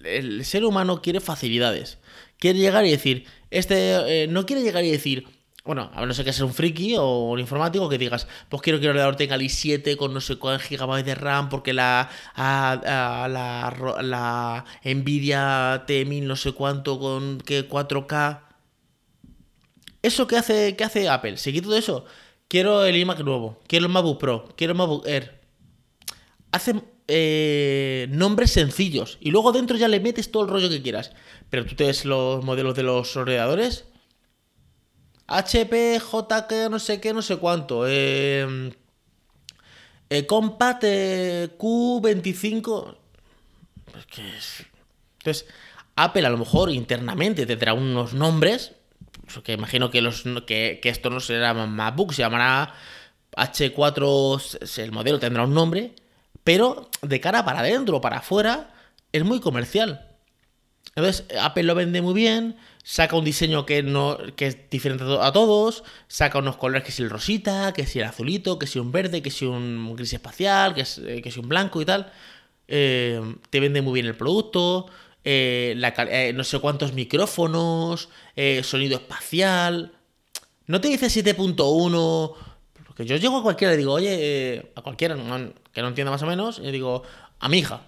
El 0.03 0.45
ser 0.45 0.63
humano 0.63 1.01
quiere 1.01 1.19
facilidades. 1.19 1.97
Quiere 2.39 2.59
llegar 2.59 2.85
y 2.85 2.91
decir. 2.91 3.25
Este. 3.49 4.23
Eh, 4.23 4.27
no 4.27 4.45
quiere 4.45 4.61
llegar 4.61 4.83
y 4.83 4.91
decir. 4.91 5.27
Bueno, 5.67 5.91
a 5.93 6.05
no 6.05 6.13
ser 6.13 6.23
que 6.23 6.31
seas 6.31 6.47
un 6.47 6.53
friki 6.53 6.95
o 6.95 7.25
un 7.29 7.39
informático 7.39 7.89
que 7.89 7.97
digas, 7.97 8.25
pues 8.47 8.61
quiero 8.61 8.79
que 8.79 8.85
el 8.85 8.91
ordenador 8.91 9.17
tenga 9.17 9.35
el 9.35 9.41
i7 9.41 9.97
con 9.97 10.13
no 10.13 10.21
sé 10.21 10.37
cuántos 10.37 10.65
gigabytes 10.65 11.05
de 11.05 11.13
RAM 11.15 11.49
porque 11.49 11.73
la, 11.73 12.09
la, 12.37 13.75
la 14.01 14.65
Nvidia 14.85 15.85
T1000 15.85 16.23
no 16.23 16.37
sé 16.37 16.53
cuánto 16.53 16.97
con 16.99 17.39
que 17.39 17.67
4K. 17.69 18.39
¿Eso 20.01 20.25
qué 20.25 20.37
hace, 20.37 20.77
qué 20.77 20.85
hace 20.85 21.09
Apple? 21.09 21.35
Si 21.35 21.51
quito 21.51 21.67
todo 21.67 21.77
eso, 21.77 22.05
quiero 22.47 22.85
el 22.85 22.95
iMac 22.95 23.19
nuevo, 23.19 23.59
quiero 23.67 23.87
el 23.87 23.91
MacBook 23.91 24.19
Pro, 24.19 24.47
quiero 24.55 24.71
el 24.71 24.77
MacBook 24.77 25.05
Air. 25.05 25.41
Hace 26.53 26.81
eh, 27.09 28.07
nombres 28.09 28.51
sencillos 28.51 29.17
y 29.19 29.31
luego 29.31 29.51
dentro 29.51 29.75
ya 29.75 29.89
le 29.89 29.99
metes 29.99 30.31
todo 30.31 30.43
el 30.43 30.49
rollo 30.49 30.69
que 30.69 30.81
quieras. 30.81 31.11
Pero 31.49 31.65
tú 31.65 31.75
te 31.75 31.87
ves 31.87 32.05
los 32.05 32.45
modelos 32.45 32.73
de 32.75 32.83
los 32.83 33.17
ordenadores 33.17 33.83
HP, 35.27 35.99
JK, 35.99 36.69
no 36.69 36.79
sé 36.79 37.01
qué, 37.01 37.13
no 37.13 37.21
sé 37.21 37.37
cuánto. 37.37 37.85
Eh, 37.87 38.71
eh, 40.09 40.19
eh, 40.19 40.27
Q25. 40.27 42.95
Entonces, 45.19 45.45
Apple 45.95 46.25
a 46.25 46.29
lo 46.29 46.37
mejor 46.37 46.71
internamente 46.71 47.45
tendrá 47.45 47.73
unos 47.73 48.13
nombres. 48.13 48.71
Que 49.43 49.53
imagino 49.53 49.91
que, 49.91 50.01
los, 50.01 50.23
que, 50.45 50.79
que 50.81 50.89
esto 50.89 51.09
no 51.09 51.19
será 51.19 51.53
MacBook, 51.53 52.13
se 52.13 52.21
llamará 52.21 52.73
H4. 53.35 54.79
El 54.81 54.93
modelo 54.93 55.19
tendrá 55.19 55.43
un 55.43 55.53
nombre. 55.53 55.93
Pero 56.45 56.89
de 57.01 57.19
cara 57.19 57.43
para 57.43 57.59
adentro, 57.59 57.99
para 57.99 58.19
afuera, 58.19 58.73
es 59.11 59.25
muy 59.25 59.41
comercial. 59.41 60.07
Entonces, 60.95 61.25
Apple 61.37 61.63
lo 61.63 61.75
vende 61.75 62.01
muy 62.01 62.13
bien 62.13 62.55
saca 62.87 63.17
un 63.17 63.25
diseño 63.25 63.65
que, 63.65 63.83
no, 63.83 64.17
que 64.37 64.47
es 64.47 64.69
diferente 64.69 65.03
a 65.19 65.33
todos, 65.33 65.83
saca 66.07 66.39
unos 66.39 66.55
colores 66.55 66.85
que 66.85 66.93
si 66.93 67.03
el 67.03 67.09
rosita, 67.09 67.73
que 67.73 67.85
si 67.85 67.99
el 67.99 68.05
azulito, 68.05 68.57
que 68.57 68.65
si 68.65 68.79
un 68.79 68.93
verde, 68.93 69.21
que 69.21 69.29
si 69.29 69.43
un 69.43 69.93
gris 69.93 70.13
espacial, 70.13 70.73
que, 70.73 70.81
es, 70.81 70.97
eh, 70.99 71.21
que 71.21 71.29
si 71.29 71.41
un 71.41 71.49
blanco 71.49 71.81
y 71.81 71.85
tal. 71.85 72.09
Eh, 72.69 73.21
te 73.49 73.59
vende 73.59 73.81
muy 73.81 73.95
bien 73.95 74.05
el 74.05 74.15
producto, 74.15 74.85
eh, 75.25 75.75
no 76.33 76.45
sé 76.45 76.59
cuántos 76.59 76.93
micrófonos, 76.93 78.07
sonido 78.63 78.95
espacial. 78.95 79.91
No 80.67 80.79
te 80.79 80.87
dice 80.87 81.07
7.1, 81.07 82.33
porque 82.85 83.05
yo 83.05 83.17
llego 83.17 83.39
a 83.39 83.43
cualquiera 83.43 83.73
y 83.73 83.77
digo, 83.77 83.91
oye, 83.91 84.71
a 84.75 84.81
cualquiera 84.81 85.17
que 85.73 85.81
no 85.81 85.87
entienda 85.89 86.09
más 86.09 86.23
o 86.23 86.25
menos, 86.25 86.61
y 86.63 86.71
digo, 86.71 87.03
a 87.39 87.49
mi 87.49 87.57
hija, 87.57 87.81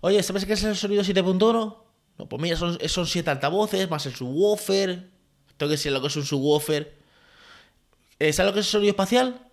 oye, 0.00 0.22
¿sabes 0.22 0.46
qué 0.46 0.54
es 0.54 0.64
el 0.64 0.76
sonido 0.76 1.02
7.1? 1.02 1.83
No, 2.18 2.28
pues 2.28 2.40
mira, 2.40 2.56
son, 2.56 2.78
son 2.88 3.06
siete 3.06 3.30
altavoces, 3.30 3.90
más 3.90 4.06
el 4.06 4.14
subwoofer. 4.14 5.10
Tengo 5.56 5.68
que 5.68 5.76
decir 5.76 5.92
lo 5.92 6.00
que 6.00 6.08
es 6.08 6.16
un 6.16 6.24
subwoofer. 6.24 6.94
Eh, 8.18 8.32
¿Sabes 8.32 8.50
lo 8.50 8.54
que 8.54 8.60
es 8.60 8.66
el 8.66 8.72
sonido 8.72 8.90
espacial? 8.90 9.48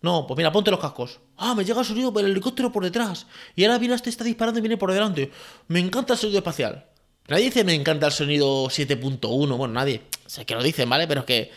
No, 0.00 0.26
pues 0.26 0.36
mira, 0.36 0.52
ponte 0.52 0.70
los 0.70 0.80
cascos. 0.80 1.20
Ah, 1.36 1.54
me 1.54 1.64
llega 1.64 1.80
el 1.80 1.86
sonido 1.86 2.10
del 2.12 2.26
helicóptero 2.26 2.70
por 2.70 2.84
detrás. 2.84 3.26
Y 3.56 3.64
ahora 3.64 3.78
viene 3.78 3.94
este 3.94 4.10
está 4.10 4.24
disparando 4.24 4.58
y 4.58 4.62
viene 4.62 4.76
por 4.76 4.92
delante. 4.92 5.30
Me 5.66 5.80
encanta 5.80 6.14
el 6.14 6.18
sonido 6.18 6.38
espacial. 6.38 6.86
Nadie 7.26 7.44
dice 7.44 7.64
me 7.64 7.74
encanta 7.74 8.06
el 8.06 8.12
sonido 8.12 8.66
7.1. 8.66 9.56
Bueno, 9.56 9.74
nadie. 9.74 10.02
Sé 10.26 10.46
que 10.46 10.54
lo 10.54 10.62
dicen, 10.62 10.88
¿vale? 10.88 11.06
Pero 11.06 11.20
es 11.20 11.26
que, 11.26 11.52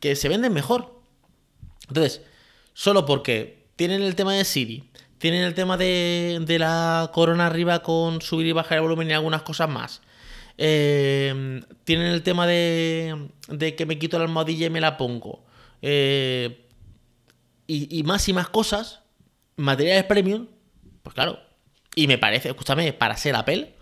que 0.00 0.16
se 0.16 0.28
venden 0.28 0.52
mejor. 0.52 1.00
Entonces, 1.88 2.22
solo 2.72 3.04
porque 3.04 3.66
tienen 3.76 4.02
el 4.02 4.14
tema 4.14 4.34
de 4.34 4.44
Siri, 4.44 4.90
tienen 5.22 5.44
el 5.44 5.54
tema 5.54 5.76
de, 5.76 6.56
la 6.58 7.08
corona 7.14 7.46
arriba 7.46 7.80
con 7.84 8.20
subir 8.20 8.48
y 8.48 8.50
bajar 8.50 8.78
el 8.78 8.82
volumen 8.82 9.08
y 9.08 9.12
algunas 9.12 9.42
cosas 9.42 9.68
más. 9.68 10.02
Eh, 10.58 11.62
tienen 11.84 12.08
el 12.08 12.24
tema 12.24 12.44
de, 12.44 13.28
de, 13.46 13.76
que 13.76 13.86
me 13.86 14.00
quito 14.00 14.18
la 14.18 14.24
almohadilla 14.24 14.66
y 14.66 14.70
me 14.70 14.80
la 14.80 14.96
pongo. 14.96 15.44
Eh, 15.80 16.66
y, 17.68 18.02
más 18.02 18.28
y 18.28 18.32
más 18.32 18.48
cosas. 18.48 19.02
Materiales 19.54 20.02
premium. 20.06 20.48
Pues 21.04 21.14
claro. 21.14 21.38
Y 21.94 22.08
me 22.08 22.18
parece, 22.18 22.48
escúchame, 22.48 22.92
para 22.92 23.16
ser 23.16 23.36
Apple, 23.36 23.76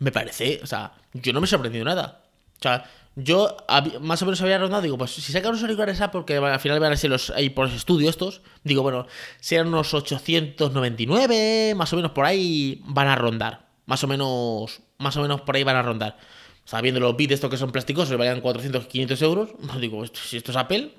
me 0.00 0.12
parece, 0.12 0.60
o 0.62 0.66
sea, 0.66 0.92
yo 1.14 1.32
no 1.32 1.40
me 1.40 1.46
he 1.46 1.48
sorprendido 1.48 1.86
nada. 1.86 2.24
O 2.58 2.62
sea, 2.62 2.84
yo 3.16 3.56
más 4.00 4.22
o 4.22 4.26
menos 4.26 4.42
había 4.42 4.58
rondado, 4.58 4.82
digo, 4.82 4.98
pues 4.98 5.12
si 5.12 5.32
sacan 5.32 5.50
unos 5.50 5.62
auriculares 5.62 6.00
Apple, 6.00 6.20
porque 6.20 6.36
al 6.36 6.60
final 6.60 6.80
van 6.80 6.92
a 6.92 6.96
ser 6.96 7.10
los, 7.10 7.32
por 7.54 7.66
los 7.66 7.74
estudios 7.74 8.10
estos, 8.10 8.42
digo, 8.64 8.82
bueno, 8.82 9.06
serán 9.40 9.68
unos 9.68 9.94
899, 9.94 11.74
más 11.76 11.92
o 11.92 11.96
menos 11.96 12.10
por 12.10 12.24
ahí 12.24 12.82
van 12.86 13.06
a 13.06 13.14
rondar. 13.14 13.64
Más 13.86 14.02
o 14.02 14.06
menos, 14.06 14.80
más 14.98 15.16
o 15.16 15.22
menos 15.22 15.42
por 15.42 15.54
ahí 15.54 15.62
van 15.62 15.76
a 15.76 15.82
rondar. 15.82 16.16
O 16.64 16.68
sea, 16.68 16.80
viendo 16.80 16.98
los 16.98 17.16
bits 17.16 17.34
estos 17.34 17.50
que 17.50 17.56
son 17.56 17.70
plásticos, 17.70 18.08
se 18.08 18.16
valían 18.16 18.40
400, 18.40 18.86
500 18.86 19.22
euros. 19.22 19.50
Pues 19.66 19.80
digo, 19.80 20.04
si 20.06 20.38
esto 20.38 20.50
es 20.50 20.56
Apple, 20.56 20.94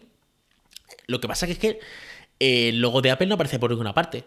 lo 1.08 1.19
que 1.19 1.28
pasa 1.28 1.47
es 1.47 1.58
que 1.58 1.80
eh, 2.39 2.69
el 2.69 2.80
logo 2.80 3.01
de 3.01 3.12
Apple 3.12 3.28
no 3.28 3.36
aparece 3.36 3.60
por 3.60 3.71
ninguna 3.71 3.93
parte. 3.93 4.23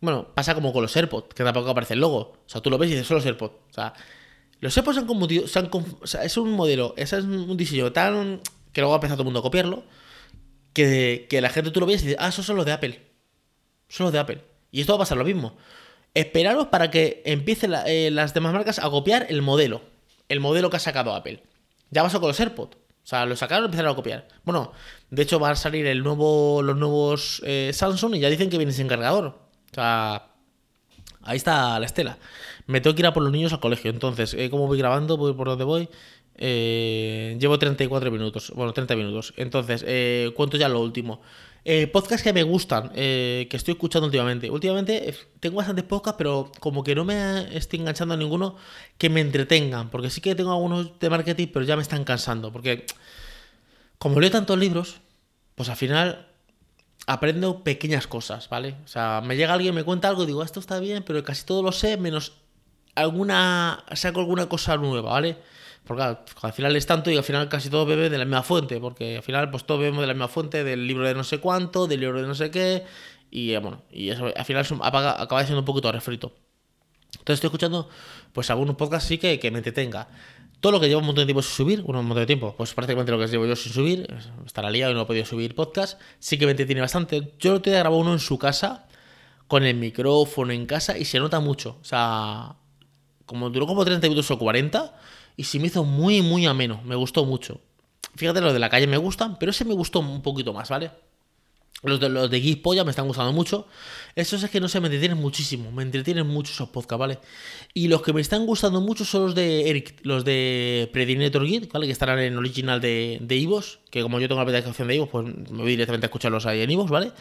Bueno, 0.00 0.28
pasa 0.34 0.54
como 0.54 0.72
con 0.72 0.82
los 0.82 0.96
AirPods, 0.96 1.34
que 1.34 1.44
tampoco 1.44 1.70
aparece 1.70 1.94
el 1.94 2.00
logo. 2.00 2.18
O 2.18 2.48
sea, 2.48 2.60
tú 2.60 2.70
lo 2.70 2.78
ves 2.78 2.88
y 2.88 2.92
dices, 2.92 3.06
son 3.06 3.16
los 3.16 3.26
AirPods. 3.26 3.54
O 3.70 3.74
sea, 3.74 3.94
los 4.60 4.74
se 4.74 4.80
han, 4.80 5.70
o 5.72 6.06
sea, 6.06 6.24
es 6.24 6.36
un 6.36 6.50
modelo, 6.50 6.94
es 6.96 7.12
un 7.12 7.56
diseño 7.56 7.92
tan. 7.92 8.40
que 8.72 8.80
luego 8.80 8.94
ha 8.94 8.96
empezado 8.96 9.16
todo 9.16 9.22
el 9.22 9.26
mundo 9.26 9.40
a 9.40 9.42
copiarlo. 9.42 9.84
Que, 10.72 11.26
que 11.28 11.40
la 11.40 11.50
gente 11.50 11.70
tú 11.70 11.80
lo 11.80 11.86
ves 11.86 12.02
y 12.02 12.06
dices, 12.06 12.18
ah, 12.20 12.28
esos 12.28 12.44
son 12.44 12.56
los 12.56 12.66
de 12.66 12.72
Apple. 12.72 13.00
Son 13.88 14.04
los 14.04 14.12
de 14.12 14.18
Apple. 14.18 14.44
Y 14.70 14.80
esto 14.80 14.92
va 14.92 14.96
a 14.96 14.98
pasar 15.00 15.18
lo 15.18 15.24
mismo. 15.24 15.56
Esperaros 16.14 16.66
para 16.68 16.90
que 16.90 17.22
empiecen 17.24 17.72
eh, 17.86 18.10
las 18.10 18.34
demás 18.34 18.52
marcas 18.52 18.78
a 18.78 18.90
copiar 18.90 19.26
el 19.28 19.42
modelo. 19.42 19.82
El 20.28 20.40
modelo 20.40 20.70
que 20.70 20.76
ha 20.76 20.80
sacado 20.80 21.14
Apple. 21.14 21.42
Ya 21.90 22.02
pasó 22.02 22.20
con 22.20 22.28
los 22.28 22.38
AirPods. 22.38 22.76
O 22.76 23.06
sea, 23.08 23.24
lo 23.24 23.36
sacaron 23.36 23.64
y 23.64 23.66
empezaron 23.66 23.92
a 23.92 23.96
copiar. 23.96 24.28
Bueno, 24.44 24.72
de 25.10 25.22
hecho 25.22 25.38
van 25.38 25.52
a 25.52 25.56
salir 25.56 25.86
el 25.86 26.02
nuevo, 26.02 26.62
los 26.62 26.76
nuevos 26.76 27.42
eh, 27.46 27.70
Samsung 27.72 28.16
y 28.16 28.20
ya 28.20 28.28
dicen 28.28 28.50
que 28.50 28.58
viene 28.58 28.72
sin 28.72 28.88
cargador. 28.88 29.26
O 29.26 29.74
sea, 29.74 30.26
ahí 31.22 31.36
está 31.36 31.78
la 31.78 31.86
estela 31.86 32.18
me 32.68 32.80
tengo 32.80 32.94
que 32.94 33.02
ir 33.02 33.06
a 33.06 33.12
por 33.12 33.22
los 33.22 33.32
niños 33.32 33.52
al 33.52 33.60
colegio. 33.60 33.90
Entonces, 33.90 34.34
eh, 34.34 34.50
¿cómo 34.50 34.66
voy 34.66 34.78
grabando? 34.78 35.16
Voy 35.16 35.32
por 35.32 35.48
donde 35.48 35.64
voy. 35.64 35.88
Eh, 36.36 37.36
llevo 37.40 37.58
34 37.58 38.10
minutos, 38.10 38.52
bueno, 38.54 38.72
30 38.72 38.94
minutos. 38.94 39.32
Entonces, 39.36 39.84
eh, 39.86 40.30
cuento 40.36 40.56
ya 40.56 40.68
lo 40.68 40.80
último. 40.80 41.20
Eh, 41.64 41.86
podcasts 41.88 42.22
que 42.22 42.32
me 42.32 42.42
gustan, 42.44 42.90
que 42.90 43.48
estoy 43.50 43.72
escuchando 43.72 44.06
últimamente. 44.06 44.50
Últimamente 44.50 45.14
tengo 45.40 45.56
bastantes 45.56 45.84
podcasts, 45.84 46.16
pero 46.18 46.52
como 46.60 46.84
que 46.84 46.94
no 46.94 47.04
me 47.04 47.56
estoy 47.56 47.80
enganchando 47.80 48.14
a 48.14 48.16
ninguno 48.16 48.56
que 48.98 49.10
me 49.10 49.20
entretengan. 49.22 49.90
Porque 49.90 50.10
sí 50.10 50.20
que 50.20 50.34
tengo 50.34 50.52
algunos 50.52 50.98
de 51.00 51.10
marketing, 51.10 51.48
pero 51.52 51.64
ya 51.64 51.74
me 51.74 51.82
están 51.82 52.04
cansando. 52.04 52.52
Porque 52.52 52.86
como 53.98 54.20
leo 54.20 54.30
tantos 54.30 54.58
libros, 54.58 55.00
pues 55.54 55.68
al 55.70 55.76
final 55.76 56.28
aprendo 57.06 57.64
pequeñas 57.64 58.06
cosas, 58.06 58.48
¿vale? 58.50 58.76
O 58.84 58.88
sea, 58.88 59.22
me 59.24 59.36
llega 59.36 59.54
alguien, 59.54 59.74
me 59.74 59.82
cuenta 59.82 60.08
algo, 60.08 60.26
digo, 60.26 60.42
esto 60.42 60.60
está 60.60 60.78
bien, 60.78 61.02
pero 61.02 61.24
casi 61.24 61.44
todo 61.46 61.62
lo 61.62 61.72
sé, 61.72 61.96
menos 61.96 62.34
alguna. 62.98 63.84
saco 63.92 64.20
alguna 64.20 64.48
cosa 64.48 64.76
nueva, 64.76 65.10
¿vale? 65.12 65.36
Porque 65.84 66.02
al 66.02 66.52
final 66.52 66.76
es 66.76 66.86
tanto 66.86 67.10
y 67.10 67.16
al 67.16 67.24
final 67.24 67.48
casi 67.48 67.70
todo 67.70 67.86
bebe 67.86 68.10
de 68.10 68.18
la 68.18 68.26
misma 68.26 68.42
fuente, 68.42 68.78
porque 68.78 69.16
al 69.16 69.22
final 69.22 69.50
pues 69.50 69.64
todos 69.64 69.80
bebemos 69.80 70.02
de 70.02 70.06
la 70.06 70.12
misma 70.12 70.28
fuente, 70.28 70.62
del 70.62 70.86
libro 70.86 71.06
de 71.06 71.14
no 71.14 71.24
sé 71.24 71.38
cuánto, 71.38 71.86
del 71.86 72.00
libro 72.00 72.20
de 72.20 72.28
no 72.28 72.34
sé 72.34 72.50
qué, 72.50 72.84
y 73.30 73.52
eh, 73.52 73.58
bueno, 73.58 73.82
y 73.90 74.10
eso 74.10 74.26
al 74.26 74.44
final 74.44 74.66
acaba 74.82 75.42
siendo 75.44 75.60
un 75.60 75.64
poquito 75.64 75.90
refrito. 75.90 76.34
Entonces 77.12 77.36
estoy 77.36 77.48
escuchando 77.48 77.88
pues 78.32 78.50
algunos 78.50 78.76
podcasts 78.76 79.08
sí 79.08 79.16
que, 79.18 79.38
que 79.38 79.50
me 79.50 79.58
entretenga. 79.58 80.08
Todo 80.60 80.72
lo 80.72 80.80
que 80.80 80.88
lleva 80.88 81.00
un 81.00 81.06
montón 81.06 81.22
de 81.22 81.26
tiempo 81.26 81.42
sin 81.42 81.54
subir, 81.54 81.80
un 81.80 81.94
montón 81.94 82.16
de 82.16 82.26
tiempo, 82.26 82.54
pues 82.56 82.74
prácticamente 82.74 83.12
lo 83.12 83.18
que 83.18 83.28
llevo 83.28 83.46
yo 83.46 83.54
sin 83.54 83.72
subir, 83.72 84.12
estará 84.44 84.70
liado 84.70 84.92
y 84.92 84.94
no 84.94 85.02
he 85.02 85.06
podido 85.06 85.24
subir 85.24 85.54
podcast, 85.54 86.00
sí 86.18 86.36
que 86.36 86.46
me 86.46 86.50
entretiene 86.50 86.80
bastante. 86.80 87.32
Yo 87.38 87.62
te 87.62 87.70
he 87.70 87.78
grabado 87.78 88.00
uno 88.00 88.12
en 88.12 88.18
su 88.18 88.38
casa, 88.38 88.88
con 89.46 89.64
el 89.64 89.76
micrófono 89.76 90.52
en 90.52 90.66
casa, 90.66 90.98
y 90.98 91.04
se 91.04 91.20
nota 91.20 91.38
mucho. 91.38 91.78
O 91.80 91.84
sea, 91.84 92.56
como 93.28 93.50
duró 93.50 93.66
como 93.66 93.84
30 93.84 94.08
minutos 94.08 94.30
o 94.32 94.38
40 94.38 94.92
y 95.36 95.44
se 95.44 95.60
me 95.60 95.68
hizo 95.68 95.84
muy, 95.84 96.22
muy 96.22 96.46
ameno. 96.46 96.80
Me 96.84 96.96
gustó 96.96 97.24
mucho. 97.24 97.60
Fíjate, 98.16 98.40
los 98.40 98.52
de 98.52 98.58
la 98.58 98.68
calle 98.68 98.88
me 98.88 98.96
gustan, 98.96 99.38
pero 99.38 99.50
ese 99.50 99.64
me 99.64 99.74
gustó 99.74 100.00
un 100.00 100.22
poquito 100.22 100.52
más, 100.52 100.68
¿vale? 100.68 100.90
Los 101.84 102.00
de, 102.00 102.08
los 102.08 102.28
de 102.28 102.40
Geek 102.40 102.60
Polla 102.60 102.82
me 102.82 102.90
están 102.90 103.06
gustando 103.06 103.32
mucho. 103.32 103.68
Esos 104.16 104.42
es 104.42 104.50
que 104.50 104.60
no 104.60 104.66
sé, 104.66 104.80
me 104.80 104.88
entretienen 104.88 105.18
muchísimo. 105.18 105.70
Me 105.70 105.84
entretienen 105.84 106.26
mucho 106.26 106.50
esos 106.52 106.70
podcasts, 106.70 106.98
¿vale? 106.98 107.18
Y 107.74 107.86
los 107.86 108.02
que 108.02 108.12
me 108.12 108.20
están 108.20 108.46
gustando 108.46 108.80
mucho 108.80 109.04
son 109.04 109.26
los 109.26 109.34
de 109.36 109.70
Eric, 109.70 110.00
los 110.02 110.24
de 110.24 110.90
Predinator 110.92 111.46
Geek, 111.46 111.72
¿vale? 111.72 111.86
Que 111.86 111.92
estarán 111.92 112.18
en 112.18 112.36
original 112.36 112.80
de, 112.80 113.18
de 113.20 113.36
Ivos. 113.36 113.78
Que 113.90 114.02
como 114.02 114.18
yo 114.18 114.26
tengo 114.26 114.42
la 114.42 114.50
aplicación 114.50 114.88
de 114.88 114.96
Ivos, 114.96 115.08
pues 115.10 115.26
me 115.26 115.62
voy 115.62 115.70
directamente 115.70 116.06
a 116.06 116.08
escucharlos 116.08 116.46
ahí 116.46 116.62
en 116.62 116.70
Ivos, 116.70 116.90
¿vale? 116.90 117.12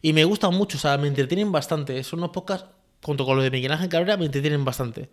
Y 0.00 0.14
me 0.14 0.24
gustan 0.24 0.54
mucho, 0.54 0.78
o 0.78 0.80
sea, 0.80 0.96
me 0.96 1.08
entretienen 1.08 1.52
bastante. 1.52 2.02
Son 2.02 2.20
unos 2.20 2.30
podcasts 2.30 2.68
junto 3.02 3.26
con 3.26 3.36
lo 3.36 3.42
de 3.42 3.50
Miguel 3.50 3.72
Ángel 3.72 3.88
Cabrera, 3.88 4.16
me 4.16 4.26
entretienen 4.26 4.64
bastante. 4.64 5.10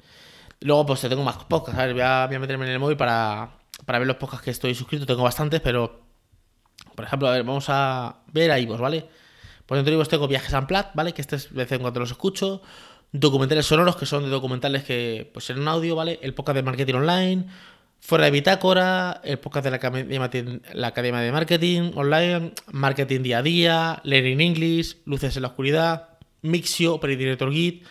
Luego, 0.61 0.85
pues 0.85 1.01
tengo 1.01 1.23
más 1.23 1.37
podcasts, 1.45 1.79
a 1.79 1.85
ver, 1.85 1.93
voy 1.93 2.03
a, 2.03 2.27
meterme 2.39 2.65
en 2.65 2.73
el 2.73 2.79
móvil 2.79 2.97
para, 2.97 3.51
ver 3.87 4.05
los 4.05 4.17
podcasts 4.17 4.43
que 4.43 4.51
estoy 4.51 4.75
suscrito. 4.75 5.05
Tengo 5.05 5.23
bastantes, 5.23 5.61
pero, 5.61 6.01
por 6.95 7.05
ejemplo, 7.05 7.27
a 7.27 7.31
ver, 7.31 7.43
vamos 7.43 7.65
a 7.69 8.17
ver 8.31 8.51
a 8.51 8.59
Ivos, 8.59 8.79
¿vale? 8.79 9.07
Por 9.65 9.77
dentro 9.77 9.91
de 9.91 9.95
Ivos 9.95 10.09
tengo 10.09 10.27
Viajes 10.27 10.53
a 10.53 10.67
Plat, 10.67 10.93
¿vale? 10.95 11.13
Que 11.13 11.21
este 11.21 11.37
es 11.37 11.49
de 11.49 11.57
vez 11.57 11.71
en 11.71 11.81
cuando 11.81 11.99
los 11.99 12.11
escucho. 12.11 12.61
Documentales 13.11 13.65
sonoros, 13.65 13.95
que 13.95 14.05
son 14.05 14.23
de 14.23 14.29
documentales 14.29 14.83
que, 14.83 15.29
pues 15.33 15.49
en 15.49 15.59
un 15.59 15.67
audio, 15.67 15.95
¿vale? 15.95 16.19
El 16.21 16.33
podcast 16.33 16.57
de 16.57 16.63
marketing 16.63 16.95
online. 16.95 17.45
Fuera 18.01 18.25
de 18.25 18.31
Bitácora, 18.31 19.21
el 19.23 19.39
podcast 19.39 19.65
de 19.65 19.71
la 19.71 19.77
la 20.73 20.87
Academia 20.87 21.19
de 21.19 21.31
Marketing 21.31 21.91
Online, 21.95 22.53
Marketing 22.71 23.21
Día 23.21 23.39
a 23.39 23.41
Día, 23.41 24.01
Learning 24.03 24.39
English, 24.39 24.97
Luces 25.05 25.35
en 25.35 25.41
la 25.41 25.49
Oscuridad, 25.49 26.08
Mixio, 26.41 26.99
Predirector 26.99 27.51
Git, 27.51 27.85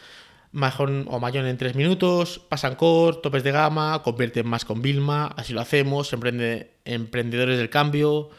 Majón 0.53 1.07
o 1.09 1.21
Mayón 1.21 1.47
en 1.47 1.59
3 1.59 1.75
minutos, 1.75 2.39
Pasan 2.49 2.75
Core, 2.75 3.19
Topes 3.23 3.45
de 3.45 3.53
Gama, 3.53 4.03
Convierten 4.03 4.47
más 4.47 4.65
con 4.65 4.83
Vilma, 4.83 5.27
Así 5.37 5.53
lo 5.53 5.61
hacemos, 5.61 6.13
emprende, 6.13 6.73
Emprendedores 6.85 7.59
del 7.59 7.71
Cambio, 7.71 8.31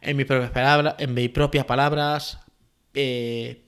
en 0.00 0.16
mis 0.16 0.26
propias 0.26 0.50
palabras, 0.50 0.94
en 0.98 1.14
mis 1.14 1.30
propias 1.30 1.64
palabras 1.64 2.40
eh, 2.94 3.64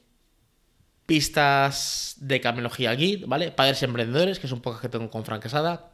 pistas 1.06 2.16
de 2.20 2.40
camelogía 2.40 2.94
Git, 2.96 3.26
¿vale? 3.26 3.52
Padres 3.52 3.82
Emprendedores, 3.82 4.38
que 4.38 4.46
es 4.46 4.52
un 4.52 4.60
podcast 4.60 4.82
que 4.82 4.88
tengo 4.88 5.10
con 5.10 5.24
Frank 5.24 5.42
Quesada, 5.42 5.92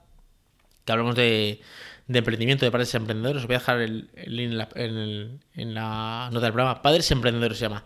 que 0.84 0.93
hablamos 0.93 1.14
de, 1.14 1.61
emprendimiento 2.09 2.64
de 2.64 2.70
padres 2.70 2.95
emprendedores. 2.95 3.43
Os 3.43 3.47
voy 3.47 3.57
a 3.57 3.59
dejar 3.59 3.80
el, 3.80 4.11
link 4.26 4.53
en 4.74 5.74
la, 5.74 6.28
nota 6.32 6.47
del 6.47 6.53
programa. 6.53 6.82
Padres 6.82 7.11
emprendedores 7.11 7.59
se 7.59 7.64
llama. 7.64 7.84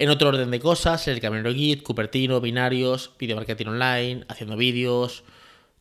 En 0.00 0.10
otro 0.10 0.28
orden 0.28 0.52
de 0.52 0.60
cosas, 0.60 1.08
el 1.08 1.20
Camino 1.20 1.52
Git, 1.52 1.82
Cupertino, 1.82 2.40
Binarios, 2.40 3.10
Video 3.18 3.34
Marketing 3.34 3.66
Online, 3.66 4.24
Haciendo 4.28 4.56
Vídeos, 4.56 5.24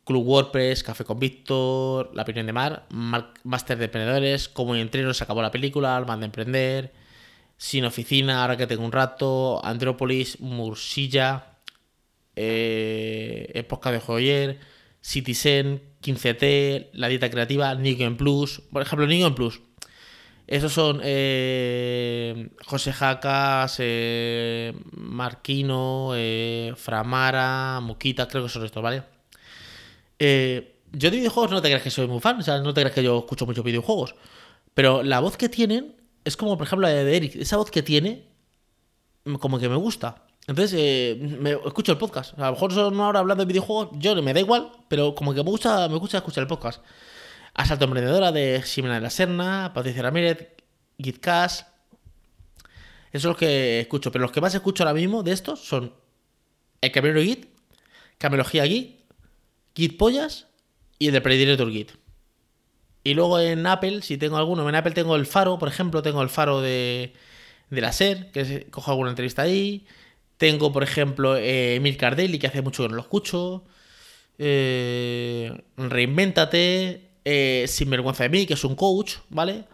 Club 0.06 0.26
WordPress, 0.26 0.82
Café 0.82 1.04
con 1.04 1.20
Víctor, 1.20 2.10
La 2.16 2.24
Opinión 2.24 2.48
de 2.48 2.54
Mar, 2.54 2.88
Máster 3.44 3.78
de 3.78 3.86
Emprendedores, 3.86 4.50
Cómo 4.50 4.74
entreno 4.76 5.14
se 5.14 5.24
acabó 5.24 5.44
la 5.44 5.52
película, 5.52 5.96
Alma 5.96 6.18
de 6.18 6.26
Emprender, 6.26 6.94
Sin 7.58 7.86
Oficina, 7.86 8.42
ahora 8.42 8.58
que 8.58 8.66
tengo 8.66 8.84
un 8.84 8.92
rato, 8.92 9.64
Andrópolis, 9.64 10.40
Mursilla, 10.40 11.60
eh, 12.36 13.52
Época 13.54 13.92
de 13.92 14.00
Joyer, 14.00 14.60
Citizen, 15.00 15.84
15T, 16.02 16.90
La 16.94 17.08
Dieta 17.08 17.30
Creativa, 17.30 17.76
Nico 17.76 18.18
Plus. 18.18 18.64
Por 18.72 18.82
ejemplo, 18.82 19.06
Nico 19.06 19.36
Plus. 19.36 19.62
Esos 20.48 20.72
son 20.72 21.02
eh, 21.04 22.52
José 22.66 22.94
Jacas, 22.94 23.76
eh, 23.80 24.74
Marquino, 24.94 26.14
eh, 26.16 26.74
Framara, 26.78 27.82
Muquita, 27.82 28.30
creo 28.30 28.44
que 28.44 28.50
son 28.50 28.64
estos, 28.64 28.82
¿vale? 28.82 29.04
yo 30.20 31.12
de 31.12 31.18
videojuegos 31.18 31.52
no 31.52 31.62
te 31.62 31.68
creas 31.68 31.84
que 31.84 31.92
soy 31.92 32.08
muy 32.08 32.20
fan, 32.22 32.40
o 32.40 32.42
sea, 32.42 32.60
no 32.60 32.74
te 32.74 32.82
creas 32.82 32.96
que 32.96 33.04
yo 33.04 33.20
escucho 33.20 33.46
muchos 33.46 33.64
videojuegos. 33.64 34.16
Pero 34.74 35.04
la 35.04 35.20
voz 35.20 35.38
que 35.38 35.50
tienen 35.50 35.96
es 36.24 36.38
como, 36.38 36.58
por 36.58 36.66
ejemplo, 36.66 36.88
la 36.88 36.94
de 36.94 37.16
Eric. 37.16 37.36
Esa 37.36 37.58
voz 37.58 37.70
que 37.70 37.84
tiene, 37.84 38.24
como 39.40 39.60
que 39.60 39.70
me 39.70 39.76
gusta. 39.76 40.24
Entonces, 40.48 41.20
me 41.20 41.52
escucho 41.52 41.92
el 41.92 41.98
podcast. 41.98 42.40
A 42.40 42.48
lo 42.48 42.54
mejor 42.54 42.74
son 42.74 42.96
una 42.96 43.10
hora 43.10 43.20
hablando 43.20 43.44
de 43.44 43.48
videojuegos, 43.48 43.90
yo 44.00 44.20
me 44.24 44.34
da 44.34 44.40
igual, 44.40 44.72
pero 44.88 45.14
como 45.14 45.34
que 45.34 45.44
me 45.44 45.50
gusta, 45.50 45.88
me 45.90 45.98
gusta 45.98 46.18
escuchar 46.18 46.44
el 46.44 46.48
podcast. 46.48 46.82
Asalto 47.58 47.86
Emprendedora 47.86 48.32
de 48.32 48.62
Ximena 48.64 48.96
de 48.96 49.02
la 49.02 49.10
Serna, 49.10 49.72
Patricia 49.74 50.04
Ramírez, 50.04 50.54
Gitcast. 50.98 51.68
Eso 53.12 53.18
es 53.18 53.24
lo 53.26 53.36
que 53.36 53.82
escucho. 53.82 54.12
Pero 54.12 54.22
los 54.22 54.32
que 54.32 54.42
más 54.42 54.54
escucho 54.56 54.84
ahora 54.84 54.94
mismo 54.94 55.24
de 55.24 55.32
estos 55.34 55.60
son 55.66 55.94
el 56.82 56.92
Camino 56.92 57.20
Git, 57.20 57.48
Camelogía 58.20 58.66
Git, 58.66 59.02
Git 59.76 59.98
Pollas 59.98 60.48
y 61.00 61.08
el 61.08 61.14
de 61.14 61.22
Predirector 61.22 61.72
Git. 61.72 61.92
Y 63.04 63.14
luego 63.16 63.40
en 63.40 63.66
Apple, 63.66 64.02
si 64.02 64.18
tengo 64.18 64.38
alguno, 64.38 64.68
en 64.70 64.76
Apple 64.76 64.92
tengo 64.92 65.16
el 65.16 65.26
faro, 65.26 65.58
por 65.58 65.70
ejemplo, 65.70 66.02
tengo 66.02 66.22
el 66.22 66.30
faro 66.30 66.62
de, 66.62 67.14
de 67.70 67.82
la 67.82 67.92
SER, 67.92 68.32
que 68.32 68.68
cojo 68.70 68.92
alguna 68.92 69.10
entrevista 69.10 69.42
ahí. 69.42 69.86
Tengo, 70.38 70.72
por 70.72 70.84
ejemplo, 70.84 71.36
eh, 71.38 71.76
Emil 71.76 71.98
Cardelli, 71.98 72.38
que 72.38 72.48
hace 72.48 72.62
mucho 72.62 72.84
que 72.84 72.90
no 72.90 72.96
lo 72.96 73.02
escucho. 73.02 73.64
Eh, 74.38 75.64
Reinvéntate, 75.78 77.07
eh, 77.30 77.66
Sinvergüenza 77.68 78.24
de 78.24 78.30
mí, 78.30 78.46
que 78.46 78.54
es 78.54 78.64
un 78.64 78.76
coach, 78.76 79.16
¿vale? 79.28 79.66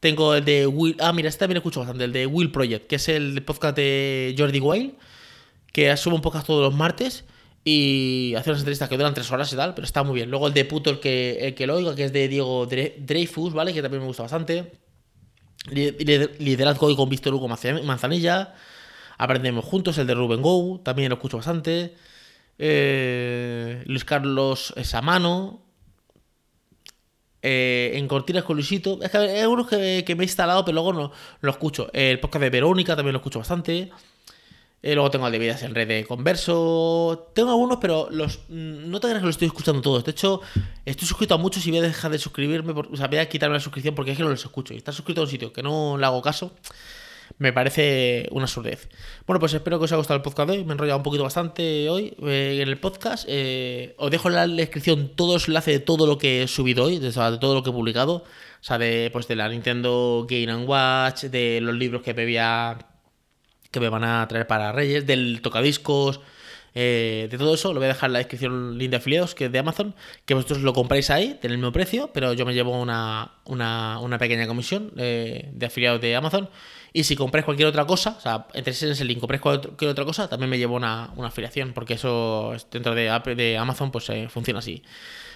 Tengo 0.00 0.34
el 0.34 0.44
de 0.44 0.66
Will. 0.66 0.96
Ah, 1.00 1.14
mira, 1.14 1.30
este 1.30 1.40
también 1.40 1.56
escucho 1.56 1.80
bastante, 1.80 2.04
el 2.04 2.12
de 2.12 2.26
Will 2.26 2.52
Project, 2.52 2.86
que 2.86 2.96
es 2.96 3.08
el 3.08 3.42
podcast 3.42 3.74
de 3.74 4.34
Jordi 4.36 4.60
Wild, 4.60 4.92
que 5.72 5.96
sube 5.96 6.14
un 6.14 6.20
podcast 6.20 6.46
todos 6.46 6.62
los 6.62 6.74
martes 6.74 7.24
y 7.64 8.34
hace 8.36 8.50
unas 8.50 8.60
entrevistas 8.60 8.90
que 8.90 8.98
duran 8.98 9.14
tres 9.14 9.32
horas 9.32 9.50
y 9.50 9.56
tal, 9.56 9.72
pero 9.74 9.86
está 9.86 10.02
muy 10.02 10.14
bien. 10.14 10.30
Luego 10.30 10.48
el 10.48 10.52
de 10.52 10.66
Puto, 10.66 11.00
que, 11.00 11.38
el 11.40 11.54
que 11.54 11.66
lo 11.66 11.76
oiga, 11.76 11.94
que 11.94 12.04
es 12.04 12.12
de 12.12 12.28
Diego 12.28 12.66
Dreyfus, 12.66 13.54
¿vale? 13.54 13.72
Que 13.72 13.80
también 13.80 14.02
me 14.02 14.06
gusta 14.06 14.24
bastante. 14.24 14.70
Liderazgo 15.70 16.86
hoy 16.86 16.96
con 16.96 17.08
Víctor 17.08 17.32
Hugo 17.32 17.48
Manzanilla. 17.48 18.54
Aprendemos 19.16 19.64
juntos, 19.64 19.96
el 19.96 20.06
de 20.06 20.14
Ruben 20.14 20.42
Go, 20.42 20.80
también 20.84 21.08
lo 21.08 21.14
escucho 21.14 21.38
bastante. 21.38 21.94
Eh, 22.58 23.82
Luis 23.86 24.04
Carlos 24.04 24.74
Samano, 24.82 25.69
eh, 27.42 27.92
en 27.94 28.06
Cortinas 28.08 28.44
con 28.44 28.56
Luisito. 28.56 28.98
Es 29.02 29.10
que 29.10 29.18
hay 29.18 29.46
unos 29.46 29.68
que, 29.68 30.04
me 30.16 30.22
he 30.22 30.26
instalado, 30.26 30.64
pero 30.64 30.74
luego 30.74 30.92
no 30.92 31.12
lo 31.40 31.50
escucho. 31.50 31.90
El 31.92 32.20
podcast 32.20 32.42
de 32.42 32.50
Verónica 32.50 32.96
también 32.96 33.12
lo 33.12 33.18
escucho 33.18 33.38
bastante. 33.38 33.90
Eh, 34.82 34.94
luego 34.94 35.10
tengo 35.10 35.26
el 35.26 35.32
de 35.32 35.38
Vidas 35.38 35.62
en 35.62 35.74
Red 35.74 35.88
de 35.88 36.04
Converso. 36.04 37.30
Tengo 37.34 37.50
algunos, 37.50 37.78
pero 37.78 38.08
los 38.10 38.40
no 38.48 38.98
te 39.00 39.08
creas 39.08 39.20
que 39.20 39.26
los 39.26 39.34
estoy 39.34 39.48
escuchando 39.48 39.82
todos. 39.82 40.04
De 40.04 40.10
hecho, 40.10 40.40
estoy 40.84 41.06
suscrito 41.06 41.34
a 41.34 41.38
muchos 41.38 41.66
y 41.66 41.70
voy 41.70 41.80
a 41.80 41.82
dejar 41.82 42.10
de 42.10 42.18
suscribirme. 42.18 42.72
o 42.72 42.96
sea, 42.96 43.08
voy 43.08 43.18
a 43.18 43.28
quitarme 43.28 43.54
la 43.54 43.60
suscripción 43.60 43.94
porque 43.94 44.12
es 44.12 44.16
que 44.16 44.22
no 44.22 44.30
los 44.30 44.44
escucho. 44.44 44.72
Y 44.74 44.78
estar 44.78 44.94
suscrito 44.94 45.20
a 45.20 45.24
un 45.24 45.30
sitio 45.30 45.52
que 45.52 45.62
no 45.62 45.98
le 45.98 46.06
hago 46.06 46.22
caso 46.22 46.52
me 47.38 47.52
parece 47.52 48.28
una 48.32 48.46
surdez. 48.46 48.88
Bueno, 49.26 49.40
pues 49.40 49.54
espero 49.54 49.78
que 49.78 49.84
os 49.84 49.92
haya 49.92 49.98
gustado 49.98 50.16
el 50.16 50.22
podcast 50.22 50.50
de 50.50 50.58
hoy. 50.58 50.64
Me 50.64 50.70
he 50.70 50.72
enrollado 50.72 50.98
un 50.98 51.02
poquito 51.02 51.24
bastante 51.24 51.88
hoy 51.88 52.14
eh, 52.22 52.58
en 52.62 52.68
el 52.68 52.78
podcast. 52.78 53.24
Eh, 53.28 53.94
os 53.98 54.10
dejo 54.10 54.28
en 54.28 54.34
la 54.34 54.46
descripción 54.46 55.12
todos 55.14 55.34
los 55.34 55.48
enlaces 55.48 55.74
de 55.74 55.80
todo 55.80 56.06
lo 56.06 56.18
que 56.18 56.42
he 56.42 56.48
subido 56.48 56.84
hoy, 56.84 56.98
de, 56.98 57.12
todo 57.12 57.54
lo 57.54 57.62
que 57.62 57.70
he 57.70 57.72
publicado. 57.72 58.14
O 58.14 58.24
sea, 58.62 58.78
de, 58.78 59.10
pues 59.12 59.26
de 59.28 59.36
la 59.36 59.48
Nintendo 59.48 60.26
Game 60.28 60.64
Watch, 60.64 61.24
de 61.24 61.60
los 61.60 61.74
libros 61.74 62.02
que 62.02 62.12
me, 62.12 62.26
que 63.70 63.80
me 63.80 63.88
van 63.88 64.04
a 64.04 64.26
traer 64.28 64.46
para 64.46 64.72
Reyes, 64.72 65.06
del 65.06 65.40
tocadiscos. 65.42 66.20
Eh, 66.74 67.26
de 67.30 67.38
todo 67.38 67.54
eso, 67.54 67.72
lo 67.72 67.80
voy 67.80 67.86
a 67.86 67.88
dejar 67.88 68.10
en 68.10 68.12
la 68.12 68.18
descripción 68.20 68.78
link 68.78 68.90
de 68.90 68.98
afiliados, 68.98 69.34
que 69.34 69.46
es 69.46 69.52
de 69.52 69.58
Amazon, 69.58 69.94
que 70.24 70.34
vosotros 70.34 70.60
lo 70.60 70.72
compráis 70.72 71.10
ahí, 71.10 71.36
tiene 71.40 71.54
el 71.54 71.58
mismo 71.58 71.72
precio, 71.72 72.10
pero 72.12 72.32
yo 72.32 72.46
me 72.46 72.54
llevo 72.54 72.80
una, 72.80 73.32
una, 73.44 74.18
pequeña 74.18 74.46
comisión 74.46 74.92
de 74.94 75.66
afiliados 75.66 76.00
de 76.00 76.14
Amazon. 76.14 76.48
Y 76.92 77.04
si 77.04 77.16
compráis 77.16 77.44
cualquier 77.44 77.68
otra 77.68 77.86
cosa, 77.86 78.16
o 78.18 78.20
sea, 78.20 78.46
entréis 78.52 78.82
en 78.82 78.90
ese 78.90 79.04
link, 79.04 79.20
compráis 79.20 79.40
cualquier 79.40 79.90
otra 79.90 80.04
cosa, 80.04 80.28
también 80.28 80.50
me 80.50 80.58
llevo 80.58 80.74
una, 80.76 81.12
afiliación, 81.22 81.72
porque 81.72 81.94
eso 81.94 82.52
dentro 82.70 82.94
de, 82.94 83.56
Amazon 83.58 83.90
pues 83.90 84.08
eh, 84.10 84.28
funciona 84.28 84.58
así. 84.58 84.82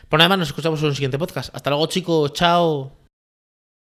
Por 0.09 0.19
nada 0.19 0.29
más, 0.29 0.39
nos 0.39 0.49
escuchamos 0.49 0.81
en 0.81 0.87
un 0.87 0.95
siguiente 0.95 1.19
podcast. 1.19 1.55
Hasta 1.55 1.71
luego, 1.71 1.87
chicos. 1.87 2.33
Chao. 2.33 3.04